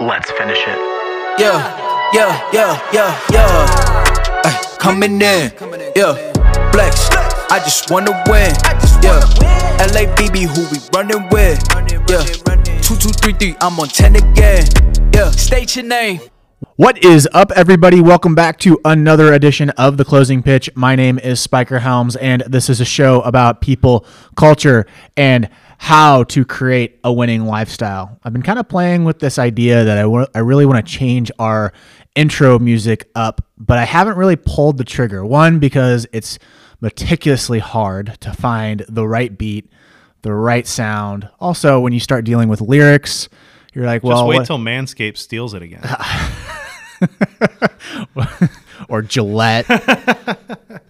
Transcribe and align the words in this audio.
Let's 0.00 0.30
finish 0.30 0.56
it. 0.66 0.78
Yeah, 1.38 1.60
yeah, 2.14 2.50
yeah, 2.54 2.80
yeah, 2.90 3.20
yeah. 3.30 4.42
Ay, 4.46 4.76
coming 4.78 5.20
in, 5.20 5.52
yeah. 5.94 6.14
Flex, 6.72 7.10
I 7.50 7.60
just 7.62 7.90
wanna 7.90 8.12
win, 8.26 8.50
yeah. 9.02 9.20
LA 9.92 10.08
LABB, 10.08 10.46
who 10.46 10.62
we 10.70 10.78
running 10.94 11.28
with, 11.28 11.62
yeah. 12.08 12.24
Two, 12.80 12.96
two, 12.96 13.10
three, 13.10 13.34
three, 13.34 13.56
I'm 13.60 13.78
on 13.78 13.88
10 13.88 14.16
again, 14.16 14.66
yeah. 15.12 15.30
State 15.32 15.76
your 15.76 15.84
name. 15.84 16.20
What 16.76 17.04
is 17.04 17.28
up, 17.34 17.52
everybody? 17.52 18.00
Welcome 18.00 18.34
back 18.34 18.58
to 18.60 18.80
another 18.86 19.34
edition 19.34 19.68
of 19.70 19.98
The 19.98 20.06
Closing 20.06 20.42
Pitch. 20.42 20.70
My 20.74 20.96
name 20.96 21.18
is 21.18 21.40
Spiker 21.40 21.80
Helms, 21.80 22.16
and 22.16 22.42
this 22.46 22.70
is 22.70 22.80
a 22.80 22.86
show 22.86 23.20
about 23.20 23.60
people, 23.60 24.06
culture, 24.34 24.86
and 25.14 25.50
how 25.82 26.24
to 26.24 26.44
create 26.44 27.00
a 27.04 27.10
winning 27.12 27.46
lifestyle. 27.46 28.18
I've 28.22 28.34
been 28.34 28.42
kind 28.42 28.58
of 28.58 28.68
playing 28.68 29.04
with 29.04 29.18
this 29.18 29.38
idea 29.38 29.82
that 29.84 29.96
I 29.96 30.04
wa- 30.04 30.26
I 30.34 30.40
really 30.40 30.66
want 30.66 30.86
to 30.86 30.92
change 30.92 31.30
our 31.38 31.72
intro 32.14 32.58
music 32.58 33.08
up, 33.14 33.40
but 33.56 33.78
I 33.78 33.84
haven't 33.86 34.18
really 34.18 34.36
pulled 34.36 34.76
the 34.76 34.84
trigger. 34.84 35.24
One, 35.24 35.58
because 35.58 36.06
it's 36.12 36.38
meticulously 36.82 37.60
hard 37.60 38.18
to 38.20 38.30
find 38.30 38.84
the 38.90 39.08
right 39.08 39.38
beat, 39.38 39.70
the 40.20 40.34
right 40.34 40.66
sound. 40.66 41.30
Also, 41.40 41.80
when 41.80 41.94
you 41.94 42.00
start 42.00 42.26
dealing 42.26 42.50
with 42.50 42.60
lyrics, 42.60 43.30
you're 43.72 43.86
like, 43.86 44.04
well, 44.04 44.18
Just 44.18 44.26
wait 44.28 44.36
what- 44.36 44.46
till 44.46 44.58
Manscaped 44.58 45.16
steals 45.16 45.54
it 45.54 45.62
again. 45.62 45.82
or 48.90 49.00
Gillette. 49.00 49.64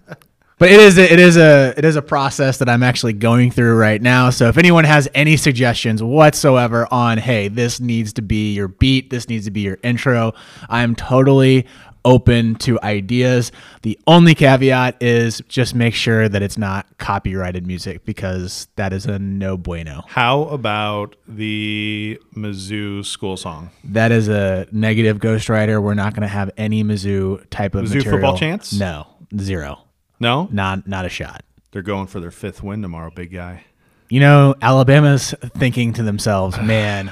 but 0.61 0.69
it 0.69 0.79
is 0.79 0.99
a, 0.99 1.11
it 1.11 1.19
is 1.19 1.37
a 1.37 1.73
it 1.75 1.83
is 1.83 1.95
a 1.95 2.03
process 2.03 2.59
that 2.59 2.69
I'm 2.69 2.83
actually 2.83 3.13
going 3.13 3.49
through 3.49 3.75
right 3.77 3.99
now. 3.99 4.29
So 4.29 4.47
if 4.47 4.59
anyone 4.59 4.83
has 4.83 5.09
any 5.15 5.35
suggestions 5.35 6.03
whatsoever 6.03 6.87
on 6.91 7.17
hey, 7.17 7.47
this 7.47 7.79
needs 7.79 8.13
to 8.13 8.21
be 8.21 8.53
your 8.53 8.67
beat, 8.67 9.09
this 9.09 9.27
needs 9.27 9.45
to 9.45 9.51
be 9.51 9.61
your 9.61 9.79
intro, 9.81 10.33
I'm 10.69 10.95
totally 10.95 11.65
open 12.05 12.55
to 12.57 12.79
ideas. 12.83 13.51
The 13.81 13.97
only 14.05 14.35
caveat 14.35 15.01
is 15.01 15.41
just 15.47 15.73
make 15.73 15.95
sure 15.95 16.29
that 16.29 16.43
it's 16.43 16.59
not 16.59 16.85
copyrighted 16.99 17.65
music 17.65 18.05
because 18.05 18.67
that 18.75 18.93
is 18.93 19.07
a 19.07 19.17
no 19.17 19.57
bueno. 19.57 20.03
How 20.09 20.43
about 20.43 21.15
the 21.27 22.19
Mizzou 22.35 23.03
school 23.03 23.35
song? 23.35 23.71
That 23.83 24.11
is 24.11 24.27
a 24.27 24.67
negative 24.71 25.17
ghostwriter. 25.17 25.81
We're 25.81 25.95
not 25.95 26.13
going 26.13 26.21
to 26.21 26.27
have 26.27 26.51
any 26.55 26.83
Mizzou 26.83 27.49
type 27.49 27.73
of 27.73 27.85
Mizzou 27.85 27.95
material. 27.95 28.11
football 28.11 28.37
chance? 28.37 28.73
No, 28.73 29.07
zero. 29.39 29.87
No, 30.21 30.47
Not 30.51 30.87
not 30.87 31.05
a 31.05 31.09
shot. 31.09 31.43
they're 31.71 31.81
going 31.81 32.07
for 32.07 32.19
their 32.21 32.31
fifth 32.31 32.61
win 32.63 32.81
tomorrow, 32.81 33.11
big 33.13 33.33
guy. 33.33 33.65
You 34.09 34.19
know, 34.19 34.55
Alabama's 34.61 35.33
thinking 35.57 35.93
to 35.93 36.03
themselves, 36.03 36.57
"Man, 36.61 37.11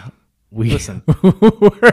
we 0.52 0.70
Listen. 0.72 1.02
we're, 1.24 1.92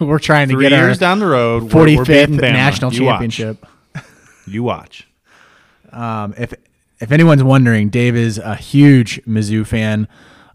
we're 0.00 0.18
trying 0.18 0.48
to 0.48 0.58
get 0.60 0.72
years 0.72 0.98
down 0.98 1.18
the 1.18 1.26
road, 1.26 1.70
forty 1.70 2.02
fifth 2.04 2.30
national 2.30 2.92
You 2.94 3.04
watch. 3.04 3.12
championship." 3.14 3.66
You 4.46 4.62
watch. 4.62 5.08
Um, 5.92 6.34
if 6.38 6.54
if 7.00 7.10
anyone's 7.12 7.42
wondering, 7.42 7.88
Dave 7.88 8.14
is 8.14 8.38
a 8.38 8.54
huge 8.54 9.20
Mizzou 9.26 9.66
fan, 9.66 10.06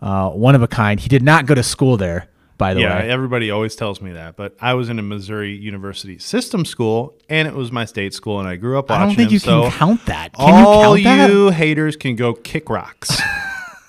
uh, 0.02 0.30
one 0.30 0.56
of 0.56 0.62
a 0.62 0.68
kind. 0.68 1.00
He 1.00 1.10
did 1.10 1.22
not 1.24 1.46
go 1.46 1.54
to 1.56 1.64
school 1.64 1.98
there, 1.98 2.28
by 2.62 2.76
the 2.76 2.82
Yeah, 2.82 3.00
way. 3.00 3.10
everybody 3.10 3.50
always 3.50 3.76
tells 3.76 4.02
me 4.02 4.12
that, 4.12 4.36
but 4.36 4.56
I 4.62 4.76
was 4.76 4.90
in 4.90 5.00
a 5.00 5.02
Missouri 5.02 5.56
University 5.56 6.20
system 6.20 6.64
school, 6.64 7.16
and 7.28 7.48
it 7.48 7.56
was 7.56 7.72
my 7.72 7.86
state 7.86 8.14
school, 8.14 8.40
and 8.40 8.48
I 8.48 8.56
grew 8.56 8.78
up 8.78 8.92
I 8.92 9.00
don't 9.00 9.16
think 9.16 9.30
him, 9.30 9.34
you 9.34 9.40
so 9.40 9.64
can 9.64 9.72
count 9.72 10.06
that. 10.06 10.34
Can 10.34 10.66
all 10.66 10.96
you 10.96 11.04
count 11.04 11.18
that? 11.20 11.34
you 11.36 11.50
haters 11.50 11.96
can 11.96 12.16
go 12.16 12.36
kick 12.36 12.70
rocks. 12.70 13.20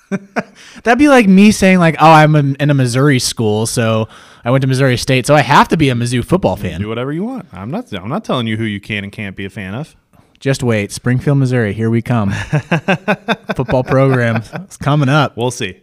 That'd 0.83 0.97
be 0.99 1.07
like 1.07 1.27
me 1.27 1.51
saying 1.51 1.77
like, 1.79 1.95
"Oh, 1.99 2.11
I'm 2.11 2.35
in 2.35 2.55
in 2.59 2.69
a 2.69 2.73
Missouri 2.73 3.19
school, 3.19 3.65
so 3.67 4.07
I 4.43 4.49
went 4.51 4.61
to 4.63 4.67
Missouri 4.67 4.97
State, 4.97 5.25
so 5.27 5.35
I 5.35 5.41
have 5.41 5.67
to 5.69 5.77
be 5.77 5.89
a 5.89 5.93
Mizzou 5.95 6.25
football 6.25 6.55
fan." 6.55 6.81
Do 6.81 6.87
whatever 6.89 7.11
you 7.11 7.23
want. 7.23 7.47
I'm 7.53 7.69
not. 7.71 7.91
I'm 7.93 8.09
not 8.09 8.23
telling 8.25 8.47
you 8.47 8.57
who 8.57 8.63
you 8.63 8.79
can 8.81 9.03
and 9.03 9.11
can't 9.13 9.35
be 9.35 9.45
a 9.45 9.49
fan 9.49 9.73
of. 9.75 9.95
Just 10.43 10.61
wait, 10.61 10.91
Springfield, 10.91 11.37
Missouri, 11.37 11.71
here 11.71 11.89
we 11.89 12.01
come. 12.01 12.29
football 13.55 13.81
program, 13.81 14.43
it's 14.55 14.75
coming 14.75 15.07
up. 15.07 15.37
We'll 15.37 15.51
see. 15.51 15.79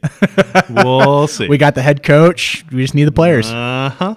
we'll 0.69 1.29
see. 1.29 1.49
We 1.49 1.57
got 1.57 1.75
the 1.75 1.81
head 1.81 2.03
coach. 2.03 2.63
We 2.71 2.83
just 2.83 2.95
need 2.95 3.05
the 3.05 3.13
players. 3.13 3.51
Uh 3.51 3.89
huh. 3.89 4.15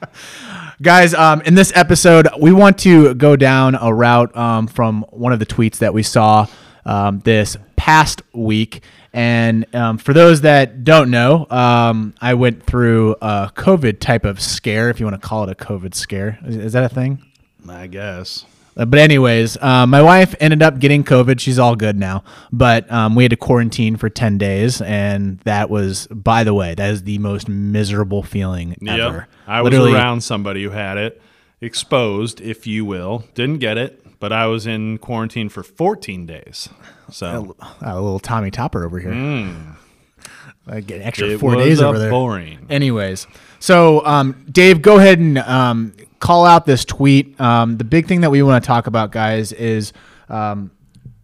Guys, 0.82 1.12
um, 1.12 1.42
in 1.42 1.54
this 1.54 1.70
episode, 1.74 2.28
we 2.40 2.50
want 2.50 2.78
to 2.78 3.12
go 3.12 3.36
down 3.36 3.74
a 3.74 3.92
route 3.92 4.34
um, 4.34 4.68
from 4.68 5.04
one 5.10 5.34
of 5.34 5.38
the 5.38 5.44
tweets 5.44 5.80
that 5.80 5.92
we 5.92 6.02
saw 6.02 6.46
um, 6.86 7.20
this 7.20 7.58
past 7.76 8.22
week. 8.32 8.82
And 9.12 9.66
um, 9.74 9.98
for 9.98 10.14
those 10.14 10.40
that 10.40 10.82
don't 10.82 11.10
know, 11.10 11.46
um, 11.50 12.14
I 12.22 12.32
went 12.32 12.62
through 12.62 13.16
a 13.20 13.52
COVID 13.54 14.00
type 14.00 14.24
of 14.24 14.40
scare, 14.40 14.88
if 14.88 14.98
you 14.98 15.04
want 15.04 15.20
to 15.20 15.28
call 15.28 15.44
it 15.46 15.50
a 15.50 15.54
COVID 15.54 15.94
scare. 15.94 16.38
Is, 16.46 16.56
is 16.56 16.72
that 16.72 16.84
a 16.84 16.88
thing? 16.88 17.22
I 17.68 17.86
guess. 17.86 18.46
Uh, 18.76 18.84
But 18.86 18.98
anyways, 19.00 19.60
um, 19.62 19.90
my 19.90 20.00
wife 20.02 20.34
ended 20.40 20.62
up 20.62 20.78
getting 20.78 21.04
COVID. 21.04 21.40
She's 21.40 21.58
all 21.58 21.76
good 21.76 21.96
now, 21.96 22.24
but 22.52 22.90
um, 22.90 23.14
we 23.14 23.24
had 23.24 23.30
to 23.30 23.36
quarantine 23.36 23.96
for 23.96 24.08
ten 24.08 24.38
days, 24.38 24.80
and 24.80 25.38
that 25.40 25.68
was, 25.70 26.06
by 26.08 26.42
the 26.44 26.54
way, 26.54 26.74
that 26.74 26.90
is 26.90 27.02
the 27.02 27.18
most 27.18 27.48
miserable 27.48 28.22
feeling 28.22 28.76
ever. 28.88 28.98
Yep. 29.28 29.28
I 29.46 29.60
was 29.62 29.72
Literally- 29.72 29.94
around 29.94 30.22
somebody 30.22 30.62
who 30.64 30.70
had 30.70 30.96
it, 30.98 31.20
exposed, 31.60 32.40
if 32.40 32.66
you 32.66 32.84
will. 32.84 33.24
Didn't 33.34 33.58
get 33.58 33.76
it, 33.78 34.04
but 34.18 34.32
I 34.32 34.46
was 34.46 34.66
in 34.66 34.98
quarantine 34.98 35.48
for 35.48 35.62
14 35.62 36.26
days. 36.26 36.68
So 37.10 37.54
a 37.82 37.94
little 38.00 38.18
Tommy 38.20 38.50
Topper 38.50 38.84
over 38.84 38.98
here. 38.98 39.12
I 40.66 40.80
get 40.80 41.00
an 41.00 41.06
extra 41.06 41.28
it 41.28 41.40
four 41.40 41.56
days 41.56 41.80
over 41.82 41.98
there. 41.98 42.10
boring. 42.10 42.66
Anyways, 42.70 43.26
so 43.58 44.04
um, 44.06 44.46
Dave, 44.50 44.80
go 44.80 44.98
ahead 44.98 45.18
and 45.18 45.38
um, 45.38 45.92
call 46.22 46.46
out 46.46 46.64
this 46.66 46.84
tweet. 46.84 47.38
Um, 47.40 47.76
the 47.78 47.84
big 47.84 48.06
thing 48.06 48.20
that 48.20 48.30
we 48.30 48.42
want 48.42 48.62
to 48.62 48.66
talk 48.66 48.86
about, 48.86 49.10
guys, 49.10 49.52
is 49.52 49.92
um, 50.28 50.70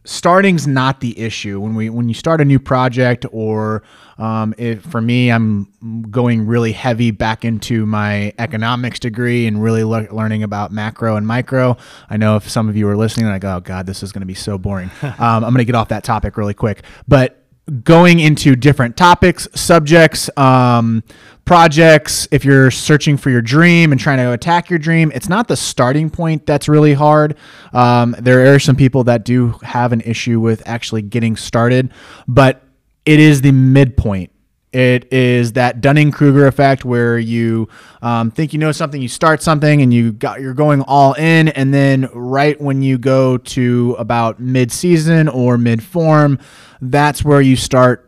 starting's 0.05 0.67
not 0.67 1.01
the 1.01 1.17
issue. 1.17 1.61
When 1.61 1.77
we 1.77 1.89
when 1.89 2.09
you 2.09 2.15
start 2.15 2.41
a 2.41 2.45
new 2.45 2.59
project 2.59 3.25
or 3.31 3.85
um, 4.19 4.53
if 4.59 4.83
for 4.83 5.01
me 5.01 5.31
i'm 5.31 5.71
going 6.11 6.45
really 6.45 6.73
heavy 6.73 7.13
back 7.13 7.45
into 7.45 7.87
my 7.87 8.35
economics 8.37 8.99
degree 8.99 9.47
and 9.47 9.63
really 9.63 9.85
le- 9.85 10.13
learning 10.13 10.43
about 10.43 10.73
macro 10.73 11.15
and 11.15 11.25
micro 11.25 11.77
i 12.11 12.17
know 12.17 12.35
if 12.35 12.51
some 12.51 12.69
of 12.69 12.77
you 12.77 12.89
are 12.89 12.97
listening 12.97 13.27
like 13.27 13.45
oh 13.45 13.61
god 13.61 13.87
this 13.87 14.03
is 14.03 14.11
going 14.11 14.23
to 14.23 14.27
be 14.27 14.35
so 14.35 14.59
boring. 14.59 14.91
Um, 15.03 15.45
i'm 15.45 15.55
going 15.55 15.59
to 15.59 15.65
get 15.65 15.77
off 15.77 15.89
that 15.89 16.03
topic 16.03 16.37
really 16.37 16.55
quick. 16.55 16.83
But 17.07 17.45
going 17.83 18.21
into 18.21 18.57
different 18.57 18.97
topics, 18.97 19.47
subjects, 19.55 20.31
um, 20.37 21.03
projects. 21.49 22.29
If 22.31 22.45
you're 22.45 22.71
searching 22.71 23.17
for 23.17 23.31
your 23.31 23.41
dream 23.41 23.91
and 23.91 23.99
trying 23.99 24.19
to 24.19 24.33
attack 24.33 24.69
your 24.69 24.79
dream, 24.79 25.11
it's 25.15 25.31
not 25.31 25.49
the 25.49 25.57
starting 25.57 26.11
point 26.11 26.45
that's 26.45 26.69
really 26.69 26.93
hard. 26.93 27.39
Um, 27.73 28.15
there 28.19 28.55
are 28.55 28.59
some 28.59 28.77
people 28.77 29.05
that 29.05 29.25
do 29.25 29.53
have 29.63 29.95
an 29.95 30.03
issue 30.03 30.41
with 30.41 30.63
actually 30.67 31.01
getting 31.01 31.37
started, 31.37 31.91
but 32.29 32.63
it 33.07 33.19
is 33.19 33.41
the 33.41 33.53
midpoint. 33.53 34.31
It 34.75 35.11
is 35.11 35.55
that 35.55 35.81
Dunning 35.81 36.11
Kruger 36.11 36.47
effect 36.47 36.85
where 36.85 37.19
you 37.19 37.71
um, 38.03 38.31
think 38.31 38.53
you 38.53 38.59
know 38.59 38.71
something, 38.71 39.01
you 39.01 39.09
start 39.09 39.41
something, 39.41 39.81
and 39.81 39.93
you 39.93 40.13
got 40.13 40.43
you're 40.43 40.53
going 40.53 40.83
all 40.83 41.15
in, 41.15 41.49
and 41.49 41.73
then 41.73 42.11
right 42.13 42.61
when 42.61 42.83
you 42.83 42.99
go 42.99 43.39
to 43.39 43.97
about 43.99 44.39
mid 44.39 44.71
season 44.71 45.27
or 45.27 45.57
mid 45.57 45.83
form, 45.83 46.39
that's 46.83 47.25
where 47.25 47.41
you 47.41 47.57
start. 47.57 48.08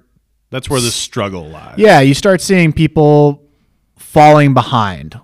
That's 0.50 0.68
where 0.68 0.80
the 0.80 0.90
struggle 0.90 1.48
lies. 1.48 1.74
Yeah, 1.78 2.00
you 2.00 2.14
start 2.14 2.40
seeing 2.40 2.72
people 2.72 3.42
falling 3.96 4.52
behind, 4.54 5.18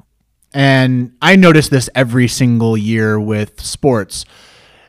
and 0.54 1.16
I 1.20 1.36
notice 1.36 1.68
this 1.68 1.90
every 1.94 2.28
single 2.28 2.76
year 2.76 3.18
with 3.18 3.60
sports. 3.60 4.24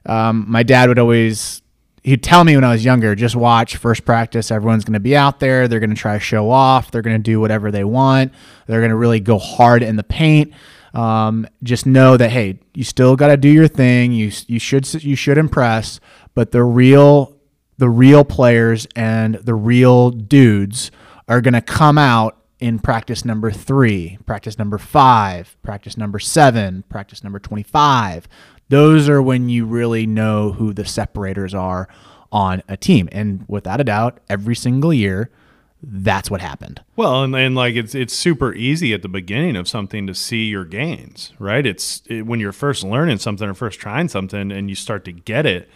Um, 0.05 0.45
my 0.47 0.63
dad 0.63 0.89
would 0.89 0.99
always 0.99 1.61
he'd 2.07 2.23
tell 2.23 2.45
me 2.45 2.55
when 2.55 2.63
I 2.63 2.71
was 2.71 2.85
younger, 2.85 3.15
just 3.15 3.35
watch 3.35 3.75
first 3.75 4.05
practice. 4.05 4.49
Everyone's 4.49 4.85
going 4.85 4.93
to 4.93 4.99
be 4.99 5.15
out 5.15 5.41
there. 5.41 5.67
They're 5.67 5.81
going 5.81 5.89
to 5.89 5.95
try 5.95 6.13
to 6.13 6.19
show 6.19 6.49
off. 6.49 6.89
They're 6.89 7.01
going 7.01 7.17
to 7.17 7.21
do 7.21 7.41
whatever 7.41 7.69
they 7.69 7.83
want. 7.83 8.33
They're 8.65 8.79
going 8.79 8.91
to 8.91 8.95
really 8.95 9.19
go 9.19 9.37
hard 9.37 9.83
in 9.83 9.97
the 9.97 10.03
paint. 10.03 10.53
Um, 10.93 11.47
just 11.63 11.85
know 11.85 12.15
that 12.15 12.31
hey, 12.31 12.59
you 12.73 12.85
still 12.85 13.15
got 13.17 13.27
to 13.27 13.37
do 13.37 13.49
your 13.49 13.67
thing. 13.67 14.13
You 14.13 14.31
you 14.47 14.57
should 14.57 15.03
you 15.03 15.15
should 15.15 15.37
impress, 15.37 15.99
but 16.33 16.51
the 16.51 16.63
real 16.63 17.36
the 17.77 17.89
real 17.89 18.23
players 18.23 18.87
and 18.95 19.35
the 19.35 19.55
real 19.55 20.09
dudes 20.09 20.91
are 21.27 21.41
going 21.41 21.53
to 21.53 21.61
come 21.61 21.97
out 21.97 22.37
in 22.59 22.79
practice 22.79 23.23
number 23.23 23.51
three, 23.51 24.17
practice 24.25 24.57
number 24.57 24.77
five, 24.77 25.55
practice 25.61 25.97
number 25.97 26.19
seven, 26.19 26.83
practice 26.89 27.23
number 27.23 27.39
25. 27.39 28.27
Those 28.69 29.07
are 29.07 29.21
when 29.21 29.49
you 29.49 29.65
really 29.65 30.07
know 30.07 30.53
who 30.53 30.73
the 30.73 30.85
separators 30.85 31.53
are 31.53 31.87
on 32.31 32.63
a 32.67 32.75
team. 32.75 33.07
And 33.11 33.45
without 33.47 33.79
a 33.79 33.83
doubt, 33.83 34.19
every 34.29 34.55
single 34.55 34.93
year, 34.93 35.29
that's 35.81 36.31
what 36.31 36.41
happened. 36.41 36.81
Well, 36.95 37.23
and, 37.23 37.35
and 37.35 37.55
like 37.55 37.75
it's 37.75 37.93
it's 37.93 38.13
super 38.13 38.53
easy 38.53 38.93
at 38.93 39.03
the 39.03 39.07
beginning 39.07 39.55
of 39.55 39.67
something 39.67 40.07
to 40.07 40.15
see 40.15 40.45
your 40.45 40.65
gains, 40.65 41.33
right? 41.37 41.65
It's 41.65 42.01
it, 42.07 42.23
when 42.25 42.39
you're 42.39 42.51
first 42.51 42.83
learning 42.83 43.19
something 43.19 43.47
or 43.47 43.53
first 43.53 43.79
trying 43.79 44.09
something 44.09 44.51
and 44.51 44.69
you 44.69 44.75
start 44.75 45.05
to 45.05 45.11
get 45.11 45.45
it, 45.45 45.69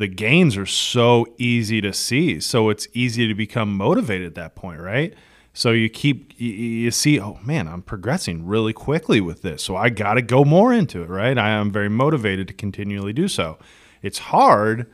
the 0.00 0.08
gains 0.08 0.56
are 0.56 0.64
so 0.64 1.26
easy 1.36 1.82
to 1.82 1.92
see. 1.92 2.40
So 2.40 2.70
it's 2.70 2.88
easy 2.94 3.28
to 3.28 3.34
become 3.34 3.76
motivated 3.76 4.28
at 4.28 4.34
that 4.36 4.54
point, 4.54 4.80
right? 4.80 5.12
So 5.52 5.72
you 5.72 5.90
keep 5.90 6.32
you, 6.40 6.90
see, 6.90 7.20
oh 7.20 7.38
man, 7.44 7.68
I'm 7.68 7.82
progressing 7.82 8.46
really 8.46 8.72
quickly 8.72 9.20
with 9.20 9.42
this. 9.42 9.62
So 9.62 9.76
I 9.76 9.90
got 9.90 10.14
to 10.14 10.22
go 10.22 10.42
more 10.42 10.72
into 10.72 11.02
it, 11.02 11.10
right? 11.10 11.36
I 11.36 11.50
am 11.50 11.70
very 11.70 11.90
motivated 11.90 12.48
to 12.48 12.54
continually 12.54 13.12
do 13.12 13.28
so. 13.28 13.58
It's 14.00 14.18
hard 14.18 14.90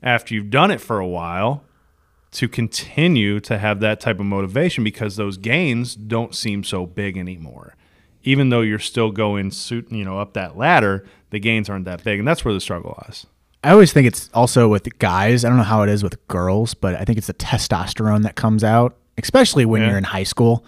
after 0.00 0.32
you've 0.32 0.50
done 0.50 0.70
it 0.70 0.80
for 0.80 1.00
a 1.00 1.08
while 1.08 1.64
to 2.30 2.46
continue 2.46 3.40
to 3.40 3.58
have 3.58 3.80
that 3.80 3.98
type 3.98 4.20
of 4.20 4.26
motivation 4.26 4.84
because 4.84 5.16
those 5.16 5.38
gains 5.38 5.96
don't 5.96 6.36
seem 6.36 6.62
so 6.62 6.86
big 6.86 7.18
anymore. 7.18 7.74
Even 8.22 8.50
though 8.50 8.60
you're 8.60 8.78
still 8.78 9.10
going, 9.10 9.50
you 9.70 10.04
know, 10.04 10.20
up 10.20 10.34
that 10.34 10.56
ladder, 10.56 11.04
the 11.30 11.40
gains 11.40 11.68
aren't 11.68 11.86
that 11.86 12.04
big, 12.04 12.20
and 12.20 12.28
that's 12.28 12.44
where 12.44 12.54
the 12.54 12.60
struggle 12.60 12.96
lies. 13.02 13.26
I 13.66 13.72
always 13.72 13.92
think 13.92 14.06
it's 14.06 14.30
also 14.32 14.68
with 14.68 14.88
guys. 15.00 15.44
I 15.44 15.48
don't 15.48 15.56
know 15.58 15.64
how 15.64 15.82
it 15.82 15.88
is 15.88 16.02
with 16.04 16.24
girls, 16.28 16.72
but 16.74 16.94
I 16.94 17.04
think 17.04 17.18
it's 17.18 17.26
the 17.26 17.34
testosterone 17.34 18.22
that 18.22 18.36
comes 18.36 18.62
out, 18.62 18.96
especially 19.18 19.64
when 19.64 19.82
Yeah. 19.82 19.88
you're 19.88 19.98
in 19.98 20.04
high 20.04 20.22
school 20.22 20.64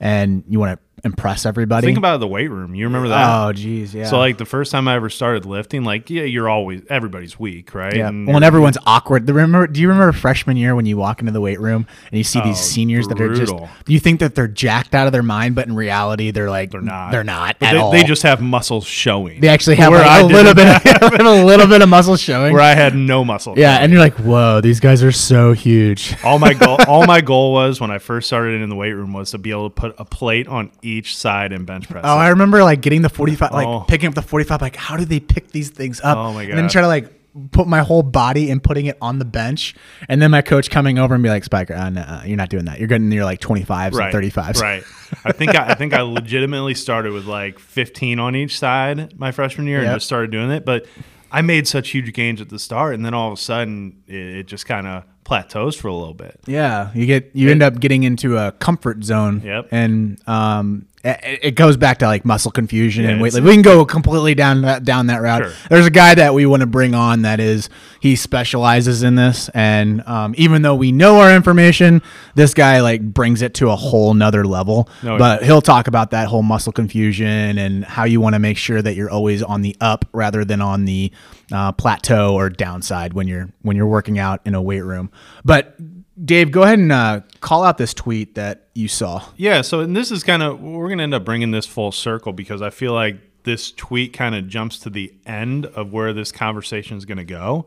and 0.00 0.42
you 0.48 0.58
want 0.58 0.72
to 0.76 0.78
impress 1.04 1.46
everybody. 1.46 1.86
Think 1.86 1.98
about 1.98 2.20
the 2.20 2.26
weight 2.28 2.48
room. 2.50 2.74
You 2.74 2.84
remember 2.86 3.08
that? 3.08 3.46
Oh, 3.46 3.52
geez, 3.52 3.94
yeah. 3.94 4.06
So 4.06 4.18
like 4.18 4.38
the 4.38 4.44
first 4.44 4.70
time 4.72 4.86
I 4.88 4.94
ever 4.96 5.08
started 5.10 5.46
lifting, 5.46 5.84
like 5.84 6.10
yeah, 6.10 6.22
you're 6.24 6.48
always 6.48 6.82
everybody's 6.90 7.38
weak, 7.38 7.74
right? 7.74 7.94
Yeah. 7.96 8.08
And 8.08 8.26
Well, 8.26 8.36
and 8.36 8.44
everyone's 8.44 8.78
awkward. 8.86 9.26
The- 9.26 9.34
Remember? 9.34 9.66
Do 9.66 9.80
you 9.80 9.88
remember 9.88 10.12
freshman 10.12 10.56
year 10.56 10.74
when 10.74 10.86
you 10.86 10.96
walk 10.96 11.20
into 11.20 11.32
the 11.32 11.40
weight 11.40 11.60
room 11.60 11.86
and 12.10 12.18
you 12.18 12.24
see 12.24 12.40
these 12.40 12.58
Oh, 12.58 12.62
seniors 12.62 13.08
that 13.08 13.20
are 13.20 13.28
just? 13.34 13.50
brutal. 13.52 13.68
You 13.86 13.98
think 14.00 14.20
that 14.20 14.34
they're 14.34 14.48
jacked 14.48 14.94
out 14.94 15.06
of 15.06 15.12
their 15.12 15.22
mind, 15.22 15.54
but 15.54 15.66
in 15.68 15.74
reality, 15.74 16.30
they're 16.30 16.50
like 16.50 16.70
they're 16.70 16.80
not. 16.80 17.10
They're 17.12 17.24
not 17.24 17.58
But 17.58 17.66
at 17.68 17.72
they, 17.72 17.78
all. 17.78 17.92
they 17.92 18.02
just 18.04 18.22
have 18.22 18.40
muscles 18.40 18.84
showing. 18.86 19.40
They 19.40 19.48
actually 19.48 19.76
have 19.76 19.92
like, 19.92 20.22
a 20.22 20.24
little 20.26 20.54
bit, 20.54 20.66
a 21.20 21.44
little 21.44 21.66
bit 21.66 21.82
of 21.82 21.88
muscle 21.88 22.16
showing. 22.16 22.52
where 22.52 22.62
I 22.62 22.74
had 22.74 22.94
no 22.94 23.24
muscle. 23.24 23.58
Yeah, 23.58 23.76
and 23.78 23.90
you're 23.92 24.00
like, 24.00 24.14
whoa, 24.14 24.60
these 24.60 24.80
guys 24.80 25.02
are 25.02 25.12
so 25.12 25.52
huge. 25.52 26.14
all 26.24 26.38
my 26.38 26.52
goal 26.54 26.78
all 26.88 27.06
my 27.06 27.20
goal 27.20 27.52
was 27.52 27.80
when 27.80 27.90
I 27.90 27.98
first 27.98 28.26
started 28.26 28.60
in 28.60 28.68
the 28.68 28.76
weight 28.76 28.92
room 28.92 29.12
was 29.12 29.30
to 29.30 29.38
be 29.38 29.50
able 29.50 29.70
to 29.70 29.74
put 29.74 29.94
a 29.98 30.04
plate 30.04 30.46
on 30.48 30.70
each 30.82 30.89
side 31.02 31.52
and 31.52 31.66
bench 31.66 31.88
press. 31.88 32.04
Oh. 32.04 32.16
I 32.16 32.28
remember 32.28 32.62
like 32.62 32.80
getting 32.80 33.02
the 33.02 33.08
45, 33.08 33.52
like 33.52 33.66
Oh. 33.66 33.84
picking 33.86 34.08
up 34.08 34.14
the 34.14 34.22
45. 34.22 34.60
Like, 34.60 34.76
how 34.76 34.96
do 34.96 35.04
they 35.04 35.20
pick 35.20 35.50
these 35.52 35.70
things 35.70 36.00
up? 36.00 36.16
Oh 36.18 36.32
my 36.32 36.44
God. 36.44 36.50
And 36.50 36.58
then 36.58 36.68
try 36.68 36.82
to 36.82 36.88
like 36.88 37.12
put 37.52 37.68
my 37.68 37.80
whole 37.80 38.02
body 38.02 38.50
and 38.50 38.62
putting 38.62 38.86
it 38.86 38.96
on 39.00 39.18
the 39.20 39.24
bench. 39.24 39.74
And 40.08 40.20
then 40.20 40.30
my 40.30 40.42
coach 40.42 40.68
coming 40.70 40.98
over 40.98 41.14
and 41.14 41.22
be 41.22 41.28
like, 41.28 41.44
Spiker, 41.44 41.74
uh, 41.74 41.90
no, 41.90 42.00
uh, 42.00 42.22
you're 42.26 42.36
not 42.36 42.48
doing 42.50 42.64
that. 42.64 42.78
You're 42.78 42.88
getting 42.88 43.10
your 43.12 43.24
like 43.24 43.40
25s 43.40 43.92
right, 43.92 44.12
and 44.14 44.32
35s. 44.32 44.60
Right. 44.60 44.82
I 45.24 45.32
think 45.32 45.54
I, 45.54 45.68
I 45.68 45.74
think 45.74 45.94
I 45.94 46.02
legitimately 46.02 46.74
started 46.74 47.12
with 47.12 47.26
like 47.26 47.58
15 47.58 48.18
on 48.18 48.34
each 48.36 48.58
side 48.58 49.18
my 49.18 49.32
freshman 49.32 49.66
year 49.66 49.80
and 49.80 49.88
just 49.94 50.06
started 50.06 50.30
doing 50.30 50.50
it. 50.50 50.64
But 50.64 50.86
I 51.32 51.42
made 51.42 51.68
such 51.68 51.90
huge 51.90 52.12
gains 52.12 52.40
at 52.40 52.48
the 52.48 52.58
start, 52.58 52.94
and 52.94 53.04
then 53.04 53.14
all 53.14 53.28
of 53.28 53.34
a 53.38 53.40
sudden 53.40 54.02
it, 54.08 54.14
it 54.16 54.46
just 54.46 54.66
kind 54.66 54.86
of 54.88 55.04
plateaus 55.24 55.76
for 55.76 55.88
a 55.88 55.94
little 55.94 56.14
bit. 56.14 56.40
Yeah, 56.46 56.90
you 56.94 57.06
get 57.06 57.30
you 57.34 57.50
end 57.50 57.62
up 57.62 57.80
getting 57.80 58.02
into 58.02 58.36
a 58.36 58.52
comfort 58.52 59.04
zone. 59.04 59.42
Yep. 59.44 59.68
And 59.70 60.20
um, 60.28 60.86
it, 61.02 61.54
goes 61.54 61.76
back 61.76 61.98
to 61.98 62.06
like 62.06 62.24
muscle 62.24 62.50
confusion 62.50 63.04
and 63.06 63.16
Yeah, 63.16 63.22
weight. 63.22 63.28
it's- 63.34 63.42
We 63.42 63.52
can 63.52 63.62
go 63.62 63.84
completely 63.84 64.34
down 64.34 64.62
that 64.62 64.84
down 64.84 65.06
that 65.06 65.22
route. 65.22 65.44
Sure. 65.44 65.52
There's 65.70 65.86
a 65.86 65.90
guy 65.90 66.14
that 66.14 66.34
we 66.34 66.44
want 66.46 66.60
to 66.60 66.66
bring 66.66 66.94
on 66.94 67.22
that 67.22 67.40
is 67.40 67.68
he 68.00 68.16
specializes 68.16 69.02
in 69.02 69.14
this, 69.14 69.48
and 69.54 70.02
um, 70.06 70.34
even 70.36 70.62
though 70.62 70.74
we 70.74 70.92
know 70.92 71.20
our 71.20 71.34
information, 71.34 72.02
this 72.34 72.52
guy 72.54 72.80
like 72.80 73.00
brings 73.02 73.40
it 73.42 73.54
to 73.54 73.70
a 73.70 73.76
whole 73.76 74.12
nother 74.14 74.44
level. 74.44 74.88
Yeah. 75.02 75.16
but 75.18 75.42
he'll 75.42 75.62
talk 75.62 75.86
about 75.88 76.10
that 76.10 76.28
whole 76.28 76.42
muscle 76.42 76.72
confusion 76.72 77.56
and 77.58 77.84
how 77.84 78.04
you 78.04 78.20
want 78.20 78.34
to 78.34 78.38
make 78.38 78.56
sure 78.58 78.82
that 78.82 78.94
you're 78.94 79.10
always 79.10 79.42
on 79.42 79.62
the 79.62 79.76
up 79.80 80.04
rather 80.12 80.44
than 80.44 80.60
on 80.60 80.84
the 80.84 81.10
uh, 81.52 81.72
plateau 81.72 82.34
or 82.34 82.48
downside 82.50 83.12
when 83.14 83.26
you're 83.26 83.48
when 83.62 83.76
you're 83.76 83.86
working 83.86 84.18
out 84.18 84.40
in 84.44 84.54
a 84.54 84.62
weight 84.62 84.82
room. 84.84 85.10
But 85.44 85.76
Dave, 86.22 86.50
go 86.50 86.62
ahead 86.62 86.78
and 86.78 86.92
uh, 86.92 87.20
call 87.40 87.64
out 87.64 87.78
this 87.78 87.94
tweet 87.94 88.34
that 88.34 88.68
you 88.74 88.88
saw. 88.88 89.24
Yeah, 89.36 89.62
so 89.62 89.80
and 89.80 89.96
this 89.96 90.10
is 90.10 90.22
kind 90.22 90.42
of 90.42 90.60
we're 90.60 90.88
going 90.88 90.98
to 90.98 91.04
end 91.04 91.14
up 91.14 91.24
bringing 91.24 91.50
this 91.50 91.66
full 91.66 91.92
circle 91.92 92.32
because 92.32 92.60
I 92.62 92.70
feel 92.70 92.92
like 92.92 93.16
this 93.44 93.72
tweet 93.72 94.12
kind 94.12 94.34
of 94.34 94.48
jumps 94.48 94.78
to 94.80 94.90
the 94.90 95.14
end 95.24 95.66
of 95.66 95.92
where 95.92 96.12
this 96.12 96.30
conversation 96.30 96.98
is 96.98 97.04
going 97.04 97.18
to 97.18 97.24
go. 97.24 97.66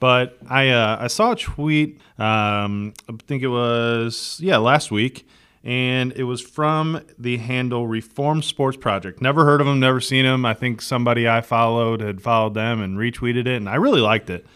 But 0.00 0.38
I 0.48 0.68
uh, 0.68 0.98
I 1.00 1.06
saw 1.08 1.32
a 1.32 1.36
tweet. 1.36 2.00
Um, 2.18 2.94
I 3.08 3.14
think 3.26 3.42
it 3.42 3.48
was 3.48 4.38
yeah 4.40 4.58
last 4.58 4.92
week, 4.92 5.26
and 5.64 6.12
it 6.12 6.24
was 6.24 6.40
from 6.40 7.00
the 7.18 7.38
handle 7.38 7.88
Reform 7.88 8.42
Sports 8.42 8.76
Project. 8.76 9.20
Never 9.20 9.44
heard 9.44 9.60
of 9.60 9.66
them, 9.66 9.80
never 9.80 10.00
seen 10.00 10.24
them. 10.24 10.44
I 10.44 10.54
think 10.54 10.82
somebody 10.82 11.28
I 11.28 11.40
followed 11.40 12.00
had 12.00 12.20
followed 12.20 12.54
them 12.54 12.80
and 12.80 12.96
retweeted 12.96 13.46
it, 13.48 13.56
and 13.56 13.68
I 13.68 13.74
really 13.74 14.00
liked 14.00 14.30
it. 14.30 14.46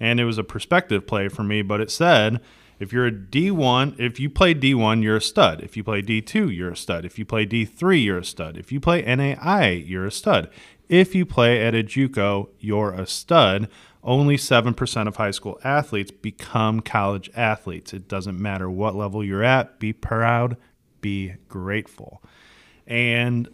And 0.00 0.18
it 0.18 0.24
was 0.24 0.38
a 0.38 0.44
perspective 0.44 1.06
play 1.06 1.28
for 1.28 1.44
me. 1.44 1.62
But 1.62 1.80
it 1.80 1.92
said 1.92 2.40
if 2.78 2.92
you're 2.92 3.06
a 3.06 3.12
D1, 3.12 3.98
if 3.98 4.20
you 4.20 4.30
play 4.30 4.54
D1, 4.54 5.02
you're 5.02 5.16
a 5.16 5.20
stud. 5.20 5.60
If 5.62 5.76
you 5.76 5.82
play 5.82 6.02
D2, 6.02 6.54
you're 6.54 6.70
a 6.70 6.76
stud. 6.76 7.04
If 7.04 7.18
you 7.18 7.24
play 7.24 7.46
D3, 7.46 8.04
you're 8.04 8.18
a 8.18 8.24
stud. 8.24 8.56
If 8.56 8.70
you 8.70 8.80
play 8.80 9.02
NAI, 9.02 9.70
you're 9.70 10.06
a 10.06 10.12
stud. 10.12 10.48
If 10.88 11.14
you 11.14 11.26
play 11.26 11.64
at 11.64 11.74
a 11.74 11.82
JUCO, 11.82 12.48
you're 12.60 12.92
a 12.92 13.06
stud. 13.06 13.68
Only 14.02 14.36
7% 14.36 15.08
of 15.08 15.16
high 15.16 15.32
school 15.32 15.58
athletes 15.64 16.10
become 16.10 16.80
college 16.80 17.30
athletes. 17.34 17.92
It 17.92 18.08
doesn't 18.08 18.40
matter 18.40 18.70
what 18.70 18.94
level 18.94 19.24
you're 19.24 19.42
at. 19.42 19.80
Be 19.80 19.92
proud, 19.92 20.56
be 21.00 21.34
grateful. 21.48 22.22
And 22.86 23.48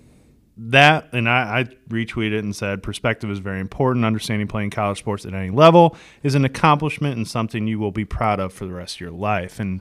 that, 0.56 1.08
and 1.12 1.28
I, 1.28 1.60
I 1.60 1.64
retweeted 1.88 2.38
and 2.38 2.54
said, 2.54 2.82
perspective 2.82 3.30
is 3.30 3.38
very 3.40 3.60
important. 3.60 4.04
Understanding 4.04 4.46
playing 4.46 4.70
college 4.70 4.98
sports 4.98 5.26
at 5.26 5.34
any 5.34 5.50
level 5.50 5.96
is 6.22 6.34
an 6.34 6.44
accomplishment 6.44 7.16
and 7.16 7.26
something 7.26 7.66
you 7.66 7.78
will 7.78 7.90
be 7.90 8.04
proud 8.04 8.38
of 8.38 8.52
for 8.52 8.64
the 8.64 8.72
rest 8.72 8.96
of 8.96 9.00
your 9.00 9.10
life. 9.10 9.58
And 9.58 9.80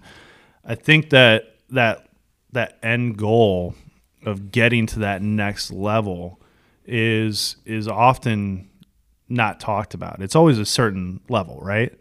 I 0.65 0.75
think 0.75 1.09
that 1.11 1.55
that 1.69 2.07
that 2.51 2.77
end 2.81 3.17
goal 3.17 3.75
of 4.25 4.51
getting 4.51 4.85
to 4.87 4.99
that 4.99 5.21
next 5.21 5.71
level 5.71 6.39
is 6.85 7.57
is 7.65 7.87
often 7.87 8.69
not 9.29 9.59
talked 9.59 9.93
about. 9.93 10.21
It's 10.21 10.35
always 10.35 10.59
a 10.59 10.65
certain 10.65 11.19
level, 11.29 11.59
right? 11.61 11.93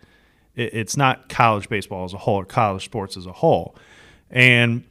It, 0.55 0.75
it's 0.75 0.97
not 0.97 1.29
college 1.29 1.69
baseball 1.69 2.05
as 2.05 2.15
a 2.15 2.19
whole 2.19 2.37
or 2.37 2.45
college 2.45 2.85
sports 2.85 3.17
as 3.17 3.27
a 3.27 3.33
whole. 3.33 3.77
And 4.31 4.85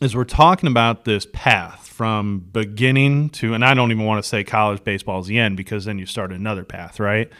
as 0.00 0.14
we're 0.16 0.24
talking 0.24 0.68
about 0.68 1.04
this 1.04 1.26
path 1.32 1.88
from 1.88 2.40
beginning 2.40 3.30
to, 3.30 3.54
and 3.54 3.64
I 3.64 3.74
don't 3.74 3.90
even 3.90 4.04
want 4.04 4.22
to 4.22 4.28
say 4.28 4.44
college 4.44 4.82
baseball 4.82 5.20
is 5.20 5.26
the 5.26 5.38
end 5.38 5.56
because 5.56 5.84
then 5.84 5.98
you 5.98 6.06
start 6.06 6.32
another 6.32 6.64
path, 6.64 6.98
right? 6.98 7.30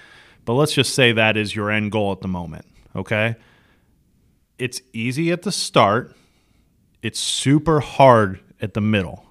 But 0.44 0.54
let's 0.54 0.72
just 0.72 0.94
say 0.94 1.12
that 1.12 1.36
is 1.36 1.54
your 1.54 1.70
end 1.70 1.90
goal 1.92 2.12
at 2.12 2.20
the 2.20 2.28
moment, 2.28 2.66
okay? 2.94 3.36
It's 4.58 4.80
easy 4.92 5.32
at 5.32 5.42
the 5.42 5.52
start, 5.52 6.14
it's 7.02 7.18
super 7.18 7.80
hard 7.80 8.40
at 8.60 8.74
the 8.74 8.80
middle. 8.80 9.24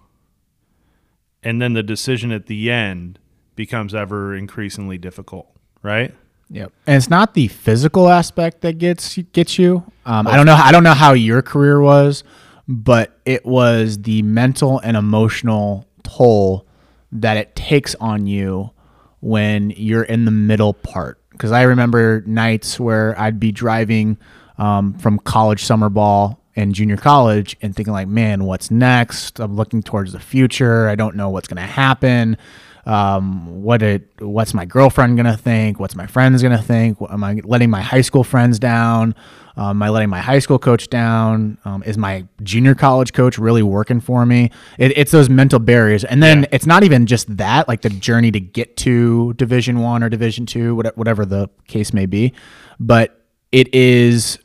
And 1.41 1.61
then 1.61 1.73
the 1.73 1.83
decision 1.83 2.31
at 2.31 2.47
the 2.47 2.71
end 2.71 3.19
becomes 3.55 3.93
ever 3.93 4.35
increasingly 4.35 4.97
difficult, 4.97 5.47
right? 5.81 6.13
Yep. 6.49 6.71
And 6.85 6.97
it's 6.97 7.09
not 7.09 7.33
the 7.33 7.47
physical 7.47 8.09
aspect 8.09 8.61
that 8.61 8.77
gets 8.77 9.17
gets 9.17 9.57
you. 9.57 9.83
Um, 10.05 10.27
I 10.27 10.35
don't 10.35 10.45
know. 10.45 10.55
I 10.55 10.71
don't 10.71 10.83
know 10.83 10.93
how 10.93 11.13
your 11.13 11.41
career 11.41 11.81
was, 11.81 12.23
but 12.67 13.19
it 13.25 13.45
was 13.45 13.99
the 13.99 14.21
mental 14.21 14.79
and 14.79 14.95
emotional 14.95 15.87
toll 16.03 16.65
that 17.11 17.37
it 17.37 17.55
takes 17.55 17.95
on 17.95 18.27
you 18.27 18.71
when 19.19 19.71
you're 19.71 20.03
in 20.03 20.25
the 20.25 20.31
middle 20.31 20.73
part. 20.73 21.19
Because 21.31 21.51
I 21.51 21.63
remember 21.63 22.23
nights 22.25 22.79
where 22.79 23.19
I'd 23.19 23.39
be 23.39 23.51
driving 23.51 24.17
um, 24.57 24.93
from 24.95 25.19
college 25.19 25.63
summer 25.63 25.89
ball 25.89 26.39
and 26.55 26.75
junior 26.75 26.97
college 26.97 27.55
and 27.61 27.75
thinking 27.75 27.93
like, 27.93 28.07
man, 28.07 28.43
what's 28.43 28.69
next? 28.69 29.39
I'm 29.39 29.55
looking 29.55 29.81
towards 29.81 30.13
the 30.13 30.19
future. 30.19 30.87
I 30.87 30.95
don't 30.95 31.15
know 31.15 31.29
what's 31.29 31.47
going 31.47 31.57
to 31.57 31.63
happen 31.63 32.37
um, 32.85 33.63
what 33.63 33.81
it, 33.81 34.09
what's 34.19 34.53
my 34.53 34.65
girlfriend 34.65 35.15
gonna 35.17 35.37
think? 35.37 35.79
What's 35.79 35.95
my 35.95 36.05
friends 36.07 36.41
gonna 36.43 36.61
think? 36.61 36.99
What, 36.99 37.11
am 37.11 37.23
I 37.23 37.41
letting 37.43 37.69
my 37.69 37.81
high 37.81 38.01
school 38.01 38.23
friends 38.23 38.59
down? 38.59 39.15
Um, 39.55 39.69
am 39.77 39.83
I 39.83 39.89
letting 39.89 40.09
my 40.09 40.19
high 40.19 40.39
school 40.39 40.57
coach 40.59 40.89
down? 40.89 41.57
Um, 41.63 41.83
is 41.83 41.97
my 41.97 42.25
junior 42.41 42.73
college 42.75 43.13
coach 43.13 43.37
really 43.37 43.61
working 43.63 43.99
for 44.01 44.25
me? 44.25 44.49
It, 44.79 44.97
it's 44.97 45.11
those 45.11 45.29
mental 45.29 45.59
barriers, 45.59 46.03
and 46.03 46.21
then 46.23 46.41
Yeah. 46.41 46.47
it's 46.51 46.65
not 46.65 46.83
even 46.83 47.05
just 47.05 47.37
that, 47.37 47.67
like 47.67 47.81
the 47.81 47.89
journey 47.89 48.31
to 48.31 48.39
get 48.39 48.75
to 48.77 49.33
Division 49.33 49.79
One 49.79 50.03
or 50.03 50.09
Division 50.09 50.45
Two, 50.45 50.75
whatever 50.75 51.25
the 51.25 51.49
case 51.67 51.93
may 51.93 52.05
be, 52.07 52.33
but 52.79 53.21
it 53.51 53.73
is 53.73 54.39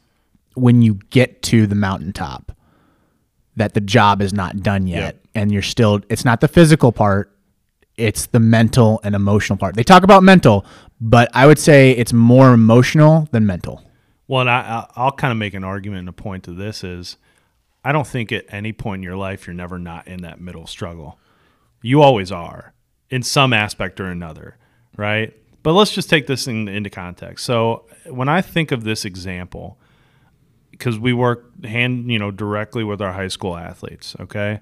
when 0.54 0.83
you 0.83 0.95
get 1.11 1.42
to 1.45 1.66
the 1.66 1.75
mountaintop 1.75 2.52
that 3.57 3.75
the 3.75 3.80
job 3.80 4.21
is 4.23 4.33
not 4.35 4.59
done 4.62 4.87
yet, 4.87 5.00
Yep. 5.14 5.21
and 5.35 5.52
you're 5.52 5.62
still. 5.62 6.00
It's 6.11 6.25
not 6.25 6.40
the 6.42 6.49
physical 6.49 6.92
part 6.92 7.35
it's 7.99 8.26
the 8.26 8.40
mental 8.40 9.00
and 9.05 9.14
emotional 9.14 9.59
part. 9.59 9.75
They 9.75 9.83
talk 9.83 10.05
about 10.05 10.23
mental, 10.23 10.64
but 11.00 11.28
I 11.35 11.47
would 11.47 11.59
say 11.59 11.90
it's 11.90 12.12
more 12.12 12.52
emotional 12.55 13.28
than 13.33 13.45
mental. 13.45 13.85
Well, 14.26 14.43
and 14.43 14.50
I, 14.50 14.87
I'll 14.95 15.12
kind 15.12 15.33
of 15.33 15.38
make 15.38 15.55
an 15.55 15.64
argument 15.64 16.00
and 16.00 16.09
a 16.09 16.12
point 16.12 16.45
to 16.45 16.52
this 16.52 16.85
is 16.85 17.17
I 17.85 17.93
don't 17.93 18.07
think 18.07 18.33
at 18.33 18.45
any 18.49 18.73
point 18.73 19.00
in 19.00 19.02
your 19.02 19.17
life 19.17 19.47
you're 19.47 19.55
never 19.55 19.78
not 19.78 20.07
in 20.07 20.23
that 20.23 20.40
middle 20.40 20.67
struggle. 20.67 21.19
You 21.83 22.02
always 22.02 22.31
are 22.31 22.73
in 23.11 23.23
some 23.23 23.52
aspect 23.52 24.00
or 24.00 24.07
another, 24.07 24.57
right? 24.97 25.35
But 25.62 25.73
let's 25.73 25.93
just 25.93 26.11
take 26.11 26.26
this 26.26 26.47
in, 26.47 26.69
into 26.69 26.90
context. 26.90 27.45
So 27.45 27.87
when 28.07 28.28
I 28.28 28.43
think 28.43 28.71
of 28.71 28.85
this 28.85 29.05
example, 29.05 29.78
because 30.71 30.99
we 30.99 31.12
work 31.12 31.64
hand, 31.64 32.11
you 32.11 32.19
know, 32.19 32.31
directly 32.31 32.85
with 32.85 33.02
our 33.02 33.12
high 33.12 33.28
school 33.28 33.57
athletes. 33.57 34.14
Okay. 34.21 34.61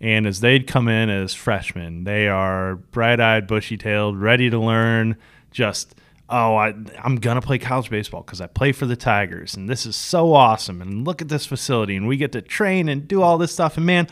And 0.00 0.26
as 0.26 0.40
they'd 0.40 0.66
come 0.66 0.88
in 0.88 1.10
as 1.10 1.34
freshmen, 1.34 2.04
they 2.04 2.26
are 2.26 2.76
bright 2.76 3.20
eyed, 3.20 3.46
bushy 3.46 3.76
tailed, 3.76 4.18
ready 4.18 4.48
to 4.48 4.58
learn. 4.58 5.16
Just, 5.50 5.94
oh, 6.30 6.56
I, 6.56 6.68
I'm 7.02 7.16
going 7.16 7.38
to 7.38 7.46
play 7.46 7.58
college 7.58 7.90
baseball 7.90 8.22
because 8.22 8.40
I 8.40 8.46
play 8.46 8.72
for 8.72 8.86
the 8.86 8.96
Tigers. 8.96 9.54
And 9.54 9.68
this 9.68 9.84
is 9.84 9.96
so 9.96 10.32
awesome. 10.32 10.80
And 10.80 11.06
look 11.06 11.20
at 11.20 11.28
this 11.28 11.44
facility. 11.44 11.96
And 11.96 12.08
we 12.08 12.16
get 12.16 12.32
to 12.32 12.40
train 12.40 12.88
and 12.88 13.06
do 13.06 13.20
all 13.20 13.36
this 13.36 13.52
stuff. 13.52 13.76
And 13.76 13.84
man, 13.84 14.08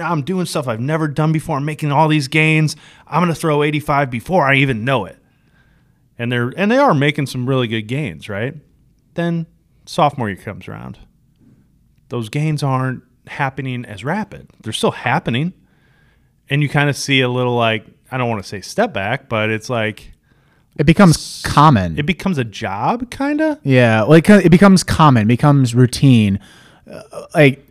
I'm 0.00 0.22
doing 0.22 0.46
stuff 0.46 0.68
I've 0.68 0.80
never 0.80 1.08
done 1.08 1.32
before. 1.32 1.56
I'm 1.56 1.64
making 1.64 1.90
all 1.90 2.06
these 2.06 2.28
gains. 2.28 2.76
I'm 3.06 3.20
going 3.20 3.34
to 3.34 3.40
throw 3.40 3.64
85 3.64 4.10
before 4.10 4.46
I 4.46 4.56
even 4.56 4.84
know 4.84 5.06
it. 5.06 5.18
And 6.18 6.30
they're 6.30 6.52
and 6.56 6.70
they 6.70 6.78
are 6.78 6.94
making 6.94 7.26
some 7.26 7.48
really 7.48 7.66
good 7.66 7.82
gains, 7.82 8.28
right? 8.28 8.54
Then 9.14 9.46
sophomore 9.86 10.28
year 10.28 10.36
comes 10.36 10.68
around. 10.68 10.98
Those 12.10 12.28
gains 12.28 12.62
aren't 12.62 13.02
happening 13.26 13.84
as 13.84 14.04
rapid. 14.04 14.48
They're 14.62 14.72
still 14.72 14.90
happening. 14.92 15.52
And 16.50 16.62
you 16.62 16.68
kind 16.68 16.90
of 16.90 16.96
see 16.96 17.20
a 17.20 17.28
little 17.28 17.56
like 17.56 17.86
I 18.10 18.18
don't 18.18 18.28
want 18.28 18.42
to 18.42 18.48
say 18.48 18.60
step 18.60 18.92
back, 18.92 19.28
but 19.28 19.48
it's 19.50 19.70
like 19.70 20.12
It 20.76 20.84
becomes 20.84 21.42
common. 21.44 21.98
it 21.98 22.04
becomes 22.06 22.36
a 22.38 22.44
job 22.44 23.10
kind 23.10 23.40
of. 23.40 23.58
Yeah, 23.62 24.02
like 24.02 24.28
it 24.28 24.50
becomes 24.50 24.82
common, 24.84 25.26
becomes 25.26 25.74
routine. 25.74 26.38
Uh, 26.90 27.02
like 27.34 27.66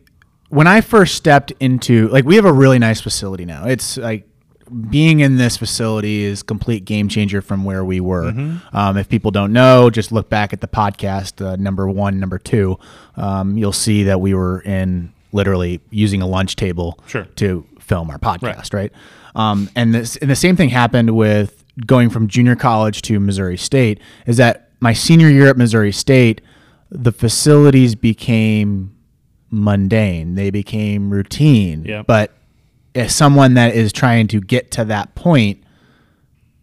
when 0.50 0.67
I 0.67 0.81
first 0.81 1.15
stepped 1.15 1.51
into 1.60 2.08
like 2.10 2.25
we 2.25 2.36
have 2.38 2.46
a 2.46 2.53
really 2.53 2.79
nice 2.79 3.01
facility 3.01 3.46
now. 3.46 3.65
It's 3.67 3.98
like 3.98 4.27
being 4.89 5.20
in 5.20 5.36
this 5.36 5.58
facility 5.58 6.24
is 6.24 6.43
complete 6.43 6.86
game 6.86 7.10
changer 7.10 7.41
from 7.41 7.65
where 7.65 7.84
we 7.84 8.00
were. 8.00 8.29
Um, 8.72 8.96
if 8.98 9.10
people 9.10 9.29
don't 9.29 9.51
know, 9.51 9.89
just 9.89 10.13
look 10.13 10.29
back 10.29 10.53
at 10.53 10.62
the 10.62 10.67
podcast 10.67 11.46
uh, 11.46 11.58
number 11.58 11.89
one, 11.89 12.22
number 12.22 12.38
two. 12.38 12.79
Um, 13.17 13.58
you'll 13.58 13.74
see 13.74 14.03
that 14.03 14.22
we 14.22 14.34
were 14.34 14.62
in 14.62 15.12
literally 15.32 15.80
using 15.90 16.22
a 16.22 16.28
lunch 16.28 16.56
table 16.56 17.00
Sure. 17.08 17.26
to 17.36 17.66
film 17.80 18.10
our 18.10 18.18
podcast, 18.20 18.74
right? 18.74 18.92
Um, 19.36 19.70
and 19.76 19.94
this 19.96 20.18
and 20.18 20.30
the 20.30 20.36
same 20.36 20.56
thing 20.56 20.70
happened 20.70 21.16
with 21.16 21.64
going 21.86 22.10
from 22.10 22.28
junior 22.28 22.56
college 22.56 23.02
to 23.04 23.20
Missouri 23.20 23.58
State. 23.58 24.00
Is 24.26 24.38
that 24.38 24.70
my 24.82 24.94
senior 24.94 25.30
year 25.30 25.48
at 25.48 25.58
Missouri 25.58 25.92
State, 25.92 26.42
the 26.90 27.12
facilities 27.12 27.96
became 27.96 28.94
mundane. 29.50 30.36
They 30.36 30.50
became 30.50 31.10
routine. 31.12 31.86
Yep. 31.86 32.08
But 32.08 32.32
as 32.96 33.16
someone 33.16 33.54
that 33.56 33.74
is 33.76 33.94
trying 33.94 34.28
to 34.28 34.42
get 34.42 34.72
to 34.72 34.86
that 34.86 35.16
point, 35.16 35.64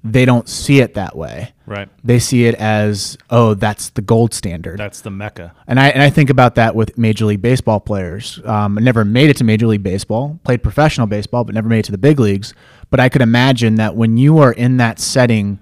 they 0.05 0.25
don't 0.25 0.49
see 0.49 0.81
it 0.81 0.95
that 0.95 1.17
way. 1.17 1.53
Right. 1.67 1.89
They 2.05 2.19
see 2.19 2.47
it 2.47 2.55
as, 2.55 3.19
oh, 3.31 3.55
that's 3.55 3.91
the 3.91 4.01
gold 4.01 4.33
standard. 4.33 4.79
That's 4.79 5.01
the 5.01 5.11
mecca. 5.11 5.55
And 5.67 5.79
I 5.81 5.89
and 5.89 6.03
I 6.03 6.09
think 6.09 6.31
about 6.31 6.55
that 6.55 6.75
with 6.75 6.97
Major 6.97 7.27
League 7.27 7.43
Baseball 7.43 7.81
players. 7.81 8.41
Um, 8.45 8.79
I 8.79 8.81
never 8.81 9.05
made 9.05 9.29
it 9.29 9.37
to 9.39 9.45
Major 9.45 9.67
League 9.67 9.83
Baseball, 9.83 10.39
played 10.45 10.63
professional 10.63 11.07
baseball, 11.07 11.45
but 11.45 11.55
never 11.55 11.69
made 11.69 11.81
it 11.81 11.85
to 11.87 11.93
the 11.93 11.99
big 11.99 12.21
leagues. 12.21 12.55
But 12.91 13.01
I 13.01 13.09
could 13.09 13.23
imagine 13.23 13.75
that 13.77 13.97
when 13.97 14.17
you 14.17 14.39
are 14.39 14.53
in 14.53 14.77
that 14.79 14.99
setting 14.99 15.59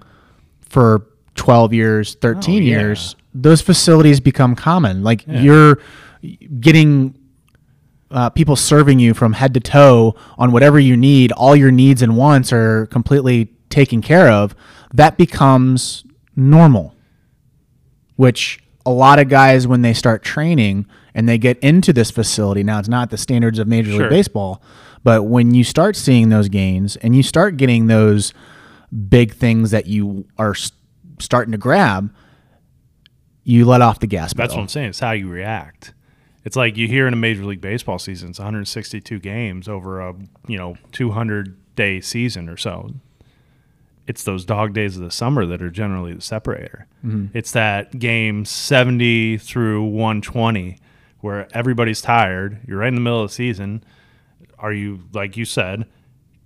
for 0.61 1.07
12 1.35 1.73
years, 1.73 2.15
13 2.15 2.55
Oh, 2.55 2.57
yeah. 2.65 2.79
years, 2.79 3.15
those 3.33 3.61
facilities 3.61 4.19
become 4.19 4.55
common. 4.55 5.03
Like 5.03 5.23
you're 5.27 5.79
getting 6.59 7.15
uh, 8.11 8.29
people 8.29 8.55
serving 8.55 8.99
you 8.99 9.13
from 9.13 9.33
head 9.33 9.53
to 9.55 9.59
toe 9.59 10.15
on 10.37 10.51
whatever 10.51 10.79
you 10.79 10.95
need. 10.95 11.31
All 11.33 11.55
your 11.55 11.71
needs 11.71 12.01
and 12.01 12.15
wants 12.15 12.53
are 12.53 12.85
completely 12.87 13.53
taken 13.69 14.01
care 14.01 14.29
of. 14.31 14.55
That 14.93 15.17
becomes 15.17 16.03
normal 16.35 16.93
which 18.15 18.59
a 18.85 18.91
lot 18.91 19.19
of 19.19 19.27
guys 19.27 19.67
when 19.67 19.81
they 19.81 19.93
start 19.93 20.23
training 20.23 20.85
and 21.15 21.27
they 21.27 21.37
get 21.37 21.57
into 21.59 21.91
this 21.91 22.11
facility 22.11 22.61
now 22.63 22.77
it's 22.79 22.87
not 22.87 23.09
the 23.09 23.17
standards 23.17 23.57
of 23.59 23.67
major 23.67 23.89
Sure. 23.91 24.01
league 24.01 24.09
baseball 24.11 24.61
but 25.03 25.23
when 25.23 25.53
you 25.55 25.63
start 25.63 25.95
seeing 25.95 26.29
those 26.29 26.47
gains 26.47 26.95
and 26.97 27.15
you 27.15 27.23
start 27.23 27.57
getting 27.57 27.87
those 27.87 28.33
big 29.09 29.33
things 29.33 29.71
that 29.71 29.87
you 29.87 30.25
are 30.37 30.53
starting 31.19 31.51
to 31.51 31.57
grab 31.57 32.13
you 33.43 33.65
let 33.65 33.81
off 33.81 33.99
the 33.99 34.07
gas 34.07 34.33
That's 34.33 34.49
pedal 34.49 34.57
what 34.57 34.61
I'm 34.63 34.67
saying. 34.67 34.89
It's 34.89 34.99
how 34.99 35.11
you 35.11 35.29
react. 35.29 35.93
It's 36.43 36.55
like 36.55 36.75
you 36.77 36.87
hear 36.87 37.07
in 37.07 37.13
a 37.13 37.17
Major 37.17 37.45
League 37.45 37.61
Baseball 37.61 37.97
season, 37.97 38.29
it's 38.29 38.39
162 38.39 39.19
games 39.19 39.67
over 39.67 40.01
a 40.01 40.13
you 40.47 40.57
know 40.57 40.75
200 40.91 41.75
day 41.75 42.01
season 42.01 42.47
or 42.49 42.57
so. 42.57 42.91
It's 44.07 44.23
those 44.23 44.45
dog 44.45 44.73
days 44.73 44.95
of 44.95 45.03
the 45.03 45.11
summer 45.11 45.45
that 45.45 45.61
are 45.61 45.69
generally 45.69 46.13
the 46.13 46.21
separator. 46.21 46.87
Mm-hmm. 47.05 47.37
It's 47.37 47.51
that 47.51 47.99
game 47.99 48.45
70 48.45 49.37
through 49.39 49.83
120 49.83 50.79
where 51.19 51.47
everybody's 51.53 52.01
tired. 52.01 52.59
You're 52.65 52.79
right 52.79 52.87
in 52.87 52.95
the 52.95 53.01
middle 53.01 53.21
of 53.21 53.29
the 53.29 53.33
season. 53.33 53.83
Are 54.57 54.71
you 54.71 55.01
like 55.13 55.35
you 55.37 55.45
said? 55.45 55.85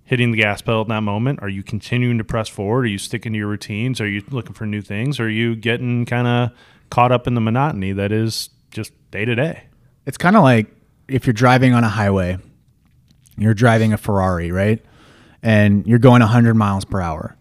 Hitting 0.04 0.32
the 0.32 0.38
gas 0.38 0.60
pedal 0.60 0.82
at 0.82 0.88
that 0.88 1.02
moment? 1.02 1.40
Are 1.40 1.48
you 1.48 1.62
continuing 1.62 2.18
to 2.18 2.24
press 2.24 2.48
forward? 2.48 2.84
Are 2.84 2.88
you 2.88 2.98
sticking 2.98 3.32
to 3.32 3.38
your 3.38 3.48
routines? 3.48 4.00
Are 4.00 4.08
you 4.08 4.22
looking 4.30 4.52
for 4.54 4.66
new 4.66 4.82
things? 4.82 5.20
Are 5.20 5.30
you 5.30 5.54
getting 5.54 6.04
kind 6.04 6.26
of 6.26 6.50
caught 6.90 7.12
up 7.12 7.26
in 7.26 7.34
the 7.34 7.40
monotony 7.40 7.92
that 7.92 8.12
is 8.12 8.50
just 8.70 8.92
day 9.10 9.24
to 9.24 9.34
day? 9.34 9.64
It's 10.04 10.18
kind 10.18 10.36
of 10.36 10.42
like 10.42 10.66
if 11.08 11.26
you're 11.26 11.32
driving 11.32 11.72
on 11.72 11.84
a 11.84 11.88
highway, 11.88 12.38
you're 13.38 13.54
driving 13.54 13.92
a 13.92 13.96
Ferrari, 13.96 14.50
right? 14.50 14.84
And 15.42 15.86
you're 15.86 15.98
going 15.98 16.20
100 16.20 16.54
miles 16.54 16.84
per 16.84 17.00
hour. 17.00 17.36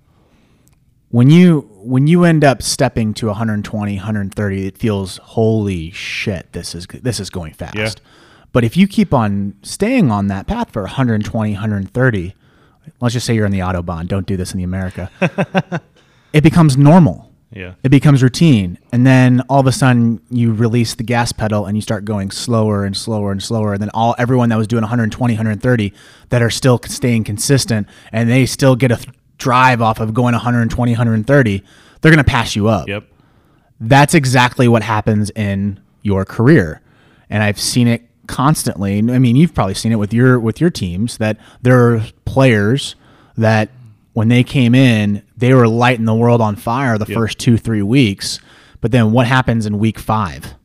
When 1.12 1.30
you 1.30 1.68
when 1.76 2.08
you 2.08 2.24
end 2.24 2.44
up 2.44 2.62
stepping 2.62 3.14
to 3.16 3.28
120, 3.28 3.96
130, 3.96 4.66
it 4.68 4.78
feels 4.78 5.18
holy 5.18 5.92
shit, 5.92 6.52
this 6.54 6.74
is 6.74 6.88
this 6.88 7.20
is 7.20 7.30
going 7.30 7.54
fast. 7.54 7.76
Yeah. 7.76 7.90
But 8.54 8.64
if 8.64 8.76
you 8.78 8.88
keep 8.88 9.14
on 9.14 9.56
staying 9.62 10.12
on 10.12 10.28
that 10.28 10.48
path 10.48 10.72
for 10.72 10.82
120, 10.84 11.54
130, 11.54 12.36
let's 13.00 13.14
just 13.14 13.26
say 13.26 13.34
you're 13.36 13.46
in 13.46 13.52
the 13.52 13.60
autobahn, 13.60 14.08
don't 14.08 14.26
do 14.26 14.36
this 14.38 14.52
in 14.54 14.58
the 14.58 14.64
America. 14.64 15.10
it 16.34 16.42
becomes 16.44 16.78
normal 16.78 17.30
Yeah. 17.54 17.74
it 17.84 17.90
becomes 17.90 18.24
routine 18.24 18.78
and 18.94 19.06
then 19.06 19.42
all 19.50 19.60
of 19.60 19.68
a 19.68 19.72
sudden 19.74 20.22
you 20.30 20.54
release 20.54 20.96
the 20.96 21.04
gas 21.04 21.34
pedal 21.34 21.66
and 21.66 21.76
you 21.78 21.82
start 21.82 22.06
going 22.06 22.32
slower 22.32 22.86
and 22.86 22.96
slower 22.96 23.34
and 23.34 23.44
slower 23.44 23.74
and 23.74 23.82
then 23.82 23.90
all 23.94 24.16
everyone 24.18 24.48
that 24.50 24.56
was 24.58 24.68
doing 24.68 24.82
120 24.84 25.34
130 25.34 25.94
that 26.30 26.42
are 26.42 26.50
still 26.50 26.80
staying 26.86 27.26
consistent 27.26 27.86
and 28.14 28.30
they 28.30 28.46
still 28.46 28.78
get 28.78 28.92
a 28.94 28.96
th- 28.96 29.10
drive 29.42 29.82
off 29.82 30.00
of 30.00 30.14
going 30.14 30.34
120 30.34 30.92
130 30.92 31.64
they're 32.02 32.12
going 32.12 32.18
to 32.18 32.24
pass 32.24 32.56
you 32.56 32.68
up. 32.68 32.88
Yep. 32.88 33.04
that's 33.80 34.14
exactly 34.14 34.68
what 34.68 34.82
happens 34.82 35.30
in 35.32 35.80
your 36.02 36.26
career. 36.26 36.82
And 37.30 37.44
i've 37.44 37.60
seen 37.60 37.88
it 37.88 38.02
constantly. 38.28 39.00
I 39.00 39.20
mean 39.20 39.36
you've 39.36 39.54
probably 39.54 39.74
seen 39.74 39.92
it 39.92 39.98
with 39.98 40.14
your 40.14 40.40
with 40.40 40.62
your 40.62 40.70
teams 40.70 41.18
that 41.18 41.38
there 41.62 41.78
are 41.88 42.06
players 42.26 42.96
that 43.38 43.70
when 44.14 44.28
they 44.28 44.44
came 44.44 44.76
in 44.76 45.24
they 45.36 45.54
were 45.54 45.68
lighting 45.68 46.06
the 46.06 46.16
world 46.16 46.42
on 46.42 46.56
fire 46.56 46.98
the 46.98 47.06
first 47.06 47.40
two 47.40 47.58
three 47.58 47.82
weeks. 47.82 48.40
But 48.80 48.92
then 48.92 49.12
what 49.12 49.28
happens 49.28 49.66
in 49.66 49.78
week 49.78 50.00
five? 50.00 50.56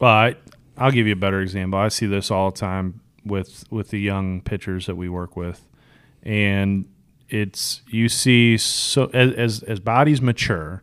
Well, 0.00 0.10
I, 0.10 0.36
I'll 0.76 0.90
give 0.90 1.06
you 1.06 1.12
a 1.12 1.16
better 1.16 1.40
example. 1.40 1.78
I 1.78 1.88
see 1.88 2.06
this 2.06 2.30
all 2.30 2.50
the 2.50 2.58
time 2.58 3.00
with 3.24 3.64
with 3.70 3.90
the 3.90 4.00
young 4.00 4.40
pitchers 4.40 4.86
that 4.86 4.96
we 4.96 5.08
work 5.08 5.36
with, 5.36 5.64
and 6.22 6.86
it's 7.28 7.82
you 7.88 8.08
see 8.08 8.56
so 8.56 9.06
as 9.12 9.62
as, 9.62 9.80
bodies 9.80 10.20
mature, 10.20 10.82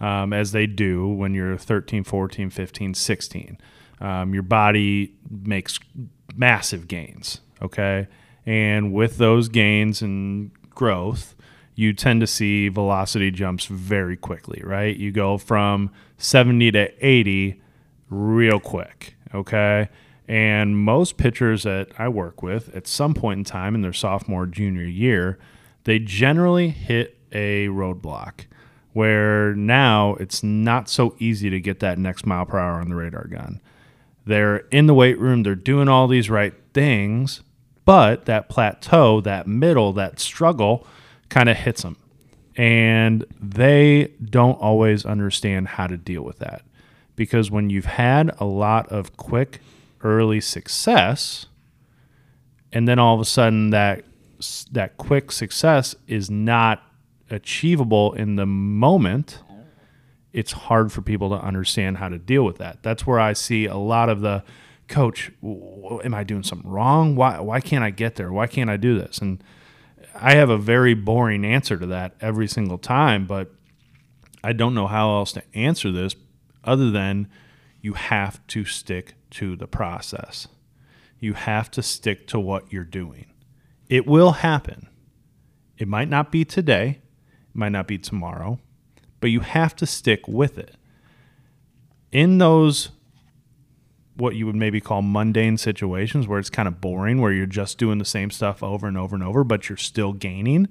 um, 0.00 0.32
as 0.32 0.52
they 0.52 0.66
do 0.66 1.08
when 1.08 1.34
you're 1.34 1.56
13, 1.56 2.04
14, 2.04 2.50
15, 2.50 2.94
16, 2.94 3.58
um, 4.00 4.34
your 4.34 4.42
body 4.42 5.14
makes 5.30 5.78
massive 6.34 6.88
gains. 6.88 7.40
Okay, 7.60 8.08
and 8.46 8.92
with 8.92 9.18
those 9.18 9.48
gains 9.48 10.02
and 10.02 10.50
growth, 10.70 11.34
you 11.74 11.92
tend 11.92 12.20
to 12.20 12.26
see 12.26 12.68
velocity 12.68 13.30
jumps 13.30 13.66
very 13.66 14.16
quickly. 14.16 14.62
Right, 14.64 14.96
you 14.96 15.12
go 15.12 15.38
from 15.38 15.90
70 16.18 16.72
to 16.72 17.06
80 17.06 17.60
real 18.10 18.60
quick. 18.60 19.16
Okay. 19.34 19.88
And 20.28 20.78
most 20.78 21.16
pitchers 21.16 21.64
that 21.64 21.88
I 21.98 22.08
work 22.08 22.42
with 22.42 22.74
at 22.74 22.86
some 22.86 23.12
point 23.12 23.38
in 23.38 23.44
time 23.44 23.74
in 23.74 23.82
their 23.82 23.92
sophomore, 23.92 24.46
junior 24.46 24.84
year, 24.84 25.38
they 25.84 25.98
generally 25.98 26.68
hit 26.68 27.18
a 27.32 27.66
roadblock 27.68 28.46
where 28.92 29.54
now 29.54 30.14
it's 30.14 30.42
not 30.42 30.88
so 30.88 31.14
easy 31.18 31.48
to 31.50 31.60
get 31.60 31.80
that 31.80 31.98
next 31.98 32.26
mile 32.26 32.44
per 32.44 32.58
hour 32.58 32.80
on 32.80 32.88
the 32.88 32.94
radar 32.94 33.26
gun. 33.26 33.60
They're 34.26 34.58
in 34.70 34.86
the 34.86 34.94
weight 34.94 35.18
room, 35.18 35.42
they're 35.42 35.54
doing 35.54 35.88
all 35.88 36.06
these 36.06 36.30
right 36.30 36.54
things, 36.74 37.42
but 37.84 38.26
that 38.26 38.48
plateau, 38.48 39.20
that 39.22 39.46
middle, 39.46 39.92
that 39.94 40.20
struggle 40.20 40.86
kind 41.28 41.48
of 41.48 41.56
hits 41.56 41.82
them. 41.82 41.96
And 42.54 43.24
they 43.40 44.12
don't 44.22 44.60
always 44.60 45.06
understand 45.06 45.68
how 45.68 45.86
to 45.86 45.96
deal 45.96 46.22
with 46.22 46.38
that 46.40 46.62
because 47.16 47.50
when 47.50 47.70
you've 47.70 47.86
had 47.86 48.30
a 48.38 48.44
lot 48.44 48.88
of 48.90 49.16
quick 49.16 49.60
early 50.02 50.40
success 50.40 51.46
and 52.72 52.86
then 52.86 52.98
all 52.98 53.14
of 53.14 53.20
a 53.20 53.24
sudden 53.24 53.70
that 53.70 54.04
that 54.72 54.96
quick 54.96 55.32
success 55.32 55.94
is 56.06 56.30
not 56.30 56.82
achievable 57.30 58.12
in 58.12 58.36
the 58.36 58.46
moment 58.46 59.38
it's 60.32 60.52
hard 60.52 60.90
for 60.90 61.02
people 61.02 61.28
to 61.30 61.36
understand 61.36 61.98
how 61.98 62.08
to 62.08 62.18
deal 62.18 62.44
with 62.44 62.58
that. 62.58 62.82
That's 62.82 63.06
where 63.06 63.20
I 63.20 63.32
see 63.34 63.66
a 63.66 63.76
lot 63.76 64.08
of 64.08 64.20
the 64.20 64.42
coach, 64.88 65.30
am 65.42 66.14
I 66.14 66.24
doing 66.24 66.42
something 66.42 66.68
wrong? 66.68 67.16
Why 67.16 67.40
why 67.40 67.60
can't 67.60 67.84
I 67.84 67.90
get 67.90 68.16
there? 68.16 68.32
Why 68.32 68.46
can't 68.46 68.70
I 68.70 68.76
do 68.76 68.98
this? 68.98 69.18
And 69.18 69.42
I 70.14 70.34
have 70.34 70.50
a 70.50 70.58
very 70.58 70.94
boring 70.94 71.44
answer 71.44 71.76
to 71.76 71.86
that 71.86 72.14
every 72.20 72.46
single 72.46 72.78
time, 72.78 73.26
but 73.26 73.52
I 74.44 74.52
don't 74.52 74.74
know 74.74 74.86
how 74.86 75.16
else 75.16 75.32
to 75.32 75.42
answer 75.54 75.90
this 75.90 76.14
other 76.64 76.90
than 76.90 77.28
you 77.80 77.94
have 77.94 78.44
to 78.48 78.64
stick 78.64 79.14
to 79.30 79.56
the 79.56 79.66
process. 79.66 80.48
You 81.18 81.34
have 81.34 81.70
to 81.72 81.82
stick 81.82 82.26
to 82.28 82.40
what 82.40 82.72
you're 82.72 82.84
doing. 82.84 83.26
It 83.92 84.06
will 84.06 84.32
happen. 84.32 84.88
It 85.76 85.86
might 85.86 86.08
not 86.08 86.32
be 86.32 86.46
today, 86.46 87.00
it 87.42 87.54
might 87.54 87.72
not 87.72 87.86
be 87.86 87.98
tomorrow, 87.98 88.58
but 89.20 89.28
you 89.28 89.40
have 89.40 89.76
to 89.76 89.84
stick 89.84 90.26
with 90.26 90.56
it. 90.56 90.76
In 92.10 92.38
those 92.38 92.88
what 94.16 94.34
you 94.34 94.46
would 94.46 94.56
maybe 94.56 94.80
call 94.80 95.02
mundane 95.02 95.58
situations 95.58 96.26
where 96.26 96.38
it's 96.38 96.48
kind 96.48 96.66
of 96.66 96.80
boring, 96.80 97.20
where 97.20 97.32
you're 97.32 97.44
just 97.44 97.76
doing 97.76 97.98
the 97.98 98.06
same 98.06 98.30
stuff 98.30 98.62
over 98.62 98.86
and 98.86 98.96
over 98.96 99.14
and 99.14 99.22
over, 99.22 99.44
but 99.44 99.68
you're 99.68 99.76
still 99.76 100.14
gaining 100.14 100.68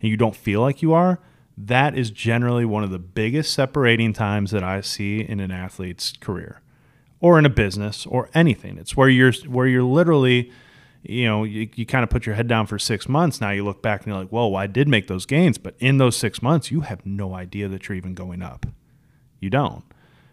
and 0.00 0.10
you 0.10 0.16
don't 0.16 0.34
feel 0.34 0.62
like 0.62 0.80
you 0.80 0.94
are, 0.94 1.20
that 1.58 1.94
is 1.94 2.10
generally 2.10 2.64
one 2.64 2.82
of 2.82 2.90
the 2.90 2.98
biggest 2.98 3.52
separating 3.52 4.14
times 4.14 4.50
that 4.50 4.64
I 4.64 4.80
see 4.80 5.20
in 5.20 5.40
an 5.40 5.50
athlete's 5.50 6.14
career 6.22 6.62
or 7.20 7.38
in 7.38 7.44
a 7.44 7.50
business 7.50 8.06
or 8.06 8.30
anything. 8.32 8.78
It's 8.78 8.96
where 8.96 9.10
you're 9.10 9.34
where 9.46 9.66
you're 9.66 9.82
literally, 9.82 10.50
you 11.02 11.24
know, 11.26 11.44
you, 11.44 11.68
you 11.74 11.84
kind 11.86 12.04
of 12.04 12.10
put 12.10 12.26
your 12.26 12.34
head 12.34 12.46
down 12.48 12.66
for 12.66 12.78
six 12.78 13.08
months. 13.08 13.40
Now 13.40 13.50
you 13.50 13.64
look 13.64 13.82
back 13.82 14.00
and 14.00 14.08
you're 14.08 14.18
like, 14.18 14.28
whoa, 14.30 14.54
I 14.54 14.66
did 14.66 14.88
make 14.88 15.08
those 15.08 15.26
gains, 15.26 15.58
but 15.58 15.74
in 15.80 15.98
those 15.98 16.16
six 16.16 16.40
months, 16.42 16.70
you 16.70 16.82
have 16.82 17.04
no 17.04 17.34
idea 17.34 17.68
that 17.68 17.88
you're 17.88 17.96
even 17.96 18.14
going 18.14 18.42
up. 18.42 18.66
You 19.40 19.50
don't. 19.50 19.84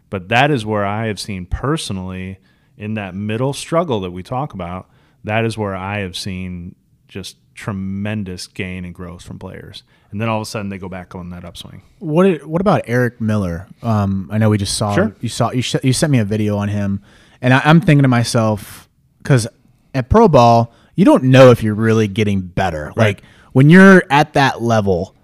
But 0.09 0.29
that 0.29 0.51
is 0.51 0.65
where 0.65 0.85
I 0.85 1.07
have 1.07 1.19
seen 1.19 1.45
personally 1.45 2.37
in 2.77 2.93
that 2.95 3.13
middle 3.15 3.53
struggle 3.53 3.99
that 4.01 4.11
we 4.11 4.23
talk 4.23 4.53
about. 4.53 4.89
That 5.23 5.45
is 5.45 5.57
where 5.57 5.75
I 5.75 5.99
have 5.99 6.15
seen 6.15 6.75
just 7.07 7.37
tremendous 7.55 8.47
gain 8.47 8.85
and 8.85 8.95
growth 8.95 9.21
from 9.23 9.37
players, 9.37 9.83
and 10.11 10.21
then 10.21 10.29
all 10.29 10.37
of 10.37 10.43
a 10.43 10.45
sudden 10.45 10.69
they 10.69 10.77
go 10.77 10.87
back 10.87 11.13
on 11.13 11.29
that 11.31 11.43
upswing. 11.43 11.81
What 11.99 12.23
did, 12.23 12.45
what 12.45 12.61
about 12.61 12.83
Erik 12.87 13.19
Miller? 13.19 13.67
Um, 13.83 14.29
I 14.31 14.37
know 14.37 14.49
we 14.49 14.57
just 14.57 14.77
saw 14.77 14.95
Sure. 14.95 15.13
you 15.19 15.27
saw 15.29 15.51
you, 15.51 15.61
sh- 15.61 15.75
you 15.83 15.91
sent 15.91 16.11
me 16.11 16.19
a 16.19 16.23
video 16.25 16.55
on 16.57 16.69
him, 16.69 17.01
and 17.41 17.53
I, 17.53 17.61
I'm 17.65 17.81
thinking 17.81 18.03
to 18.03 18.07
myself 18.07 18.87
because 19.17 19.45
at 19.93 20.09
pro 20.09 20.27
ball 20.27 20.73
you 20.99 21.05
don't 21.05 21.23
know 21.23 21.49
if 21.49 21.63
you're 21.63 21.75
really 21.75 22.09
getting 22.09 22.41
better. 22.41 22.91
Like 22.93 23.23
when 23.53 23.69
you're 23.69 24.03
at 24.09 24.33
that 24.33 24.61
level, 24.61 25.15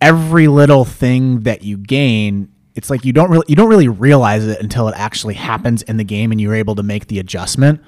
every 0.00 0.48
little 0.48 0.84
thing 0.84 1.42
that 1.42 1.62
you 1.62 1.76
gain, 1.76 2.48
it's 2.74 2.90
like 2.90 3.04
you 3.04 3.12
don't 3.12 3.30
really 3.30 3.44
you 3.46 3.54
don't 3.54 3.68
really 3.68 3.86
realize 3.86 4.44
it 4.48 4.60
until 4.60 4.88
it 4.88 4.94
actually 4.96 5.34
happens 5.34 5.82
in 5.82 5.96
the 5.96 6.02
game 6.02 6.32
and 6.32 6.40
you're 6.40 6.56
able 6.56 6.74
to 6.74 6.82
make 6.82 7.06
the 7.06 7.20
adjustment. 7.20 7.80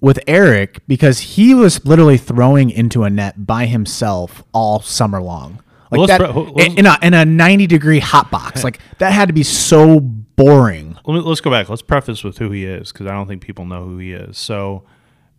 With 0.00 0.20
Erik, 0.28 0.78
because 0.86 1.18
he 1.18 1.54
was 1.54 1.84
literally 1.84 2.18
throwing 2.18 2.70
into 2.70 3.02
a 3.02 3.10
net 3.10 3.44
by 3.44 3.66
himself 3.66 4.44
all 4.52 4.80
summer 4.80 5.20
long, 5.20 5.60
like 5.90 5.98
Well, 5.98 6.54
that 6.54 6.76
in 6.78 6.86
a 6.86 6.98
in 7.02 7.14
a 7.14 7.24
ninety 7.24 7.66
degree 7.66 7.98
hot 7.98 8.30
box, 8.30 8.62
like 8.64 8.78
that 8.98 9.12
had 9.12 9.26
to 9.26 9.34
be 9.34 9.42
so 9.42 9.98
boring. 9.98 10.93
Let 11.06 11.14
me, 11.14 11.20
let's 11.20 11.40
go 11.40 11.50
back. 11.50 11.68
Let's 11.68 11.82
preface 11.82 12.24
with 12.24 12.38
who 12.38 12.50
he 12.50 12.64
is 12.64 12.92
because 12.92 13.06
I 13.06 13.12
don't 13.12 13.26
think 13.26 13.42
people 13.42 13.66
know 13.66 13.84
who 13.84 13.98
he 13.98 14.12
is. 14.12 14.38
So, 14.38 14.84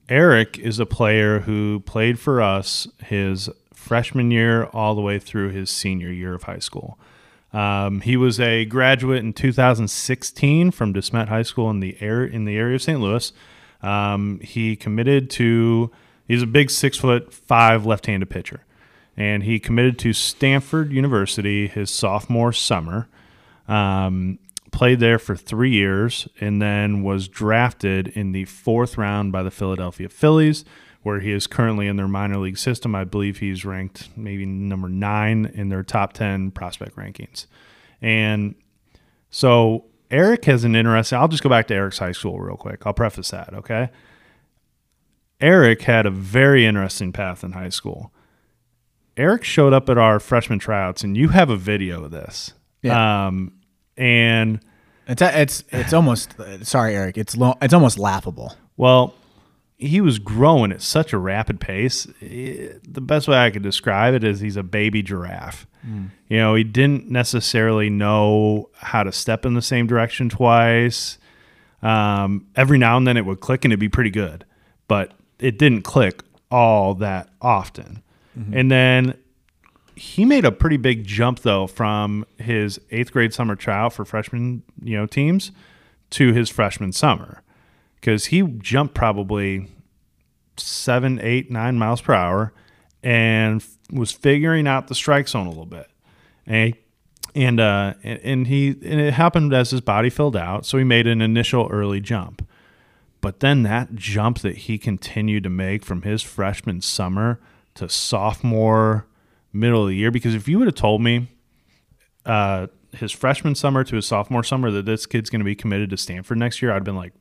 Erik 0.08 0.60
is 0.60 0.78
a 0.78 0.86
player 0.86 1.40
who 1.40 1.80
played 1.80 2.20
for 2.20 2.40
us 2.40 2.88
his 3.04 3.50
freshman 3.74 4.30
year 4.32 4.66
all 4.66 4.94
the 4.94 5.02
way 5.02 5.18
through 5.18 5.50
his 5.50 5.70
senior 5.70 6.12
year 6.12 6.36
of 6.36 6.44
high 6.44 6.60
school. 6.60 7.00
Um, 7.54 8.02
he 8.02 8.18
was 8.18 8.40
a 8.40 8.66
graduate 8.66 9.20
in 9.20 9.32
2016 9.32 10.72
from 10.72 10.94
DeSmet 10.94 11.30
High 11.30 11.44
School 11.44 11.70
in 11.70 11.80
the 11.80 11.96
air 12.02 12.24
in 12.26 12.46
the 12.46 12.58
area 12.58 12.76
of 12.76 12.82
St. 12.82 13.00
Louis. 13.00 13.32
Um, 13.82 14.40
he 14.42 14.76
committed 14.76 15.30
to. 15.32 15.92
He's 16.28 16.42
a 16.42 16.48
big 16.48 16.72
six 16.72 16.98
foot 16.98 17.32
five 17.32 17.86
left-handed 17.86 18.30
pitcher, 18.30 18.66
and 19.16 19.44
he 19.44 19.60
committed 19.60 19.98
to 20.00 20.12
Stanford 20.12 20.92
University 20.92 21.68
his 21.68 21.92
sophomore 21.92 22.52
summer. 22.52 23.08
Um, 23.68 24.40
played 24.76 25.00
there 25.00 25.18
for 25.18 25.38
three 25.38 25.72
years 25.72 26.28
and 26.42 26.62
then 26.62 27.02
was 27.02 27.30
drafted 27.30 28.10
in 28.10 28.34
the 28.34 28.44
fourth 28.44 28.98
round 28.98 29.32
by 29.32 29.42
the 29.42 29.50
Philadelphia 29.50 30.10
Phillies, 30.10 30.66
where 31.02 31.22
he 31.22 31.32
is 31.32 31.48
currently 31.48 31.88
in 31.88 31.96
their 31.96 32.10
minor 32.10 32.38
league 32.38 32.58
system. 32.58 32.94
I 32.94 33.06
believe 33.06 33.38
he's 33.38 33.64
ranked 33.64 34.10
maybe 34.18 34.46
number 34.46 34.90
nine 34.90 35.46
in 35.46 35.70
their 35.70 35.82
top 35.82 36.12
10 36.12 36.52
prospect 36.52 36.98
rankings. 36.98 37.46
And 38.02 38.56
so 39.30 39.86
Erik 40.12 40.44
has 40.44 40.66
an 40.66 40.76
interesting, 40.76 41.18
I'll 41.18 41.30
just 41.30 41.42
go 41.42 41.50
back 41.50 41.68
to 41.68 41.74
Erik's 41.74 42.00
high 42.00 42.12
school 42.12 42.38
real 42.42 42.58
quick. 42.58 42.86
I'll 42.86 42.94
preface 42.94 43.32
that, 43.32 43.54
okay? 43.54 43.92
Erik 45.40 45.84
had 45.84 46.06
a 46.06 46.12
very 46.12 46.66
interesting 46.66 47.14
path 47.14 47.46
in 47.46 47.54
high 47.54 47.70
school. 47.70 48.14
Erik 49.16 49.46
showed 49.46 49.72
up 49.72 49.90
at 49.90 49.98
our 49.98 50.20
freshman 50.20 50.60
tryouts, 50.60 51.02
and 51.02 51.16
you 51.16 51.30
have 51.30 51.50
a 51.50 51.56
video 51.56 52.04
of 52.04 52.12
this. 52.12 52.54
Yeah. 52.82 53.28
Um, 53.28 53.54
and 53.98 54.60
It's 55.08 55.22
it's 55.22 55.64
it's 55.72 55.94
almost 55.94 56.36
sorry, 56.64 56.96
Erik. 56.96 57.18
It's 57.18 57.36
lo- 57.38 57.58
it's 57.62 57.74
almost 57.74 57.98
laughable. 57.98 58.56
well, 58.78 59.14
he 59.78 60.00
was 60.00 60.20
growing 60.20 60.72
at 60.72 60.82
such 60.82 61.12
a 61.12 61.18
rapid 61.18 61.60
pace. 61.60 62.08
Eh, 62.22 62.70
The 62.88 63.02
best 63.02 63.28
way 63.28 63.38
I 63.38 63.50
could 63.52 63.62
describe 63.62 64.14
it 64.14 64.24
is 64.24 64.40
he's 64.40 64.56
a 64.56 64.64
baby 64.64 65.02
giraffe. 65.04 65.68
You 66.30 66.38
know, 66.40 66.56
he 66.56 66.64
didn't 66.64 67.12
necessarily 67.12 67.92
know 67.92 68.70
how 68.78 69.04
to 69.04 69.12
step 69.12 69.46
in 69.46 69.54
the 69.54 69.62
same 69.62 69.86
direction 69.86 70.30
twice. 70.30 71.20
Um, 71.84 72.48
every 72.56 72.80
now 72.80 72.98
and 72.98 73.06
then 73.06 73.18
it 73.18 73.26
would 73.26 73.40
click 73.40 73.64
and 73.66 73.72
it'd 73.72 73.80
be 73.80 73.90
pretty 73.90 74.10
good, 74.10 74.46
but 74.88 75.12
it 75.38 75.60
didn't 75.60 75.84
click 75.84 76.24
all 76.50 76.96
that 76.96 77.30
often. 77.40 78.02
And 78.52 78.72
then 78.72 79.14
he 79.96 80.26
made 80.26 80.46
a 80.46 80.52
pretty 80.52 80.78
big 80.78 81.06
jump 81.06 81.40
though 81.40 81.68
from 81.68 82.26
his 82.38 82.80
eighth 82.92 83.12
grade 83.12 83.34
summer 83.34 83.56
trial 83.56 83.90
for 83.90 84.06
freshman, 84.06 84.64
you 84.82 84.98
know, 84.98 85.06
teams 85.06 85.52
to 86.12 86.34
his 86.34 86.50
freshman 86.50 86.92
summer 86.92 87.42
because 87.96 88.26
he 88.28 88.42
jumped 88.42 88.94
probably 88.94 89.68
seven, 90.58 91.20
eight, 91.22 91.50
nine 91.50 91.78
miles 91.78 92.02
per 92.02 92.14
hour 92.14 92.54
and 93.04 93.64
was 93.92 94.12
figuring 94.12 94.68
out 94.68 94.88
the 94.88 94.96
strike 94.96 95.28
zone 95.28 95.48
a 95.48 95.50
little 95.50 95.66
bit. 95.66 95.90
And 96.46 96.76
and 97.34 97.60
uh, 97.60 97.94
and, 98.04 98.20
and 98.24 98.48
he 98.48 98.70
and 98.70 99.00
it 99.00 99.14
happened 99.14 99.54
as 99.54 99.72
his 99.72 99.82
body 99.82 100.10
filled 100.10 100.38
out, 100.38 100.66
so 100.66 100.78
he 100.78 100.84
made 100.84 101.06
an 101.06 101.22
initial 101.22 101.68
early 101.72 102.00
jump. 102.00 102.48
But 103.22 103.40
then 103.40 103.64
that 103.64 103.96
jump 103.96 104.40
that 104.40 104.56
he 104.56 104.78
continued 104.78 105.44
to 105.44 105.50
make 105.50 105.84
from 105.84 106.04
his 106.04 106.22
freshman 106.22 106.82
summer 106.82 107.40
to 107.74 107.90
sophomore, 107.90 109.08
middle 109.56 109.84
of 109.84 109.90
the 109.90 109.96
year, 109.96 110.12
because 110.12 110.36
if 110.36 110.48
you 110.48 110.58
would 110.60 110.68
have 110.68 110.76
told 110.76 111.02
me 111.02 111.30
uh, 112.26 112.68
his 112.92 113.12
freshman 113.12 113.56
summer 113.56 113.84
to 113.84 113.96
his 113.96 114.06
sophomore 114.06 114.44
summer 114.44 114.70
that 114.72 114.86
this 114.86 115.06
kid's 115.06 115.30
going 115.30 115.40
to 115.42 115.46
be 115.46 115.56
committed 115.56 115.90
to 115.92 115.98
Stanford 115.98 116.38
next 116.38 116.62
year, 116.62 116.72
I'd 116.72 116.84
been 116.84 116.96
like, 116.96 117.14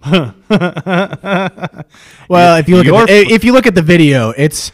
Well, 2.28 2.56
if 2.56 2.68
you 2.68 2.76
look 2.76 2.86
Your- 2.86 3.00
at 3.02 3.06
the, 3.06 3.32
if 3.32 3.44
you 3.44 3.52
look 3.52 3.66
at 3.66 3.74
the 3.74 3.82
video, 3.82 4.30
it's 4.30 4.70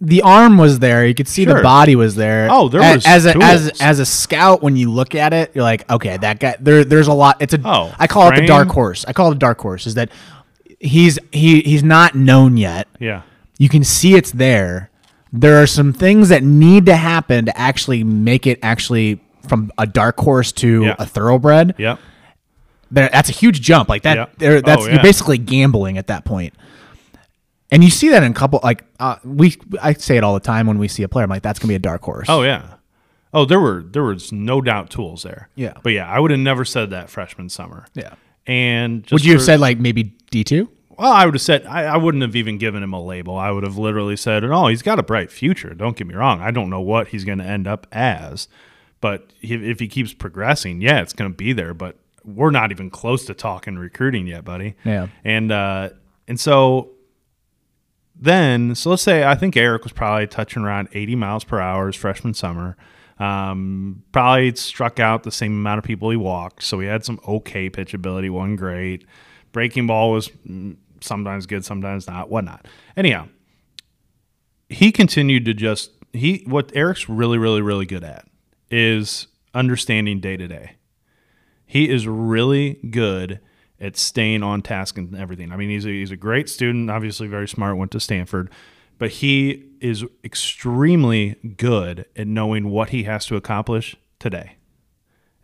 the 0.00 0.22
arm 0.22 0.56
was 0.58 0.78
there. 0.78 1.06
You 1.06 1.14
could 1.14 1.28
see 1.28 1.44
the 1.44 1.62
body 1.62 1.96
was 1.96 2.14
there. 2.16 2.48
Oh, 2.50 2.68
there 2.68 2.80
A- 2.80 2.94
was 2.96 3.06
as 3.06 3.26
a, 3.26 3.36
as 3.42 3.60
tools. 3.68 3.80
as 3.80 3.98
a 4.00 4.06
scout 4.06 4.62
when 4.62 4.76
you 4.76 4.90
look 4.90 5.14
at 5.14 5.32
it, 5.32 5.52
you're 5.54 5.64
like, 5.64 5.88
okay, 5.90 6.16
that 6.16 6.40
guy. 6.40 6.56
There 6.60 6.84
there's 6.84 7.08
a 7.08 7.12
lot. 7.12 7.40
It's 7.40 7.54
a 7.54 7.60
Oh, 7.64 7.94
I 7.98 8.06
call 8.06 8.32
it 8.32 8.36
the 8.40 8.46
dark 8.46 8.68
horse. 8.68 9.04
I 9.06 9.12
call 9.12 9.30
it 9.30 9.34
the 9.34 9.38
dark 9.40 9.60
horse. 9.60 9.86
Is 9.86 9.94
that 9.94 10.10
he's 10.80 11.18
he 11.32 11.60
he's 11.62 11.82
not 11.82 12.14
known 12.14 12.56
yet. 12.56 12.88
yeah, 12.98 13.22
You 13.58 13.68
can 13.68 13.84
see 13.84 14.14
it's 14.14 14.32
there. 14.32 14.90
There 15.38 15.62
are 15.62 15.66
some 15.66 15.92
things 15.92 16.30
that 16.30 16.42
need 16.42 16.86
to 16.86 16.96
happen 16.96 17.44
to 17.46 17.58
actually 17.58 18.04
make 18.04 18.46
it 18.46 18.58
actually 18.62 19.20
from 19.48 19.70
a 19.78 19.86
dark 19.86 20.18
horse 20.18 20.50
to 20.52 20.84
Yeah. 20.84 20.96
a 20.98 21.06
thoroughbred. 21.06 21.74
yep, 21.78 21.98
There, 22.90 23.08
that's 23.12 23.28
a 23.28 23.32
huge 23.32 23.60
jump. 23.60 23.88
Like 23.88 24.02
that, 24.02 24.16
Yeah. 24.16 24.26
there, 24.38 24.60
that's 24.62 24.84
Oh, 24.84 24.88
you're 24.88 25.02
basically 25.02 25.38
gambling 25.38 25.98
at 25.98 26.06
that 26.08 26.24
point. 26.24 26.54
And 27.70 27.82
you 27.84 27.90
see 27.90 28.08
that 28.10 28.22
in 28.22 28.30
a 28.30 28.34
couple 28.34 28.60
like 28.62 28.84
uh, 29.00 29.16
we 29.24 29.56
I 29.82 29.92
say 29.94 30.16
it 30.16 30.22
all 30.24 30.34
the 30.34 30.40
time 30.40 30.66
when 30.68 30.78
we 30.78 30.86
see 30.88 31.02
a 31.02 31.08
player. 31.08 31.24
I'm 31.24 31.30
like, 31.30 31.42
that's 31.42 31.58
gonna 31.58 31.70
be 31.70 31.74
a 31.74 31.80
dark 31.80 32.02
horse. 32.02 32.26
oh 32.28 32.42
yeah. 32.42 32.62
Oh, 33.34 33.44
there 33.44 33.58
were 33.60 33.84
there 33.90 34.04
was 34.04 34.30
no 34.32 34.60
doubt 34.60 34.88
tools 34.90 35.24
there. 35.24 35.48
Yeah. 35.56 35.72
but 35.82 35.92
yeah, 35.92 36.08
I 36.08 36.18
would 36.20 36.30
have 36.30 36.40
never 36.40 36.64
said 36.64 36.90
that 36.90 37.10
freshman 37.10 37.48
summer. 37.48 37.86
yeah. 37.94 38.14
And 38.46 39.02
just 39.02 39.12
Would 39.12 39.24
you 39.24 39.32
have 39.32 39.42
said 39.42 39.58
like 39.60 39.78
maybe 39.80 40.14
D 40.30 40.44
two? 40.44 40.68
Well, 40.98 41.12
I 41.12 41.24
would 41.26 41.34
have 41.34 41.42
said 41.42 41.66
I, 41.66 41.84
I 41.84 41.96
wouldn't 41.96 42.22
have 42.22 42.36
even 42.36 42.58
given 42.58 42.82
him 42.82 42.92
a 42.92 43.02
label. 43.02 43.36
I 43.36 43.50
would 43.50 43.64
have 43.64 43.76
literally 43.76 44.16
said, 44.16 44.44
"Oh, 44.44 44.68
he's 44.68 44.82
got 44.82 44.98
a 44.98 45.02
bright 45.02 45.30
future." 45.30 45.74
Don't 45.74 45.96
get 45.96 46.06
me 46.06 46.14
wrong. 46.14 46.40
I 46.40 46.50
don't 46.50 46.70
know 46.70 46.80
what 46.80 47.08
he's 47.08 47.24
going 47.24 47.38
to 47.38 47.44
end 47.44 47.66
up 47.66 47.86
as, 47.92 48.48
but 49.00 49.32
if, 49.42 49.60
if 49.62 49.80
he 49.80 49.88
keeps 49.88 50.14
progressing, 50.14 50.80
yeah, 50.80 51.00
it's 51.00 51.12
going 51.12 51.30
to 51.30 51.36
be 51.36 51.52
there. 51.52 51.74
But 51.74 51.96
we're 52.24 52.50
not 52.50 52.70
even 52.70 52.90
close 52.90 53.24
to 53.26 53.34
talking 53.34 53.76
recruiting 53.76 54.26
yet, 54.26 54.44
buddy. 54.44 54.74
Yeah. 54.84 55.08
And 55.24 55.52
uh, 55.52 55.90
and 56.26 56.40
so 56.40 56.92
then, 58.18 58.74
so 58.74 58.90
let's 58.90 59.02
say 59.02 59.24
I 59.24 59.34
think 59.34 59.56
Erik 59.56 59.84
was 59.84 59.92
probably 59.92 60.26
touching 60.26 60.62
around 60.62 60.88
80 60.92 61.16
miles 61.16 61.44
per 61.44 61.60
hour 61.60 61.86
his 61.86 61.96
freshman 61.96 62.34
summer. 62.34 62.76
Um, 63.18 64.02
probably 64.12 64.54
struck 64.56 65.00
out 65.00 65.22
the 65.22 65.30
same 65.30 65.52
amount 65.52 65.78
of 65.78 65.84
people 65.84 66.10
he 66.10 66.16
walked. 66.16 66.62
So 66.62 66.80
he 66.80 66.86
had 66.86 67.04
some 67.04 67.20
okay 67.26 67.70
pitch 67.70 67.94
ability, 67.94 68.28
wasn't 68.28 68.58
great. 68.58 69.06
Breaking 69.52 69.86
ball 69.86 70.12
was 70.12 70.28
mm, 70.46 70.76
sometimes 71.00 71.46
good, 71.46 71.64
sometimes 71.64 72.06
not, 72.06 72.30
whatnot. 72.30 72.66
Anyhow, 72.96 73.28
he 74.68 74.92
continued 74.92 75.44
to 75.44 75.54
just 75.54 75.90
he 76.12 76.44
what 76.46 76.72
Erik's 76.74 77.08
really, 77.08 77.38
really, 77.38 77.62
really 77.62 77.86
good 77.86 78.04
at 78.04 78.26
is 78.70 79.28
understanding 79.54 80.20
day 80.20 80.36
to 80.36 80.48
day. 80.48 80.76
He 81.66 81.88
is 81.88 82.06
really 82.06 82.74
good 82.90 83.40
at 83.80 83.96
staying 83.96 84.42
on 84.42 84.62
task 84.62 84.96
and 84.96 85.14
everything. 85.16 85.52
I 85.52 85.56
mean, 85.56 85.68
he's 85.68 85.84
a, 85.84 85.90
he's 85.90 86.10
a 86.10 86.16
great 86.16 86.48
student, 86.48 86.90
obviously 86.90 87.26
very 87.26 87.48
smart, 87.48 87.76
went 87.76 87.90
to 87.90 88.00
Stanford, 88.00 88.50
but 88.98 89.10
he 89.10 89.64
is 89.80 90.04
extremely 90.24 91.36
good 91.56 92.06
at 92.16 92.26
knowing 92.26 92.70
what 92.70 92.90
he 92.90 93.02
has 93.04 93.26
to 93.26 93.36
accomplish 93.36 93.96
today. 94.18 94.56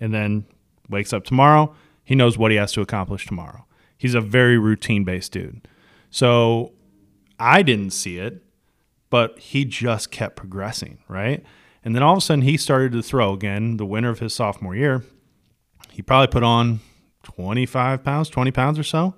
And 0.00 0.14
then 0.14 0.46
wakes 0.88 1.12
up 1.12 1.24
tomorrow, 1.24 1.74
he 2.04 2.14
knows 2.14 2.38
what 2.38 2.50
he 2.50 2.56
has 2.56 2.72
to 2.72 2.80
accomplish 2.80 3.26
tomorrow. 3.26 3.66
He's 4.02 4.14
a 4.14 4.20
very 4.20 4.58
routine 4.58 5.04
based 5.04 5.30
dude. 5.30 5.68
So 6.10 6.72
I 7.38 7.62
didn't 7.62 7.90
see 7.90 8.18
it, 8.18 8.42
but 9.10 9.38
he 9.38 9.64
just 9.64 10.10
kept 10.10 10.34
progressing, 10.34 10.98
right? 11.06 11.44
And 11.84 11.94
then 11.94 12.02
all 12.02 12.14
of 12.14 12.18
a 12.18 12.20
sudden 12.20 12.42
he 12.42 12.56
started 12.56 12.90
to 12.94 13.00
throw 13.02 13.32
again, 13.32 13.76
the 13.76 13.86
winter 13.86 14.10
of 14.10 14.18
his 14.18 14.34
sophomore 14.34 14.74
year. 14.74 15.04
He 15.92 16.02
probably 16.02 16.26
put 16.32 16.42
on 16.42 16.80
25 17.22 18.02
pounds, 18.02 18.28
20 18.28 18.50
pounds 18.50 18.76
or 18.76 18.82
so. 18.82 19.14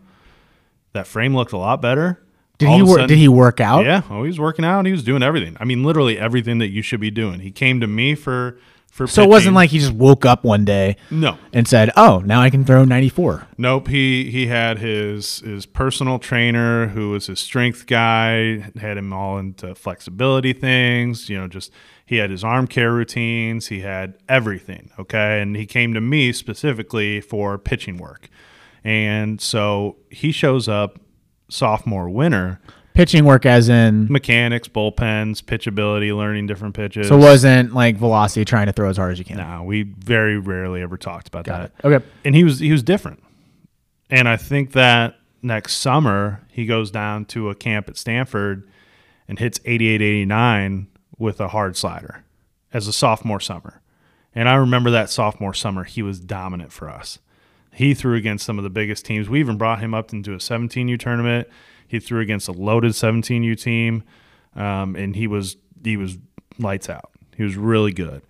That 0.92 1.06
frame 1.06 1.34
looked 1.34 1.52
a 1.52 1.56
lot 1.56 1.80
better. 1.80 2.22
Did 2.58 2.68
All 2.68 2.76
he 2.76 2.82
work? 2.82 2.90
sudden- 2.90 3.08
Did 3.08 3.18
he 3.18 3.28
work 3.28 3.60
out? 3.60 3.86
Yeah, 3.86 4.02
oh, 4.10 4.22
he 4.22 4.26
was 4.28 4.38
working 4.38 4.66
out. 4.66 4.84
He 4.84 4.92
was 4.92 5.02
doing 5.02 5.22
everything. 5.22 5.56
I 5.58 5.64
mean, 5.64 5.82
literally 5.82 6.18
everything 6.18 6.58
that 6.58 6.68
you 6.68 6.82
should 6.82 7.00
be 7.00 7.10
doing. 7.10 7.40
He 7.40 7.50
came 7.50 7.80
to 7.80 7.86
me 7.86 8.14
for 8.14 8.58
for. 8.94 9.06
So 9.08 9.22
it 9.22 9.28
wasn't 9.28 9.56
like 9.56 9.70
he 9.70 9.78
just 9.80 9.92
woke 9.92 10.24
up 10.24 10.44
one 10.44 10.64
day 10.64 10.96
no, 11.10 11.36
and 11.52 11.66
said, 11.66 11.90
"Oh, 11.96 12.22
now 12.24 12.40
I 12.40 12.48
can 12.48 12.64
throw 12.64 12.84
94." 12.84 13.48
Nope. 13.58 13.88
He 13.88 14.30
he 14.30 14.46
had 14.46 14.78
his 14.78 15.40
his 15.40 15.66
personal 15.66 16.18
trainer 16.18 16.88
who 16.88 17.10
was 17.10 17.26
his 17.26 17.40
strength 17.40 17.86
guy, 17.86 18.70
had 18.78 18.96
him 18.96 19.12
all 19.12 19.38
into 19.38 19.74
flexibility 19.74 20.52
things, 20.52 21.28
you 21.28 21.36
know, 21.36 21.48
just 21.48 21.72
he 22.06 22.16
had 22.16 22.30
his 22.30 22.44
arm 22.44 22.66
care 22.66 22.92
routines, 22.92 23.66
he 23.66 23.80
had 23.80 24.14
everything, 24.28 24.90
okay? 24.98 25.40
And 25.40 25.56
he 25.56 25.66
came 25.66 25.94
to 25.94 26.00
me 26.00 26.32
specifically 26.32 27.20
for 27.20 27.58
pitching 27.58 27.96
work. 27.96 28.28
And 28.84 29.40
so 29.40 29.96
he 30.10 30.30
shows 30.30 30.68
up 30.68 31.00
sophomore 31.48 32.10
winter, 32.10 32.60
Pitching 32.94 33.24
work, 33.24 33.44
as 33.44 33.68
in, 33.68 34.06
mechanics, 34.10 34.68
bullpens, 34.68 35.42
pitchability, 35.42 36.16
learning 36.16 36.46
different 36.46 36.74
pitches. 36.76 37.08
so 37.08 37.16
it 37.16 37.20
wasn't 37.20 37.74
like 37.74 37.96
velocity 37.96 38.44
trying 38.44 38.66
to 38.66 38.72
throw 38.72 38.88
as 38.88 38.96
hard 38.96 39.12
as 39.12 39.18
you 39.18 39.24
can. 39.24 39.36
no, 39.36 39.64
we 39.64 39.82
very 39.82 40.38
rarely 40.38 40.80
ever 40.80 40.96
talked 40.96 41.26
about 41.26 41.44
Got 41.44 41.72
that. 41.76 41.86
it. 41.88 41.92
Okay. 41.94 42.06
and 42.24 42.36
he 42.36 42.44
was 42.44 42.60
he 42.60 42.70
was 42.70 42.82
different. 42.84 43.20
And 44.10 44.28
I 44.28 44.36
think 44.36 44.72
that 44.72 45.16
next 45.42 45.78
summer 45.78 46.40
he 46.52 46.66
goes 46.66 46.90
down 46.92 47.24
to 47.26 47.50
a 47.50 47.54
camp 47.56 47.88
at 47.88 47.96
Stanford 47.96 48.68
and 49.26 49.38
hits 49.40 49.58
88 49.64 50.00
89 50.00 50.86
with 51.18 51.40
a 51.40 51.48
hard 51.48 51.76
slider 51.76 52.22
as 52.72 52.86
a 52.86 52.92
sophomore 52.92 53.40
summer. 53.40 53.80
And 54.36 54.48
I 54.48 54.54
remember 54.54 54.90
that 54.92 55.10
sophomore 55.10 55.54
summer 55.54 55.82
he 55.82 56.02
was 56.02 56.20
dominant 56.20 56.72
for 56.72 56.88
us. 56.88 57.18
He 57.72 57.92
threw 57.92 58.14
against 58.14 58.46
some 58.46 58.56
of 58.58 58.62
the 58.62 58.70
biggest 58.70 59.04
teams. 59.04 59.28
We 59.28 59.40
even 59.40 59.56
brought 59.58 59.80
him 59.80 59.94
up 59.94 60.12
into 60.12 60.32
a 60.32 60.36
17U 60.36 60.96
tournament. 61.00 61.48
He 61.86 62.00
threw 62.00 62.20
against 62.20 62.48
a 62.48 62.52
loaded 62.52 62.92
17U 62.92 63.60
team, 63.60 64.02
um, 64.54 64.96
and 64.96 65.14
he 65.16 65.26
was 65.26 65.56
he 65.82 65.96
was 65.96 66.18
lights 66.58 66.88
out. 66.88 67.10
He 67.36 67.42
was 67.42 67.56
really 67.56 67.92
good. 67.92 68.22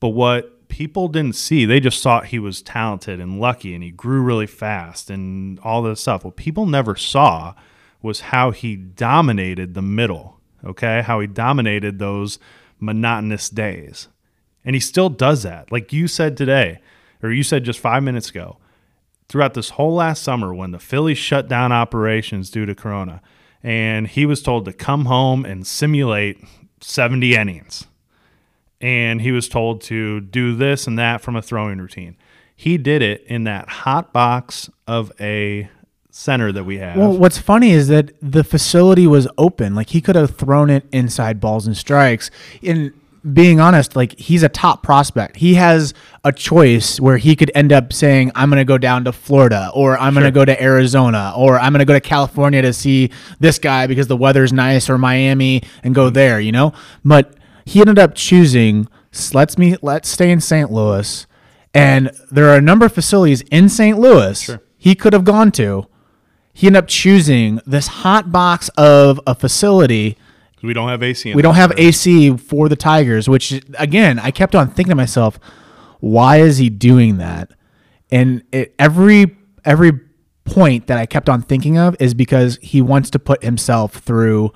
But 0.00 0.10
what 0.10 0.68
people 0.68 1.08
didn't 1.08 1.36
see, 1.36 1.64
they 1.64 1.80
just 1.80 2.02
thought 2.02 2.26
he 2.26 2.38
was 2.38 2.62
talented 2.62 3.20
and 3.20 3.40
lucky 3.40 3.74
and 3.74 3.82
he 3.82 3.90
grew 3.90 4.20
really 4.20 4.46
fast 4.46 5.10
and 5.10 5.58
all 5.60 5.82
this 5.82 6.00
stuff. 6.00 6.24
What 6.24 6.36
people 6.36 6.66
never 6.66 6.96
saw 6.96 7.54
was 8.02 8.20
how 8.20 8.50
he 8.50 8.76
dominated 8.76 9.74
the 9.74 9.82
middle, 9.82 10.40
okay? 10.64 11.02
How 11.02 11.20
he 11.20 11.26
dominated 11.26 11.98
those 11.98 12.38
monotonous 12.78 13.48
days. 13.48 14.08
And 14.64 14.74
he 14.74 14.80
still 14.80 15.08
does 15.08 15.42
that. 15.44 15.72
Like 15.72 15.92
you 15.92 16.08
said 16.08 16.36
today, 16.36 16.80
or 17.22 17.30
you 17.32 17.42
said 17.42 17.64
just 17.64 17.80
five 17.80 18.02
minutes 18.02 18.30
ago, 18.30 18.58
throughout 19.28 19.54
this 19.54 19.70
whole 19.70 19.94
last 19.94 20.22
summer 20.22 20.54
when 20.54 20.70
the 20.70 20.78
Phillies 20.78 21.18
shut 21.18 21.48
down 21.48 21.72
operations 21.72 22.50
due 22.50 22.66
to 22.66 22.74
Corona, 22.74 23.20
and 23.62 24.06
he 24.06 24.26
was 24.26 24.42
told 24.42 24.64
to 24.66 24.72
come 24.72 25.06
home 25.06 25.44
and 25.44 25.66
simulate 25.66 26.38
70 26.80 27.34
innings 27.34 27.86
and 28.80 29.22
he 29.22 29.32
was 29.32 29.48
told 29.48 29.80
to 29.82 30.20
do 30.20 30.54
this 30.54 30.86
and 30.86 30.98
that 30.98 31.20
from 31.20 31.36
a 31.36 31.42
throwing 31.42 31.78
routine. 31.78 32.16
He 32.54 32.78
did 32.78 33.02
it 33.02 33.24
in 33.26 33.44
that 33.44 33.68
hot 33.68 34.12
box 34.12 34.70
of 34.86 35.12
a 35.20 35.68
center 36.10 36.52
that 36.52 36.64
we 36.64 36.78
have. 36.78 36.96
Well, 36.96 37.16
what's 37.16 37.38
funny 37.38 37.72
is 37.72 37.88
that 37.88 38.12
the 38.22 38.44
facility 38.44 39.06
was 39.06 39.28
open. 39.36 39.74
Like 39.74 39.90
he 39.90 40.00
could 40.00 40.16
have 40.16 40.36
thrown 40.36 40.70
it 40.70 40.86
inside 40.92 41.40
balls 41.40 41.66
and 41.66 41.76
strikes. 41.76 42.30
In 42.62 42.94
being 43.32 43.60
honest, 43.60 43.96
like 43.96 44.18
he's 44.18 44.42
a 44.42 44.48
top 44.48 44.82
prospect. 44.82 45.36
He 45.36 45.54
has 45.54 45.94
a 46.24 46.32
choice 46.32 47.00
where 47.00 47.16
he 47.16 47.36
could 47.36 47.50
end 47.54 47.72
up 47.72 47.92
saying, 47.92 48.32
"I'm 48.34 48.50
going 48.50 48.60
to 48.60 48.64
go 48.64 48.78
down 48.78 49.04
to 49.04 49.12
Florida," 49.12 49.70
or 49.74 49.98
"I'm 49.98 50.14
going 50.14 50.24
to 50.24 50.30
go 50.30 50.44
to 50.44 50.62
Arizona," 50.62 51.32
or 51.36 51.58
"I'm 51.58 51.72
going 51.72 51.80
to 51.80 51.84
go 51.84 51.94
to 51.94 52.00
California 52.00 52.62
to 52.62 52.72
see 52.72 53.10
this 53.40 53.58
guy 53.58 53.86
because 53.86 54.06
the 54.06 54.16
weather's 54.16 54.52
nice," 54.52 54.88
or 54.88 54.98
Miami 54.98 55.62
and 55.82 55.94
go 55.94 56.06
mm-hmm. 56.06 56.14
there. 56.14 56.40
You 56.40 56.52
know, 56.52 56.72
but 57.04 57.34
he 57.64 57.80
ended 57.80 57.98
up 57.98 58.14
choosing. 58.14 58.88
Let's 59.32 59.56
me 59.56 59.76
let's 59.82 60.08
stay 60.08 60.30
in 60.30 60.40
St. 60.40 60.70
Louis, 60.70 61.26
and 61.74 62.10
there 62.30 62.48
are 62.48 62.56
a 62.56 62.62
number 62.62 62.86
of 62.86 62.92
facilities 62.92 63.40
in 63.50 63.68
St. 63.68 63.98
Louis 63.98 64.58
he 64.76 64.94
could 64.94 65.14
have 65.14 65.24
gone 65.24 65.50
to 65.52 65.86
he 66.56 66.68
ended 66.68 66.84
up 66.84 66.88
choosing 66.88 67.60
this 67.66 67.86
hot 67.86 68.32
box 68.32 68.70
of 68.78 69.20
a 69.26 69.34
facility. 69.34 70.16
We 70.66 70.74
don't 70.74 70.88
have 70.88 71.02
AC. 71.02 71.30
In 71.30 71.36
We 71.36 71.42
don't 71.42 71.54
have. 71.54 71.72
AC 71.78 72.36
for 72.36 72.68
the 72.68 72.76
Tigers, 72.76 73.28
which 73.28 73.62
again, 73.78 74.18
I 74.18 74.30
kept 74.30 74.54
on 74.54 74.68
thinking 74.68 74.90
to 74.90 74.94
myself, 74.96 75.38
why 76.00 76.38
is 76.38 76.58
he 76.58 76.68
doing 76.70 77.18
that? 77.18 77.50
And 78.10 78.42
it, 78.52 78.74
every 78.78 79.36
every 79.64 79.92
point 80.44 80.86
that 80.86 80.98
I 80.98 81.06
kept 81.06 81.28
on 81.28 81.42
thinking 81.42 81.76
of 81.76 81.96
is 82.00 82.14
because 82.14 82.58
he 82.62 82.80
wants 82.80 83.10
to 83.10 83.18
put 83.18 83.42
himself 83.42 83.94
through 83.94 84.52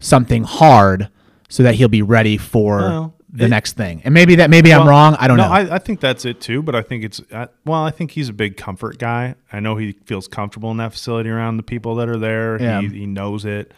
something 0.00 0.42
hard 0.44 1.08
so 1.48 1.62
that 1.62 1.76
he'll 1.76 1.88
be 1.88 2.02
ready 2.02 2.36
for 2.36 2.78
Well, 2.78 3.14
the 3.30 3.44
it- 3.44 3.48
next 3.48 3.74
thing. 3.76 4.02
And 4.04 4.12
maybe 4.12 4.34
that 4.36 4.50
maybe 4.50 4.72
I'm 4.74 4.88
wrong. 4.88 5.14
I 5.18 5.28
don't 5.28 5.36
no, 5.36 5.44
know. 5.46 5.52
I, 5.52 5.76
I 5.76 5.78
think 5.78 6.00
that's 6.00 6.24
it 6.24 6.40
too. 6.40 6.62
But 6.62 6.74
I 6.74 6.82
think 6.82 7.04
it's 7.04 7.20
uh, 7.30 7.46
well, 7.64 7.84
I 7.84 7.90
think 7.90 8.10
he's 8.12 8.28
a 8.28 8.32
big 8.32 8.56
comfort 8.56 8.98
guy. 8.98 9.36
I 9.52 9.60
know 9.60 9.76
he 9.76 9.92
feels 10.06 10.26
comfortable 10.26 10.70
in 10.72 10.78
that 10.78 10.92
facility 10.92 11.30
around 11.30 11.56
the 11.58 11.62
people 11.62 11.94
that 11.96 12.08
are 12.08 12.18
there. 12.18 12.60
Yeah. 12.60 12.80
He, 12.80 12.88
he 12.88 13.06
knows 13.06 13.44
it. 13.44 13.72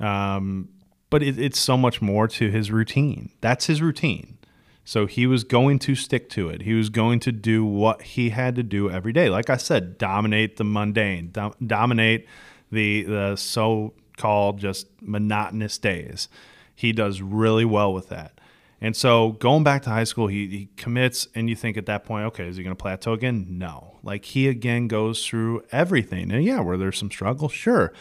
Um, 0.00 0.68
but 1.12 1.22
it, 1.22 1.38
it's 1.38 1.60
so 1.60 1.76
much 1.76 2.02
more 2.02 2.26
to 2.26 2.50
his 2.50 2.72
routine. 2.72 3.30
That's 3.42 3.66
his 3.66 3.82
routine. 3.82 4.38
So 4.84 5.06
he 5.06 5.28
was 5.28 5.44
going 5.44 5.78
to 5.80 5.94
stick 5.94 6.28
to 6.30 6.48
it. 6.48 6.62
He 6.62 6.74
was 6.74 6.88
going 6.88 7.20
to 7.20 7.30
do 7.30 7.64
what 7.64 8.02
he 8.02 8.30
had 8.30 8.56
to 8.56 8.64
do 8.64 8.90
every 8.90 9.12
day. 9.12 9.28
Like 9.28 9.48
I 9.50 9.58
said, 9.58 9.98
dominate 9.98 10.56
the 10.56 10.64
mundane, 10.64 11.30
dom- 11.30 11.54
dominate 11.64 12.26
the 12.72 13.04
the 13.04 13.36
so-called 13.36 14.58
just 14.58 14.88
monotonous 15.00 15.78
days. 15.78 16.28
He 16.74 16.92
does 16.92 17.20
really 17.20 17.66
well 17.66 17.92
with 17.92 18.08
that. 18.08 18.40
And 18.80 18.96
so 18.96 19.32
going 19.32 19.62
back 19.62 19.82
to 19.82 19.90
high 19.90 20.02
school, 20.02 20.26
he, 20.26 20.48
he 20.48 20.68
commits, 20.76 21.28
and 21.36 21.48
you 21.48 21.54
think 21.54 21.76
at 21.76 21.86
that 21.86 22.04
point, 22.04 22.24
okay, 22.26 22.48
is 22.48 22.56
he 22.56 22.64
going 22.64 22.74
to 22.74 22.82
plateau 22.82 23.12
again? 23.12 23.46
No. 23.48 23.98
Like 24.02 24.24
he 24.24 24.48
again 24.48 24.88
goes 24.88 25.24
through 25.24 25.62
everything. 25.70 26.32
And 26.32 26.42
yeah, 26.42 26.60
were 26.60 26.76
there 26.76 26.90
some 26.90 27.10
struggles? 27.10 27.52
Sure. 27.52 27.92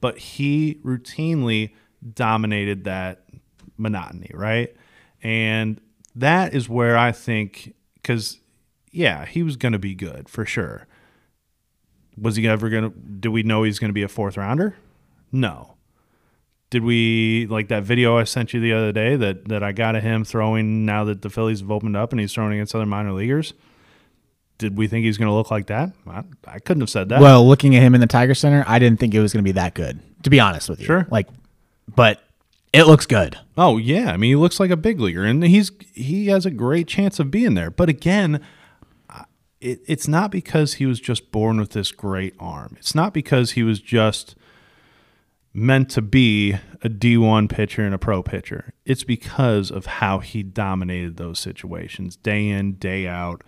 But 0.00 0.16
he 0.16 0.78
routinely 0.82 1.72
dominated 2.14 2.84
that 2.84 3.24
monotony, 3.76 4.30
right? 4.34 4.74
And 5.22 5.80
that 6.16 6.54
is 6.54 6.68
where 6.68 6.96
I 6.96 7.12
think, 7.12 7.74
because 7.94 8.38
yeah, 8.90 9.26
he 9.26 9.42
was 9.42 9.56
going 9.56 9.72
to 9.72 9.78
be 9.78 9.94
good 9.94 10.28
for 10.28 10.44
sure. 10.44 10.86
Was 12.16 12.36
he 12.36 12.46
ever 12.48 12.68
going 12.68 12.90
to, 12.90 12.98
do 12.98 13.30
we 13.30 13.42
know 13.42 13.62
he's 13.62 13.78
going 13.78 13.90
to 13.90 13.94
be 13.94 14.02
a 14.02 14.08
fourth 14.08 14.36
rounder? 14.36 14.76
No 15.32 15.76
did 16.70 16.84
we 16.84 17.46
like 17.50 17.68
that 17.68 17.82
video 17.82 18.16
I 18.16 18.24
sent 18.24 18.54
you 18.54 18.60
the 18.60 18.72
other 18.72 18.92
day 18.92 19.16
that 19.16 19.48
that 19.48 19.62
I 19.62 19.72
got 19.72 19.96
of 19.96 20.02
him 20.02 20.24
throwing 20.24 20.86
now 20.86 21.04
that 21.04 21.22
the 21.22 21.28
Phillies 21.28 21.60
have 21.60 21.70
opened 21.70 21.96
up 21.96 22.12
and 22.12 22.20
he's 22.20 22.32
throwing 22.32 22.52
against 22.54 22.74
other 22.74 22.86
minor 22.86 23.12
leaguers? 23.12 23.52
Did 24.58 24.78
we 24.78 24.86
think 24.86 25.04
he's 25.04 25.18
going 25.18 25.28
to 25.28 25.34
look 25.34 25.50
like 25.50 25.66
that? 25.66 25.92
I, 26.06 26.22
I 26.46 26.58
couldn't 26.58 26.82
have 26.82 26.90
said 26.90 27.08
that. 27.08 27.20
well, 27.20 27.46
looking 27.46 27.74
at 27.76 27.82
him 27.82 27.94
in 27.94 28.00
the 28.00 28.06
Tiger 28.06 28.34
Center, 28.34 28.62
I 28.66 28.78
didn't 28.78 29.00
think 29.00 29.14
it 29.14 29.20
was 29.20 29.32
going 29.32 29.42
to 29.42 29.48
be 29.48 29.52
that 29.52 29.74
good. 29.74 30.00
To 30.24 30.30
be 30.30 30.38
honest 30.38 30.68
with 30.68 30.80
you, 30.80 30.86
Sure. 30.86 31.06
Like, 31.10 31.28
but 31.96 32.22
it 32.72 32.84
looks 32.84 33.06
good. 33.06 33.38
oh 33.56 33.76
yeah, 33.76 34.12
I 34.12 34.16
mean 34.16 34.30
he 34.30 34.36
looks 34.36 34.60
like 34.60 34.70
a 34.70 34.76
big 34.76 35.00
leaguer 35.00 35.24
and 35.24 35.42
he's 35.44 35.70
he 35.92 36.28
has 36.28 36.46
a 36.46 36.50
great 36.50 36.86
chance 36.86 37.18
of 37.18 37.30
being 37.30 37.54
there. 37.54 37.70
But 37.70 37.88
again, 37.88 38.40
it, 39.60 39.80
it's 39.86 40.08
not 40.08 40.30
because 40.30 40.74
he 40.74 40.86
was 40.86 41.00
just 41.00 41.30
born 41.30 41.58
with 41.58 41.70
this 41.70 41.92
great 41.92 42.34
arm. 42.38 42.76
It's 42.78 42.94
not 42.94 43.12
because 43.12 43.52
he 43.52 43.62
was 43.62 43.80
just 43.80 44.34
meant 45.52 45.90
to 45.90 46.02
be 46.02 46.52
a 46.82 46.88
D1 46.88 47.48
pitcher 47.48 47.84
and 47.84 47.94
a 47.94 47.98
pro 47.98 48.22
pitcher. 48.22 48.72
It's 48.84 49.04
because 49.04 49.70
of 49.70 49.86
how 49.86 50.20
he 50.20 50.42
dominated 50.42 51.16
those 51.16 51.38
situations 51.40 52.16
day 52.16 52.48
in, 52.48 52.74
day 52.74 53.06
out. 53.06 53.42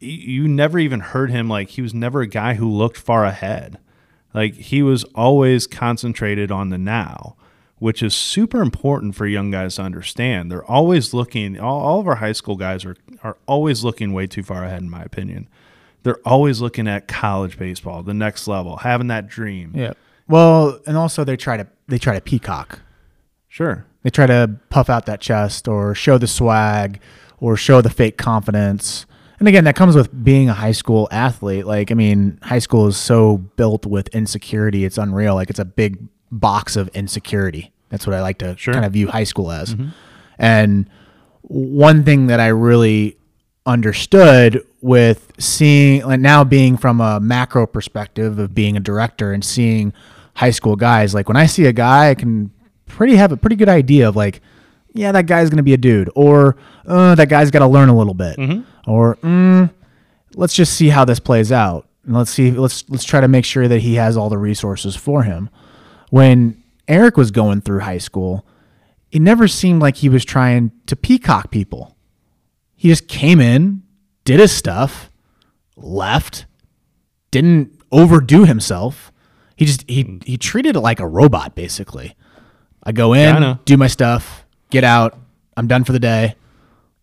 You 0.00 0.48
never 0.48 0.78
even 0.78 1.00
heard 1.00 1.30
him 1.30 1.48
like 1.48 1.70
he 1.70 1.82
was 1.82 1.94
never 1.94 2.20
a 2.20 2.26
guy 2.26 2.54
who 2.54 2.68
looked 2.68 2.96
far 2.96 3.24
ahead. 3.24 3.78
Like 4.34 4.54
he 4.54 4.82
was 4.82 5.04
always 5.14 5.66
concentrated 5.66 6.50
on 6.50 6.70
the 6.70 6.78
now, 6.78 7.36
which 7.80 8.02
is 8.02 8.14
super 8.14 8.62
important 8.62 9.16
for 9.16 9.26
young 9.26 9.50
guys 9.50 9.76
to 9.76 9.82
understand. 9.82 10.52
They're 10.52 10.64
always 10.64 11.12
looking, 11.12 11.58
all, 11.58 11.80
all 11.80 11.98
of 11.98 12.06
our 12.06 12.16
high 12.16 12.32
school 12.32 12.56
guys 12.56 12.84
are, 12.84 12.94
are 13.24 13.38
always 13.46 13.82
looking 13.82 14.12
way 14.12 14.26
too 14.26 14.42
far 14.42 14.64
ahead, 14.64 14.82
in 14.82 14.90
my 14.90 15.02
opinion. 15.02 15.48
They're 16.02 16.20
always 16.24 16.60
looking 16.60 16.86
at 16.86 17.08
college 17.08 17.58
baseball, 17.58 18.02
the 18.02 18.14
next 18.14 18.46
level, 18.46 18.76
having 18.76 19.08
that 19.08 19.28
dream. 19.28 19.72
Yeah. 19.74 19.94
Well, 20.28 20.78
and 20.86 20.96
also 20.96 21.24
they 21.24 21.36
try 21.36 21.56
to 21.56 21.66
they 21.88 21.98
try 21.98 22.14
to 22.14 22.20
peacock. 22.20 22.80
Sure. 23.48 23.84
They 24.02 24.10
try 24.10 24.26
to 24.26 24.56
puff 24.68 24.88
out 24.88 25.06
that 25.06 25.20
chest 25.20 25.66
or 25.66 25.94
show 25.94 26.18
the 26.18 26.26
swag 26.26 27.00
or 27.38 27.56
show 27.56 27.80
the 27.80 27.90
fake 27.90 28.16
confidence. 28.16 29.06
And 29.38 29.48
again, 29.48 29.64
that 29.64 29.74
comes 29.74 29.96
with 29.96 30.22
being 30.22 30.48
a 30.48 30.54
high 30.54 30.72
school 30.72 31.08
athlete. 31.10 31.66
Like, 31.66 31.90
I 31.90 31.94
mean, 31.94 32.38
high 32.42 32.58
school 32.58 32.86
is 32.86 32.96
so 32.96 33.38
built 33.38 33.86
with 33.86 34.08
insecurity, 34.08 34.84
it's 34.84 34.98
unreal. 34.98 35.34
Like, 35.34 35.48
it's 35.50 35.58
a 35.58 35.64
big 35.64 35.98
box 36.30 36.76
of 36.76 36.88
insecurity. 36.88 37.72
That's 37.88 38.06
what 38.06 38.14
I 38.14 38.22
like 38.22 38.38
to 38.38 38.56
Sure. 38.56 38.72
kind 38.74 38.84
of 38.86 38.92
view 38.92 39.08
high 39.08 39.24
school 39.24 39.50
as. 39.50 39.74
And 40.38 40.88
one 41.42 42.04
thing 42.04 42.28
that 42.28 42.40
I 42.40 42.48
really 42.48 43.16
understood 43.66 44.64
with 44.80 45.32
seeing, 45.38 46.02
like 46.04 46.20
now 46.20 46.44
being 46.44 46.76
from 46.76 47.00
a 47.00 47.20
macro 47.20 47.66
perspective 47.66 48.38
of 48.38 48.54
being 48.54 48.76
a 48.76 48.80
director 48.80 49.32
and 49.32 49.44
seeing 49.44 49.92
high 50.34 50.50
school 50.50 50.76
guys, 50.76 51.14
like 51.14 51.28
when 51.28 51.36
I 51.36 51.46
see 51.46 51.66
a 51.66 51.72
guy, 51.72 52.10
I 52.10 52.14
can 52.14 52.50
pretty 52.86 53.16
have 53.16 53.32
a 53.32 53.36
pretty 53.36 53.56
good 53.56 53.68
idea 53.68 54.08
of 54.08 54.16
like, 54.16 54.40
yeah, 54.92 55.12
that 55.12 55.26
guy's 55.26 55.48
going 55.50 55.58
to 55.58 55.62
be 55.62 55.72
a 55.74 55.76
dude, 55.78 56.10
or 56.16 56.56
uh, 56.86 57.14
that 57.14 57.28
guy's 57.28 57.50
got 57.52 57.60
to 57.60 57.66
learn 57.68 57.88
a 57.88 57.96
little 57.96 58.14
bit, 58.14 58.36
or 58.88 59.14
mm, 59.16 59.70
let's 60.34 60.52
just 60.54 60.74
see 60.74 60.88
how 60.88 61.04
this 61.04 61.20
plays 61.20 61.52
out, 61.52 61.86
and 62.04 62.16
let's 62.16 62.30
see, 62.32 62.50
let's 62.50 62.82
let's 62.90 63.04
try 63.04 63.20
to 63.20 63.28
make 63.28 63.44
sure 63.44 63.68
that 63.68 63.78
he 63.82 63.94
has 63.94 64.16
all 64.16 64.28
the 64.28 64.36
resources 64.38 64.96
for 64.96 65.22
him. 65.22 65.48
When 66.10 66.62
Erik 66.86 67.16
was 67.16 67.30
going 67.30 67.60
through 67.62 67.80
high 67.80 67.98
school, 67.98 68.44
it 69.10 69.20
never 69.22 69.48
seemed 69.48 69.80
like 69.82 69.96
he 69.96 70.08
was 70.08 70.24
trying 70.24 70.72
to 70.86 70.94
peacock 70.96 71.50
people. 71.50 71.96
He 72.76 72.88
just 72.88 73.08
came 73.08 73.40
in, 73.40 73.82
did 74.24 74.40
his 74.40 74.52
stuff, 74.52 75.10
left, 75.76 76.46
didn't 77.30 77.80
overdo 77.92 78.44
himself. 78.44 79.12
He 79.56 79.66
just 79.66 79.84
he 79.88 80.20
he 80.24 80.36
treated 80.36 80.76
it 80.76 80.80
like 80.80 81.00
a 81.00 81.06
robot 81.06 81.54
basically. 81.54 82.16
I 82.82 82.92
go 82.92 83.12
in, 83.12 83.34
Kinda. 83.34 83.60
do 83.64 83.76
my 83.76 83.88
stuff, 83.88 84.44
get 84.70 84.84
out. 84.84 85.18
I'm 85.56 85.66
done 85.66 85.84
for 85.84 85.92
the 85.92 85.98
day. 85.98 86.34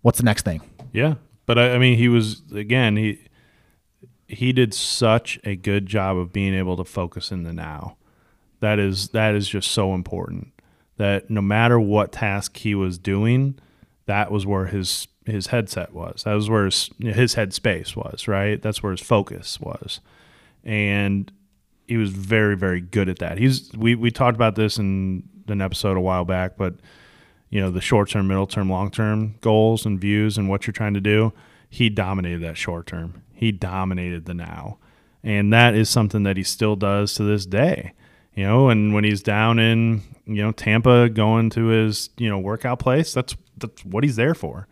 What's 0.02 0.18
the 0.18 0.24
next 0.24 0.44
thing? 0.44 0.62
Yeah, 0.92 1.16
but 1.46 1.60
I, 1.60 1.76
I 1.76 1.78
mean, 1.78 1.98
he 1.98 2.10
was 2.10 2.42
again. 2.54 2.98
He 2.98 3.28
he 4.28 4.52
did 4.52 4.74
such 4.74 5.40
a 5.44 5.56
good 5.56 5.86
job 5.86 6.18
of 6.18 6.34
being 6.34 6.54
able 6.54 6.76
to 6.78 6.84
focus 6.84 7.32
in 7.32 7.44
the 7.44 7.54
now. 7.54 7.98
That 8.60 8.80
is 8.80 9.10
that 9.10 9.36
is 9.36 9.48
just 9.48 9.72
so 9.72 9.94
important. 9.94 10.54
That 10.98 11.30
no 11.30 11.42
matter 11.42 11.80
what 11.80 12.12
task 12.12 12.58
he 12.58 12.74
was 12.74 12.98
doing, 12.98 13.60
that 14.06 14.32
was 14.32 14.46
where 14.46 14.66
his 14.66 15.08
his 15.26 15.48
headset 15.48 15.94
was. 15.94 16.24
That 16.24 16.34
was 16.34 16.50
where 16.50 16.66
his 16.66 16.90
his 17.00 17.36
headspace 17.36 17.96
was. 17.96 18.28
Right. 18.28 18.62
That's 18.62 18.82
where 18.82 18.92
his 18.92 19.02
focus 19.02 19.60
was, 19.60 20.00
and 20.64 21.32
he 21.88 21.98
was 21.98 22.10
very 22.10 22.58
very 22.58 22.82
good 22.82 23.10
at 23.10 23.20
that. 23.20 23.38
He's 23.38 23.72
we 23.74 23.96
we 23.96 24.12
talked 24.12 24.36
about 24.36 24.56
this 24.56 24.78
in 24.78 25.24
an 25.48 25.62
episode 25.62 25.98
a 25.98 26.02
while 26.02 26.26
back, 26.26 26.58
but 26.58 26.76
you 27.50 27.62
know 27.62 27.72
the 27.72 27.82
short 27.82 28.10
term, 28.10 28.28
middle 28.28 28.48
term, 28.48 28.70
long 28.70 28.92
term 28.92 29.36
goals 29.42 29.86
and 29.86 30.00
views 30.00 30.38
and 30.38 30.50
what 30.50 30.68
you're 30.68 30.74
trying 30.74 30.94
to 30.96 31.02
do. 31.02 31.34
He 31.70 31.90
dominated 31.90 32.42
that 32.42 32.58
short 32.58 32.88
term. 32.88 33.22
He 33.34 33.52
dominated 33.52 34.26
the 34.26 34.34
now, 34.34 34.78
and 35.24 35.54
that 35.54 35.76
is 35.76 35.90
something 35.90 36.24
that 36.24 36.38
he 36.38 36.44
still 36.44 36.76
does 36.76 37.14
to 37.16 37.24
this 37.24 37.46
day. 37.46 37.94
You 38.38 38.44
know, 38.44 38.70
and 38.70 38.94
when 38.94 39.04
he's 39.04 39.24
down 39.24 39.58
in 39.58 40.04
you 40.28 40.44
know 40.44 40.52
Tampa, 40.52 41.10
going 41.10 41.50
to 41.50 41.66
his 41.70 42.12
you 42.18 42.30
know 42.30 42.38
workout 42.38 42.78
place, 42.78 43.12
that's 43.12 43.36
that's 43.58 43.84
what 43.84 44.04
he's 44.04 44.16
there 44.16 44.36
for. 44.36 44.68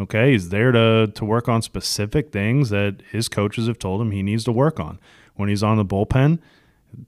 Okay, 0.00 0.32
he's 0.32 0.48
there 0.48 0.72
to 0.72 1.12
to 1.14 1.24
work 1.26 1.46
on 1.46 1.60
specific 1.60 2.32
things 2.32 2.70
that 2.70 3.02
his 3.10 3.28
coaches 3.28 3.66
have 3.66 3.78
told 3.78 4.00
him 4.00 4.12
he 4.12 4.22
needs 4.22 4.44
to 4.44 4.52
work 4.52 4.80
on. 4.80 4.98
When 5.34 5.50
he's 5.50 5.62
on 5.62 5.76
the 5.76 5.84
bullpen, 5.84 6.38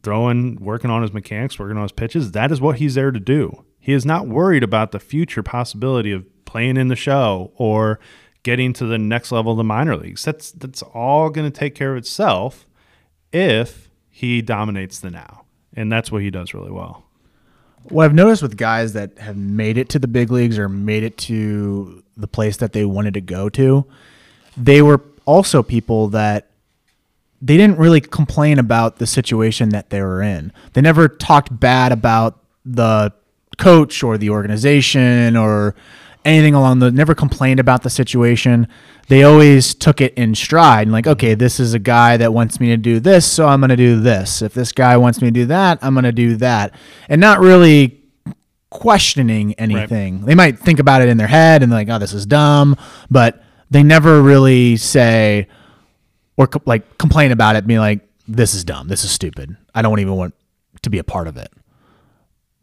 throwing, 0.03 0.57
working 0.57 0.91
on 0.91 1.01
his 1.01 1.15
mechanics, 1.15 1.59
working 1.59 1.79
on 1.79 1.85
his 1.85 1.93
pitches. 1.93 2.33
That 2.33 2.53
is 2.53 2.61
what 2.61 2.77
he's 2.77 2.97
there 2.97 3.11
to 3.11 3.19
do. 3.19 3.65
He 3.81 3.95
is 3.95 4.05
not 4.05 4.29
worried 4.29 4.63
about 4.63 4.93
the 4.93 5.01
future 5.01 5.43
possibility 5.43 6.13
of 6.13 6.27
playing 6.45 6.77
in 6.77 6.89
the 6.89 6.97
show 6.97 7.51
or 7.57 7.99
getting 8.43 8.75
to 8.75 8.85
the 8.85 8.99
next 8.99 9.33
level 9.33 9.53
of 9.53 9.59
the 9.59 9.65
minor 9.65 9.97
leagues. 9.97 10.23
That's 10.23 10.53
that's 10.53 10.83
all 10.83 11.31
going 11.31 11.51
to 11.51 11.59
take 11.59 11.75
care 11.75 11.93
of 11.93 11.97
itself 11.97 12.67
if 13.33 13.89
he 14.11 14.43
dominates 14.43 15.01
the 15.01 15.11
now, 15.11 15.44
and 15.77 15.91
that's 15.91 16.11
what 16.11 16.23
he 16.23 16.31
does 16.31 16.55
really 16.55 16.71
well. 16.71 17.05
What 17.85 18.05
I've 18.05 18.15
noticed 18.15 18.43
with 18.43 18.57
guys 18.57 18.95
that 18.95 19.19
have 19.19 19.37
made 19.37 19.77
it 19.77 19.91
to 19.91 19.99
the 19.99 20.09
big 20.09 20.31
leagues 20.31 20.59
or 20.59 20.69
made 20.69 21.03
it 21.03 21.19
to 21.19 22.03
the 22.17 22.27
place 22.27 22.57
that 22.59 22.73
they 22.73 22.85
wanted 22.85 23.15
to 23.15 23.21
go 23.21 23.49
to, 23.51 23.85
they 24.57 24.81
were 24.81 25.03
also 25.27 25.63
people 25.63 26.09
that 26.09 26.49
they 27.43 27.57
didn't 27.59 27.79
really 27.79 28.01
complain 28.01 28.59
about 28.59 28.97
the 28.97 29.07
situation 29.07 29.69
that 29.71 29.91
they 29.91 30.01
were 30.01 30.23
in. 30.23 30.51
They 30.73 30.81
never 30.81 31.09
talked 31.09 31.59
bad 31.61 31.93
about 31.93 32.39
the 32.65 33.13
coach 33.59 34.03
or 34.03 34.17
the 34.17 34.31
organization 34.31 35.37
or 35.37 35.75
anything 36.25 36.55
along 36.55 36.79
the 36.79 36.91
never 36.91 37.15
complained 37.15 37.61
about 37.61 37.83
the 37.83 37.91
situation. 37.91 38.69
They 39.09 39.23
always 39.23 39.75
took 39.75 40.01
it 40.01 40.15
in 40.15 40.35
stride 40.35 40.87
and 40.87 40.93
like, 40.93 41.07
okay, 41.07 41.35
this 41.35 41.61
is 41.61 41.75
a 41.75 41.79
guy 41.79 42.17
that 42.17 42.33
wants 42.33 42.59
me 42.61 42.69
to 42.69 42.77
do 42.77 43.01
this, 43.01 43.31
so 43.31 43.47
I'm 43.47 43.61
going 43.61 43.71
to 43.71 43.77
do 43.77 44.01
this. 44.01 44.41
If 44.43 44.55
this 44.55 44.73
guy 44.73 44.97
wants 44.97 45.21
me 45.21 45.29
to 45.29 45.33
do 45.33 45.47
that, 45.47 45.79
I'm 45.83 45.95
going 45.95 46.05
to 46.05 46.13
do 46.13 46.37
that. 46.37 46.75
And 47.09 47.21
not 47.21 47.41
really 47.41 48.01
questioning 48.71 49.55
anything. 49.55 50.25
They 50.25 50.35
might 50.35 50.59
think 50.59 50.79
about 50.79 51.03
it 51.03 51.09
in 51.09 51.17
their 51.17 51.29
head 51.29 51.63
and 51.63 51.71
like, 51.71 51.89
oh, 51.89 51.99
this 51.99 52.13
is 52.13 52.27
dumb, 52.27 52.77
but 53.11 53.43
they 53.71 53.83
never 53.83 54.23
really 54.23 54.77
say 54.77 55.49
or 56.37 56.47
co- 56.47 56.63
like 56.65 56.99
complain 56.99 57.31
about 57.33 57.57
it, 57.57 57.67
being 57.67 57.81
like, 57.81 58.01
this 58.27 58.55
is 58.55 58.65
dumb, 58.65 58.89
this 58.89 59.05
is 59.05 59.11
stupid. 59.11 59.57
I 59.75 59.83
don't 59.83 60.01
even 60.01 60.15
want 60.15 60.35
to 60.83 60.91
be 60.91 60.99
a 60.99 61.05
part 61.05 61.29
of 61.29 61.37
it. 61.37 61.53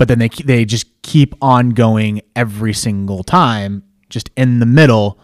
But 0.01 0.07
then 0.07 0.17
they 0.17 0.29
they 0.29 0.65
just 0.65 0.87
keep 1.03 1.35
on 1.43 1.69
going 1.69 2.23
every 2.35 2.73
single 2.73 3.23
time, 3.23 3.83
just 4.09 4.31
in 4.35 4.57
the 4.57 4.65
middle. 4.65 5.19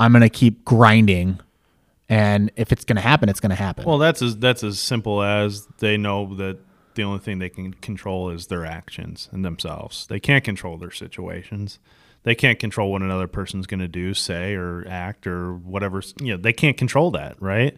I'm 0.00 0.14
gonna 0.14 0.30
keep 0.30 0.64
grinding, 0.64 1.40
and 2.08 2.50
if 2.56 2.72
it's 2.72 2.86
gonna 2.86 3.02
happen, 3.02 3.28
it's 3.28 3.38
gonna 3.38 3.54
happen. 3.54 3.84
Well, 3.84 3.98
that's 3.98 4.22
as 4.22 4.38
that's 4.38 4.64
as 4.64 4.80
simple 4.80 5.22
as 5.22 5.66
they 5.80 5.98
know 5.98 6.34
that 6.36 6.56
the 6.94 7.02
only 7.02 7.18
thing 7.18 7.38
they 7.38 7.50
can 7.50 7.74
control 7.74 8.30
is 8.30 8.46
their 8.46 8.64
actions 8.64 9.28
and 9.30 9.44
themselves. 9.44 10.06
They 10.06 10.20
can't 10.20 10.42
control 10.42 10.78
their 10.78 10.90
situations. 10.90 11.78
They 12.22 12.34
can't 12.34 12.58
control 12.58 12.92
what 12.92 13.02
another 13.02 13.28
person's 13.28 13.66
going 13.66 13.80
to 13.80 13.88
do, 13.88 14.14
say, 14.14 14.54
or 14.54 14.86
act, 14.88 15.26
or 15.26 15.52
whatever. 15.52 16.00
You 16.18 16.32
know, 16.32 16.36
they 16.38 16.54
can't 16.54 16.78
control 16.78 17.10
that, 17.10 17.36
right? 17.42 17.76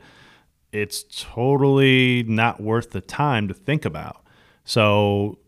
It's 0.71 1.05
totally 1.11 2.23
not 2.23 2.61
worth 2.61 2.93
the 2.93 3.01
time 3.01 3.49
to 3.49 3.55
think 3.55 3.85
about. 3.85 4.25
So, 4.65 5.39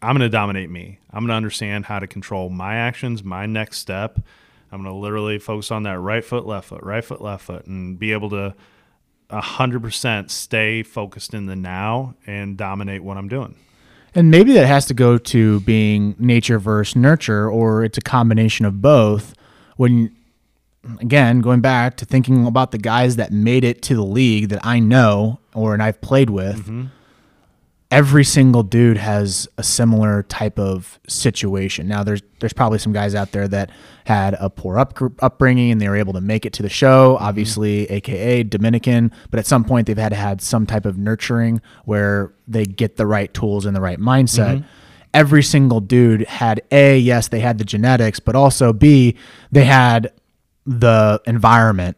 I'm 0.00 0.16
going 0.16 0.20
to 0.20 0.28
dominate 0.28 0.70
me. 0.70 0.98
I'm 1.10 1.20
going 1.20 1.28
to 1.28 1.34
understand 1.34 1.86
how 1.86 1.98
to 1.98 2.06
control 2.06 2.50
my 2.50 2.76
actions, 2.76 3.24
my 3.24 3.46
next 3.46 3.78
step. 3.78 4.18
I'm 4.70 4.82
going 4.82 4.94
to 4.94 4.98
literally 4.98 5.38
focus 5.38 5.70
on 5.70 5.84
that 5.84 5.98
right 5.98 6.24
foot, 6.24 6.46
left 6.46 6.68
foot, 6.68 6.82
right 6.82 7.04
foot, 7.04 7.20
left 7.20 7.44
foot, 7.44 7.66
and 7.66 7.98
be 7.98 8.12
able 8.12 8.30
to 8.30 8.54
100% 9.30 10.30
stay 10.30 10.82
focused 10.82 11.34
in 11.34 11.46
the 11.46 11.56
now 11.56 12.14
and 12.26 12.56
dominate 12.56 13.02
what 13.02 13.16
I'm 13.16 13.28
doing. 13.28 13.56
And 14.14 14.30
maybe 14.30 14.52
that 14.54 14.66
has 14.66 14.86
to 14.86 14.94
go 14.94 15.18
to 15.18 15.60
being 15.60 16.14
nature 16.18 16.58
versus 16.58 16.96
nurture, 16.96 17.50
or 17.50 17.84
it's 17.84 17.98
a 17.98 18.02
combination 18.02 18.66
of 18.66 18.80
both. 18.80 19.34
When, 19.76 20.14
again, 21.00 21.40
going 21.40 21.60
back 21.60 21.96
to 21.98 22.04
thinking 22.04 22.46
about 22.46 22.70
the 22.70 22.78
guys 22.78 23.16
that 23.16 23.32
made 23.32 23.64
it 23.64 23.82
to 23.82 23.94
the 23.94 24.04
league 24.04 24.48
that 24.48 24.64
I 24.64 24.80
know 24.80 25.40
or 25.54 25.74
and 25.74 25.82
I've 25.82 26.00
played 26.00 26.30
with, 26.30 26.62
mm-hmm. 26.62 26.86
Every 27.90 28.24
single 28.24 28.62
dude 28.62 28.98
has 28.98 29.48
a 29.56 29.62
similar 29.62 30.22
type 30.24 30.58
of 30.58 31.00
situation. 31.08 31.88
Now, 31.88 32.04
there's 32.04 32.22
there's 32.40 32.52
probably 32.52 32.78
some 32.78 32.92
guys 32.92 33.14
out 33.14 33.32
there 33.32 33.48
that 33.48 33.70
had 34.04 34.36
a 34.38 34.50
poor 34.50 34.78
up, 34.78 34.98
upbringing 35.20 35.72
and 35.72 35.80
they 35.80 35.88
were 35.88 35.96
able 35.96 36.12
to 36.12 36.20
make 36.20 36.46
it 36.46 36.52
to 36.54 36.62
the 36.62 36.68
show, 36.68 37.14
mm-hmm. 37.14 37.24
obviously, 37.24 37.90
aka 37.90 38.42
Dominican. 38.42 39.12
But 39.30 39.38
at 39.38 39.46
some 39.46 39.64
point, 39.64 39.86
they've 39.86 39.98
had 39.98 40.10
to 40.10 40.16
had 40.16 40.40
some 40.42 40.66
type 40.66 40.86
of 40.86 40.98
nurturing 40.98 41.60
where 41.84 42.32
they 42.46 42.64
get 42.64 42.96
the 42.96 43.06
right 43.06 43.32
tools 43.32 43.64
and 43.64 43.74
the 43.74 43.80
right 43.80 43.98
mindset. 43.98 44.58
Mm-hmm. 44.58 44.68
Every 45.14 45.42
single 45.42 45.80
dude 45.80 46.22
had 46.22 46.60
a 46.70 46.98
yes, 46.98 47.28
they 47.28 47.40
had 47.40 47.58
the 47.58 47.64
genetics, 47.64 48.20
but 48.20 48.36
also 48.36 48.72
b 48.72 49.16
they 49.50 49.64
had 49.64 50.12
the 50.66 51.22
environment 51.26 51.96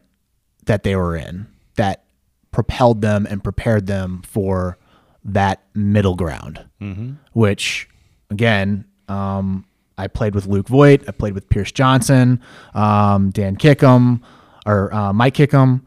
that 0.65 0.83
they 0.83 0.95
were 0.95 1.17
in 1.17 1.47
that 1.75 2.05
propelled 2.51 3.01
them 3.01 3.27
and 3.29 3.43
prepared 3.43 3.87
them 3.87 4.21
for 4.25 4.77
that 5.23 5.61
middle 5.73 6.15
ground, 6.15 6.65
Mm-hmm. 6.81 7.11
which 7.33 7.87
again, 8.29 8.85
um, 9.07 9.65
I 9.97 10.07
played 10.07 10.33
with 10.35 10.47
Luke 10.47 10.67
Voit, 10.67 11.03
I 11.07 11.11
played 11.11 11.33
with 11.33 11.47
Pierce 11.49 11.71
Johnson, 11.71 12.41
um, 12.73 13.29
Dan 13.29 13.55
Kickham, 13.55 14.23
or 14.65 14.93
uh, 14.93 15.13
Mike 15.13 15.33
Kickham. 15.35 15.85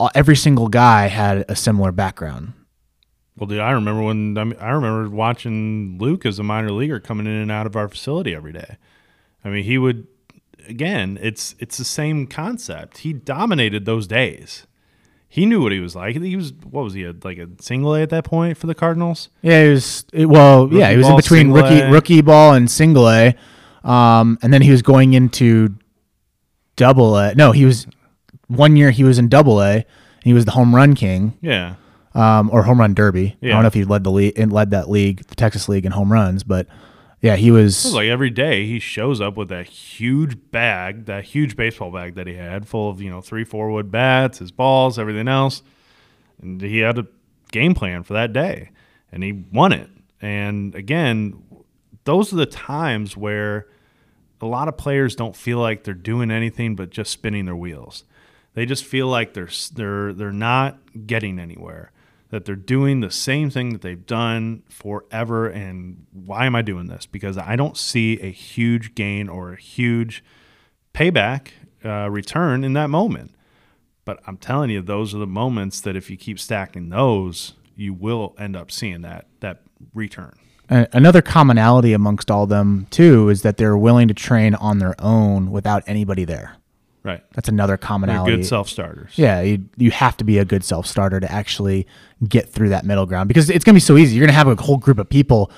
Uh, 0.00 0.08
Every 0.14 0.34
single 0.36 0.68
guy 0.68 1.06
had 1.06 1.44
a 1.48 1.54
similar 1.54 1.92
background. 1.92 2.54
Well, 3.38 3.46
dude, 3.46 3.60
I 3.60 3.70
remember 3.72 4.02
when 4.02 4.36
I, 4.38 4.44
mean, 4.44 4.58
I 4.60 4.70
remember 4.70 5.08
watching 5.10 5.98
Luke 6.00 6.24
as 6.26 6.38
a 6.38 6.42
minor 6.42 6.70
leaguer 6.70 6.98
coming 7.00 7.26
in 7.26 7.32
and 7.32 7.50
out 7.52 7.66
of 7.66 7.76
our 7.76 7.88
facility 7.88 8.34
every 8.34 8.52
day. 8.52 8.76
I 9.44 9.48
mean, 9.50 9.64
he 9.64 9.76
would 9.78 10.06
again. 10.68 11.18
It's 11.20 11.54
it's 11.58 11.76
the 11.76 11.84
same 11.84 12.26
concept. 12.26 12.98
He 12.98 13.12
dominated 13.12 13.84
those 13.84 14.06
days. 14.06 14.66
He 15.34 15.46
knew 15.46 15.60
what 15.60 15.72
he 15.72 15.80
was 15.80 15.96
like. 15.96 16.14
He 16.14 16.36
was 16.36 16.52
what 16.70 16.84
was 16.84 16.94
he 16.94 17.04
like 17.08 17.38
a 17.38 17.48
single 17.60 17.92
A 17.96 18.02
at 18.02 18.10
that 18.10 18.22
point 18.22 18.56
for 18.56 18.68
the 18.68 18.74
Cardinals? 18.74 19.30
Yeah, 19.42 19.64
he 19.64 19.70
was. 19.70 20.04
it- 20.12 20.26
well, 20.26 20.68
yeah, 20.72 20.92
he 20.92 20.96
was 20.96 21.08
in 21.08 21.16
between 21.16 21.50
rookie 21.50 21.80
A. 21.80 21.90
rookie 21.90 22.20
ball 22.20 22.54
and 22.54 22.70
single 22.70 23.10
A, 23.10 23.34
um, 23.82 24.38
and 24.42 24.52
then 24.54 24.62
he 24.62 24.70
was 24.70 24.80
going 24.82 25.12
into 25.14 25.74
double 26.76 27.16
A. 27.16 27.34
No, 27.34 27.50
he 27.50 27.64
was 27.64 27.88
one 28.46 28.76
year 28.76 28.92
he 28.92 29.02
was 29.02 29.18
in 29.18 29.28
double 29.28 29.60
A. 29.60 29.72
and 29.74 29.84
He 30.22 30.32
was 30.32 30.44
the 30.44 30.52
home 30.52 30.72
run 30.72 30.94
king, 30.94 31.36
Yeah, 31.40 31.74
um, 32.14 32.48
or 32.52 32.62
home 32.62 32.78
run 32.78 32.94
derby. 32.94 33.36
I 33.42 33.46
don't 33.48 33.62
know 33.62 33.66
if 33.66 33.74
he 33.74 33.82
led 33.84 34.04
the 34.04 34.12
league 34.12 34.38
and 34.38 34.52
led 34.52 34.70
that 34.70 34.88
league, 34.88 35.24
the 35.26 35.34
Texas 35.34 35.68
League 35.68 35.84
in 35.84 35.90
home 35.90 36.12
runs, 36.12 36.44
but 36.44 36.68
yeah, 37.24 37.36
he 37.36 37.50
was. 37.50 37.84
was 37.84 37.94
like 37.94 38.08
every 38.08 38.28
day 38.28 38.66
he 38.66 38.78
shows 38.78 39.18
up 39.18 39.34
with 39.34 39.48
that 39.48 39.66
huge 39.66 40.50
bag, 40.50 41.06
that 41.06 41.24
huge 41.24 41.56
baseball 41.56 41.90
bag 41.90 42.16
that 42.16 42.26
he 42.26 42.34
had, 42.34 42.68
full 42.68 42.90
of 42.90 43.00
you 43.00 43.08
know 43.08 43.22
three 43.22 43.44
four 43.44 43.70
wood 43.70 43.90
bats, 43.90 44.40
his 44.40 44.50
balls, 44.50 44.98
everything 44.98 45.26
else, 45.26 45.62
and 46.42 46.60
he 46.60 46.80
had 46.80 46.98
a 46.98 47.06
game 47.50 47.74
plan 47.74 48.02
for 48.02 48.12
that 48.12 48.34
day, 48.34 48.72
and 49.10 49.22
he 49.22 49.32
won 49.32 49.72
it. 49.72 49.88
And 50.20 50.74
again, 50.74 51.42
those 52.04 52.30
are 52.30 52.36
the 52.36 52.44
times 52.44 53.16
where 53.16 53.68
a 54.42 54.46
lot 54.46 54.68
of 54.68 54.76
players 54.76 55.16
don't 55.16 55.34
feel 55.34 55.58
like 55.58 55.84
they're 55.84 55.94
doing 55.94 56.30
anything 56.30 56.76
but 56.76 56.90
just 56.90 57.10
spinning 57.10 57.46
their 57.46 57.56
wheels. 57.56 58.04
They 58.52 58.66
just 58.66 58.84
feel 58.84 59.08
like 59.08 59.32
they're 59.32 59.48
they're 59.72 60.12
they're 60.12 60.30
not 60.30 60.78
getting 61.06 61.38
anywhere. 61.38 61.90
That 62.30 62.44
they're 62.44 62.56
doing 62.56 63.00
the 63.00 63.10
same 63.10 63.50
thing 63.50 63.70
that 63.70 63.82
they've 63.82 64.04
done 64.04 64.62
forever. 64.68 65.48
And 65.48 66.06
why 66.12 66.46
am 66.46 66.56
I 66.56 66.62
doing 66.62 66.86
this? 66.86 67.06
Because 67.06 67.38
I 67.38 67.54
don't 67.54 67.76
see 67.76 68.20
a 68.20 68.30
huge 68.30 68.94
gain 68.94 69.28
or 69.28 69.52
a 69.52 69.60
huge 69.60 70.24
payback 70.94 71.48
uh, 71.84 72.10
return 72.10 72.64
in 72.64 72.72
that 72.72 72.90
moment. 72.90 73.34
But 74.04 74.20
I'm 74.26 74.36
telling 74.36 74.70
you, 74.70 74.82
those 74.82 75.14
are 75.14 75.18
the 75.18 75.26
moments 75.26 75.80
that 75.82 75.96
if 75.96 76.10
you 76.10 76.16
keep 76.16 76.38
stacking 76.38 76.88
those, 76.88 77.54
you 77.76 77.94
will 77.94 78.34
end 78.38 78.56
up 78.56 78.70
seeing 78.70 79.02
that 79.02 79.26
that 79.40 79.62
return. 79.92 80.36
Another 80.68 81.20
commonality 81.20 81.92
amongst 81.92 82.30
all 82.30 82.46
them 82.46 82.86
too 82.90 83.28
is 83.28 83.42
that 83.42 83.58
they're 83.58 83.76
willing 83.76 84.08
to 84.08 84.14
train 84.14 84.54
on 84.54 84.78
their 84.78 84.94
own 84.98 85.50
without 85.50 85.82
anybody 85.86 86.24
there. 86.24 86.56
Right. 87.04 87.22
That's 87.34 87.50
another 87.50 87.72
They're 87.72 87.78
commonality. 87.78 88.36
good 88.36 88.46
self 88.46 88.68
starters. 88.68 89.12
Yeah, 89.16 89.42
you, 89.42 89.68
you 89.76 89.90
have 89.90 90.16
to 90.16 90.24
be 90.24 90.38
a 90.38 90.44
good 90.44 90.64
self 90.64 90.86
starter 90.86 91.20
to 91.20 91.30
actually 91.30 91.86
get 92.26 92.48
through 92.48 92.70
that 92.70 92.84
middle 92.86 93.04
ground 93.04 93.28
because 93.28 93.50
it's 93.50 93.62
going 93.62 93.74
to 93.74 93.76
be 93.76 93.80
so 93.80 93.98
easy. 93.98 94.14
You're 94.16 94.22
going 94.22 94.32
to 94.32 94.38
have 94.38 94.48
a 94.48 94.60
whole 94.60 94.78
group 94.78 94.98
of 94.98 95.08
people 95.10 95.50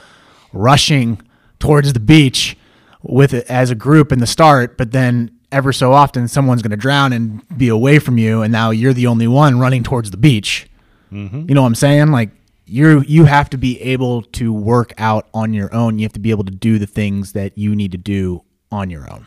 rushing 0.52 1.22
towards 1.60 1.92
the 1.92 2.00
beach 2.00 2.56
with 3.02 3.32
it 3.32 3.46
as 3.48 3.70
a 3.70 3.76
group 3.76 4.10
in 4.10 4.18
the 4.18 4.26
start, 4.26 4.76
but 4.76 4.90
then 4.90 5.30
ever 5.52 5.72
so 5.72 5.92
often 5.92 6.26
someone's 6.26 6.62
going 6.62 6.72
to 6.72 6.76
drown 6.76 7.12
and 7.12 7.42
be 7.56 7.68
away 7.68 8.00
from 8.00 8.18
you, 8.18 8.42
and 8.42 8.50
now 8.50 8.70
you're 8.70 8.92
the 8.92 9.06
only 9.06 9.28
one 9.28 9.60
running 9.60 9.84
towards 9.84 10.10
the 10.10 10.16
beach. 10.16 10.68
Mm-hmm. 11.12 11.48
You 11.48 11.54
know 11.54 11.62
what 11.62 11.68
I'm 11.68 11.74
saying? 11.76 12.10
Like 12.10 12.30
you 12.66 13.04
you 13.06 13.24
have 13.26 13.48
to 13.50 13.56
be 13.56 13.80
able 13.80 14.22
to 14.22 14.52
work 14.52 14.92
out 14.98 15.28
on 15.32 15.54
your 15.54 15.72
own. 15.72 16.00
You 16.00 16.04
have 16.04 16.12
to 16.14 16.20
be 16.20 16.32
able 16.32 16.44
to 16.44 16.52
do 16.52 16.80
the 16.80 16.86
things 16.86 17.32
that 17.32 17.56
you 17.56 17.76
need 17.76 17.92
to 17.92 17.98
do 17.98 18.42
on 18.72 18.90
your 18.90 19.08
own. 19.10 19.26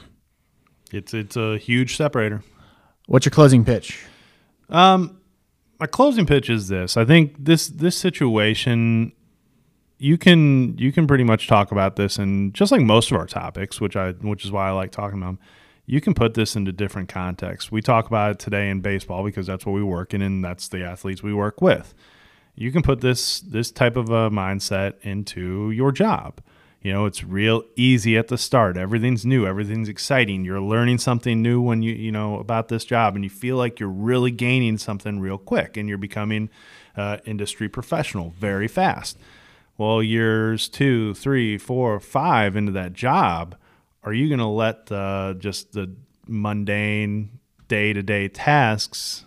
It's 0.92 1.14
it's 1.14 1.36
a 1.36 1.58
huge 1.58 1.96
separator. 1.96 2.44
What's 3.08 3.26
your 3.26 3.32
closing 3.32 3.66
pitch? 3.66 4.06
Um, 4.70 5.20
my 5.80 5.88
closing 5.88 6.26
pitch 6.26 6.50
is 6.50 6.68
this. 6.68 6.98
I 6.98 7.06
think 7.06 7.36
this 7.40 7.68
this 7.68 7.98
situation 7.98 9.14
you 10.00 10.18
can 10.18 10.78
you 10.78 10.92
can 10.92 11.08
pretty 11.08 11.24
much 11.24 11.48
talk 11.48 11.72
about 11.72 11.98
this 11.98 12.18
and 12.18 12.54
just 12.54 12.72
like 12.72 12.82
most 12.82 13.12
of 13.12 13.18
our 13.18 13.28
topics, 13.28 13.80
which 13.80 13.96
I 13.96 14.12
which 14.14 14.46
is 14.46 14.52
why 14.52 14.70
I 14.70 14.72
like 14.72 14.92
talking 14.92 15.18
about 15.18 15.28
them. 15.28 15.40
You 15.86 16.02
can 16.02 16.14
put 16.14 16.36
this 16.36 16.56
into 16.56 16.72
different 16.72 17.10
contexts. 17.10 17.72
We 17.72 17.82
talk 17.82 18.08
about 18.08 18.32
it 18.32 18.40
today 18.40 18.70
in 18.70 18.82
baseball 18.82 19.24
because 19.24 19.48
that's 19.48 19.66
what 19.66 19.74
we 19.74 19.84
work 19.84 20.14
in 20.14 20.22
and 20.22 20.44
that's 20.44 20.68
the 20.68 20.84
athletes 20.84 21.24
we 21.24 21.34
work 21.34 21.62
with. 21.62 21.94
You 22.56 22.72
can 22.72 22.82
put 22.82 23.02
this 23.02 23.42
this 23.42 23.72
type 23.72 23.98
of 23.98 24.10
a 24.10 24.30
mindset 24.30 24.94
into 25.02 25.72
your 25.72 25.92
job. 25.92 26.42
You 26.82 26.94
know, 26.94 27.06
it's 27.06 27.24
real 27.24 27.64
easy 27.76 28.18
at 28.18 28.30
the 28.30 28.38
start. 28.38 28.78
Everything's 28.78 29.26
new, 29.26 29.46
everything's 29.46 29.90
exciting. 29.90 30.46
You're 30.46 30.62
learning 30.62 31.00
something 31.00 31.42
new 31.42 31.60
when 31.60 31.82
you 31.82 31.94
you 31.94 32.12
know 32.12 32.40
about 32.40 32.70
this 32.70 32.86
job, 32.86 33.16
and 33.16 33.24
you 33.24 33.30
feel 33.30 33.58
like 33.58 33.80
you're 33.80 33.90
really 33.90 34.32
gaining 34.32 34.78
something 34.78 35.20
real 35.20 35.38
quick, 35.38 35.76
and 35.76 35.90
you're 35.90 35.98
becoming 35.98 36.50
uh, 36.96 37.18
industry 37.26 37.68
professional 37.68 38.34
very 38.38 38.68
fast. 38.68 39.18
Well, 39.78 40.04
years 40.04 40.68
two, 40.68 41.14
three, 41.14 41.58
four, 41.58 42.00
five 42.02 42.58
into 42.58 42.74
that 42.74 42.92
job, 42.92 43.56
are 44.04 44.12
you 44.12 44.28
going 44.28 44.40
to 44.40 44.46
let 44.46 44.88
the, 44.88 45.38
just 45.40 45.72
the 45.72 45.96
mundane 46.28 47.40
day 47.70 47.94
to 47.94 48.04
day 48.04 48.28
tasks 48.28 49.24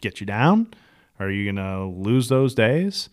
get 0.00 0.20
you 0.20 0.26
down? 0.26 0.72
Are 1.18 1.30
you 1.30 1.52
going 1.52 1.64
to 1.64 1.84
lose 1.84 2.28
those 2.28 2.54
days? 2.54 3.08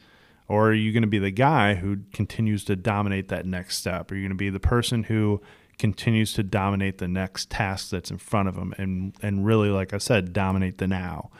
Or 0.51 0.71
are 0.71 0.73
you 0.73 0.91
going 0.91 1.03
to 1.03 1.07
be 1.07 1.17
the 1.17 1.31
guy 1.31 1.75
who 1.75 1.99
continues 2.11 2.65
to 2.65 2.75
dominate 2.75 3.29
that 3.29 3.45
next 3.45 3.77
step? 3.77 4.11
Are 4.11 4.15
you 4.15 4.21
going 4.23 4.31
to 4.31 4.35
be 4.35 4.49
the 4.49 4.59
person 4.59 5.03
who 5.03 5.41
continues 5.79 6.33
to 6.33 6.43
dominate 6.43 6.97
the 6.97 7.07
next 7.07 7.49
task 7.49 7.89
that's 7.89 8.11
in 8.11 8.17
front 8.17 8.49
of 8.49 8.55
them 8.55 8.73
and, 8.77 9.15
and 9.21 9.45
really, 9.45 9.69
like 9.69 9.93
I 9.93 9.97
said, 9.97 10.33
dominate 10.33 10.77
the 10.77 10.87
now? 10.87 11.31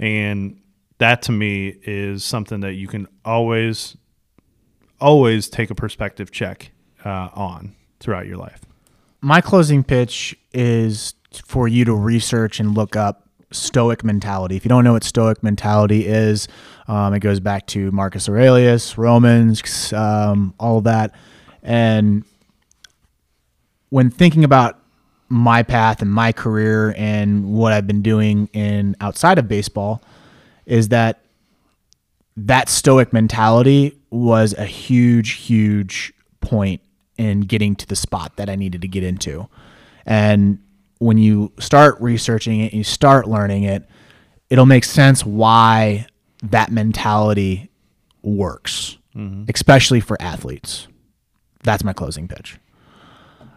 And 0.00 0.60
that 0.98 1.22
to 1.22 1.32
me 1.32 1.78
is 1.84 2.24
something 2.24 2.58
that 2.60 2.72
you 2.72 2.88
can 2.88 3.06
always, 3.24 3.96
always 5.00 5.48
take 5.48 5.70
a 5.70 5.76
perspective 5.76 6.32
check 6.32 6.72
uh, 7.04 7.28
on 7.34 7.76
throughout 8.00 8.26
your 8.26 8.38
life. 8.38 8.62
my 9.20 9.40
closing 9.40 9.84
pitch 9.84 10.36
is 10.52 11.14
for 11.44 11.68
you 11.68 11.84
to 11.84 11.94
research 11.94 12.58
and 12.58 12.74
look 12.74 12.96
up 12.96 13.27
stoic 13.50 14.04
mentality 14.04 14.56
if 14.56 14.64
you 14.64 14.68
don't 14.68 14.84
know 14.84 14.92
what 14.92 15.04
stoic 15.04 15.42
mentality 15.42 16.06
is 16.06 16.48
um, 16.86 17.14
it 17.14 17.20
goes 17.20 17.40
back 17.40 17.66
to 17.66 17.90
marcus 17.90 18.28
aurelius 18.28 18.98
romans 18.98 19.92
um, 19.92 20.54
all 20.58 20.80
that 20.80 21.14
and 21.62 22.24
when 23.90 24.10
thinking 24.10 24.44
about 24.44 24.78
my 25.30 25.62
path 25.62 26.02
and 26.02 26.10
my 26.10 26.32
career 26.32 26.94
and 26.96 27.52
what 27.52 27.72
i've 27.72 27.86
been 27.86 28.02
doing 28.02 28.48
in 28.52 28.94
outside 29.00 29.38
of 29.38 29.48
baseball 29.48 30.02
is 30.66 30.88
that 30.88 31.20
that 32.46 32.68
stoic 32.68 33.12
mentality 33.12 33.98
was 34.10 34.54
a 34.54 34.64
huge, 34.64 35.32
huge 35.32 36.12
point 36.40 36.80
in 37.16 37.40
getting 37.40 37.74
to 37.74 37.86
the 37.86 37.96
spot 37.96 38.36
that 38.36 38.48
I 38.48 38.54
needed 38.54 38.80
to 38.82 38.88
get 38.88 39.02
into. 39.02 39.48
And 40.06 40.60
when 40.98 41.18
you 41.18 41.52
start 41.58 41.96
researching 42.00 42.60
it, 42.60 42.72
you 42.72 42.84
start 42.84 43.28
learning 43.28 43.64
it, 43.64 43.88
it'll 44.50 44.66
make 44.66 44.84
sense 44.84 45.24
why 45.24 46.06
that 46.42 46.70
mentality 46.70 47.70
works, 48.22 48.98
mm-hmm. 49.14 49.44
especially 49.48 50.00
for 50.00 50.20
athletes. 50.20 50.88
That's 51.62 51.84
my 51.84 51.92
closing 51.92 52.28
pitch. 52.28 52.58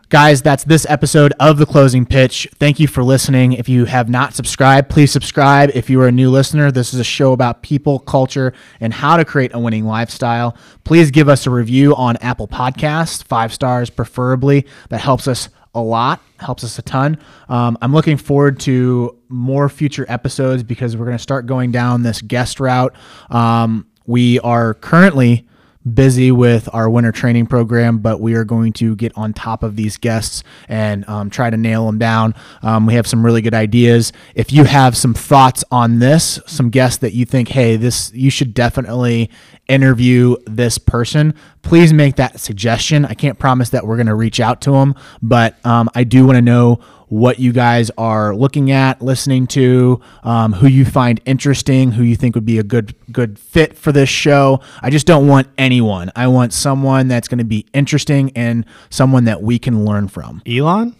Guys, 0.10 0.42
that's 0.42 0.66
this 0.66 0.86
episode 0.90 1.32
of 1.40 1.58
The 1.58 1.66
Closing 1.66 2.06
Pitch. 2.06 2.46
Thank 2.60 2.82
you 2.82 2.88
for 2.88 3.02
listening. 3.02 3.54
If 3.54 3.70
you 3.70 3.86
have 3.86 4.10
not 4.10 4.34
subscribed, 4.34 4.90
please 4.90 5.10
subscribe. 5.10 5.72
If 5.74 5.90
you 5.90 6.02
are 6.02 6.08
a 6.10 6.12
new 6.12 6.30
listener, 6.30 6.70
this 6.70 6.94
is 6.94 7.00
a 7.00 7.04
show 7.06 7.32
about 7.32 7.64
people, 7.64 7.98
culture, 7.98 8.52
and 8.82 8.94
how 8.94 9.16
to 9.16 9.24
create 9.24 9.52
a 9.54 9.60
winning 9.60 9.86
lifestyle. 9.86 10.58
Please 10.84 11.12
give 11.12 11.30
us 11.30 11.48
a 11.48 11.50
review 11.50 11.96
on 11.96 12.18
Apple 12.18 12.50
Podcasts, 12.50 13.24
five 13.24 13.54
stars 13.54 13.90
preferably. 13.90 14.66
That 14.90 15.00
helps 15.00 15.30
us 15.30 15.48
a 15.74 15.82
lot, 15.82 16.22
helps 16.40 16.64
us 16.64 16.78
a 16.80 16.82
ton. 16.82 17.18
Um, 17.50 17.78
I'm 17.82 17.94
looking 17.94 18.18
forward 18.18 18.60
to 18.62 19.18
more 19.30 19.70
future 19.70 20.06
episodes 20.10 20.64
because 20.64 20.98
we're 20.98 21.06
going 21.06 21.18
to 21.18 21.24
start 21.24 21.46
going 21.46 21.72
down 21.72 22.04
this 22.04 22.22
guest 22.22 22.60
route. 22.60 22.94
Um, 23.30 23.88
we 24.06 24.40
are 24.40 24.74
currently 24.74 25.48
busy 25.94 26.32
with 26.32 26.70
our 26.74 26.90
winter 26.90 27.12
training 27.12 27.48
program, 27.48 28.00
but 28.00 28.20
we 28.20 28.36
are 28.36 28.44
going 28.44 28.74
to 28.74 28.96
get 28.96 29.12
on 29.18 29.34
top 29.34 29.64
of 29.64 29.76
these 29.76 29.98
guests 29.98 30.44
and 30.68 31.08
um, 31.10 31.30
try 31.30 31.50
to 31.50 31.58
nail 31.58 31.86
them 31.86 31.98
down. 31.98 32.36
Um, 32.62 32.86
we 32.86 32.94
have 32.96 33.08
some 33.08 33.26
really 33.26 33.42
good 33.42 33.54
ideas. 33.54 34.14
If 34.36 34.52
you 34.52 34.66
have 34.66 34.96
some 34.96 35.14
thoughts 35.14 35.64
on 35.72 36.00
this, 36.00 36.40
some 36.46 36.70
guests 36.70 37.00
that 37.00 37.14
you 37.14 37.26
think, 37.26 37.50
hey, 37.50 37.78
this 37.78 38.12
you 38.14 38.30
should 38.30 38.54
definitely 38.54 39.30
interview 39.68 40.36
this 40.46 40.78
person, 40.78 41.34
please 41.62 41.94
make 41.94 42.16
that 42.18 42.40
suggestion. 42.40 43.06
I 43.06 43.14
can't 43.14 43.40
promise 43.40 43.70
that 43.70 43.86
we're 43.86 43.98
going 43.98 44.08
to 44.08 44.16
reach 44.16 44.40
out 44.40 44.62
to 44.62 44.72
them, 44.72 44.96
but 45.22 45.64
um, 45.66 45.90
I 45.96 46.04
do 46.04 46.26
want 46.26 46.38
to 46.38 46.42
know 46.42 46.80
what 47.12 47.40
you 47.40 47.52
guys 47.52 47.92
are 47.98 48.34
looking 48.34 48.72
at, 48.72 49.02
listening 49.02 49.46
to, 49.46 50.00
um, 50.24 50.54
who 50.54 50.68
you 50.68 50.86
find 50.86 51.20
interesting, 51.26 51.92
who 51.92 52.04
you 52.04 52.16
think 52.16 52.36
would 52.36 52.46
be 52.46 52.58
a 52.58 52.64
good 52.64 52.96
good 53.12 53.38
fit 53.38 53.78
for 53.78 53.92
this 53.92 54.08
show. 54.08 54.62
I 54.82 54.90
just 54.90 55.08
don't 55.08 55.28
want 55.28 55.48
anyone. 55.58 56.12
I 56.16 56.28
want 56.28 56.54
someone 56.54 57.10
that's 57.10 57.28
going 57.28 57.40
to 57.40 57.44
be 57.44 57.66
interesting 57.74 58.32
and 58.36 58.66
someone 58.90 59.26
that 59.26 59.42
we 59.42 59.60
can 59.60 59.84
learn 59.84 60.08
from. 60.08 60.42
Elon? 60.48 60.96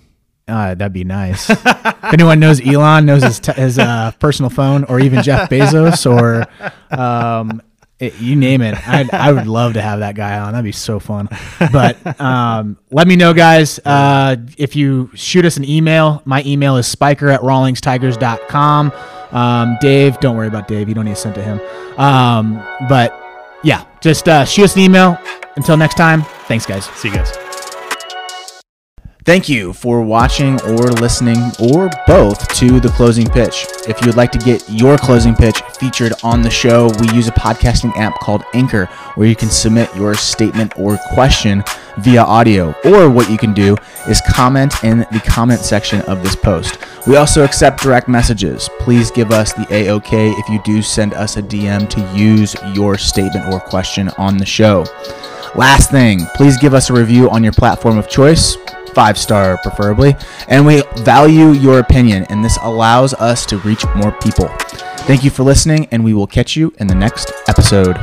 Uh, 0.50 0.76
that'd 0.76 0.92
be 0.92 1.06
nice. 1.06 1.50
if 1.50 2.14
anyone 2.14 2.42
knows 2.42 2.60
Elon, 2.60 3.06
knows 3.06 3.24
his, 3.24 3.40
t- 3.40 3.54
his 3.54 3.80
uh, 3.80 4.12
personal 4.20 4.50
phone, 4.50 4.84
or 4.86 5.00
even 5.00 5.24
Jeff 5.24 5.50
Bezos, 5.50 6.06
or 6.06 6.46
um, 6.94 7.62
it, 8.02 8.20
you 8.20 8.36
name 8.36 8.62
it, 8.62 8.76
I'd, 8.88 9.14
I 9.14 9.32
would 9.32 9.48
love 9.48 9.74
to 9.74 9.82
have 9.82 10.00
that 10.00 10.16
guy 10.16 10.40
on. 10.40 10.54
That'd 10.54 10.66
be 10.66 10.72
so 10.72 11.00
fun. 11.00 11.30
But 11.72 12.20
um, 12.20 12.78
let 12.92 13.08
me 13.08 13.16
know, 13.16 13.34
guys. 13.34 13.80
Uh, 13.86 14.38
if 14.58 14.76
you 14.76 15.10
shoot 15.14 15.46
us 15.46 15.58
an 15.58 15.66
email, 15.66 16.22
my 16.26 16.44
email 16.46 16.78
is 16.78 16.88
spiker 16.88 17.30
at 17.30 17.42
rawlingstigers.com. 17.42 18.92
Um, 19.32 19.78
Dave, 19.80 20.20
don't 20.20 20.36
worry 20.36 20.48
about 20.48 20.68
Dave. 20.68 20.90
You 20.90 20.96
don't 20.96 21.06
need 21.06 21.16
to 21.16 21.22
send 21.22 21.36
to 21.36 21.44
him. 21.44 21.62
Um, 21.98 22.56
but 22.90 23.18
yeah, 23.64 23.86
just 24.02 24.28
uh, 24.28 24.44
shoot 24.46 24.64
us 24.64 24.76
an 24.76 24.82
email. 24.82 25.18
Until 25.56 25.78
next 25.78 25.96
time, 25.96 26.24
thanks, 26.48 26.66
guys. 26.66 26.86
See 26.86 27.10
you 27.10 27.16
guys. 27.16 27.51
Thank 29.24 29.48
you 29.48 29.72
for 29.74 30.02
watching 30.02 30.60
or 30.64 30.90
listening 30.94 31.38
or 31.60 31.92
both 32.08 32.52
to 32.56 32.80
the 32.80 32.90
closing 32.90 33.28
pitch. 33.30 33.68
If 33.88 34.02
you 34.02 34.08
would 34.08 34.16
like 34.16 34.32
to 34.32 34.40
get 34.40 34.68
your 34.68 34.98
closing 34.98 35.36
pitch 35.36 35.62
featured 35.78 36.14
on 36.24 36.42
the 36.42 36.50
show, 36.50 36.90
we 37.00 37.08
use 37.14 37.28
a 37.28 37.32
podcasting 37.34 37.96
app 37.98 38.20
called 38.20 38.44
Anchor 38.56 38.88
where 39.14 39.28
you 39.28 39.36
can 39.36 39.52
submit 39.52 39.96
your 39.96 40.16
statement 40.16 40.74
or 40.76 40.98
question 41.14 41.64
via 42.00 42.24
audio. 42.24 42.74
Or 42.84 43.12
what 43.12 43.30
you 43.30 43.38
can 43.38 43.54
do 43.54 43.78
is 44.08 44.24
comment 44.28 44.84
in 44.84 45.06
the 45.12 45.22
comment 45.24 45.60
section 45.60 46.02
of 46.02 46.24
this 46.24 46.36
post. 46.36 46.80
We 47.06 47.18
also 47.18 47.44
accept 47.44 47.84
direct 47.84 48.08
messages. 48.08 48.72
Please 48.80 49.12
give 49.12 49.30
us 49.30 49.54
the 49.54 49.66
AOK 49.66 50.34
if 50.40 50.50
you 50.50 50.60
do 50.64 50.82
send 50.82 51.14
us 51.14 51.38
a 51.38 51.44
DM 51.44 51.88
to 51.92 52.18
use 52.20 52.56
your 52.74 52.98
statement 52.98 53.54
or 53.54 53.60
question 53.60 54.10
on 54.18 54.38
the 54.38 54.48
show. 54.48 54.84
Last 55.54 55.92
thing, 55.92 56.22
please 56.34 56.58
give 56.58 56.74
us 56.74 56.90
a 56.90 56.94
review 56.94 57.30
on 57.30 57.44
your 57.44 57.54
platform 57.54 58.00
of 58.00 58.10
choice 58.10 58.58
five 58.94 59.18
star 59.18 59.58
preferably. 59.58 60.16
And 60.48 60.66
we 60.66 60.84
value 60.98 61.52
your 61.52 61.80
opinion, 61.80 62.26
and 62.30 62.44
this 62.44 62.58
allows 62.62 63.14
us 63.16 63.46
to 63.48 63.58
reach 63.60 63.86
more 63.96 64.12
people. 64.12 64.48
Thank 65.06 65.24
you 65.24 65.30
for 65.30 65.44
listening, 65.44 65.88
and 65.92 66.04
we 66.04 66.14
will 66.14 66.28
catch 66.28 66.56
you 66.56 66.74
in 66.80 66.88
the 66.88 66.96
next 66.96 67.32
episode. 67.48 67.98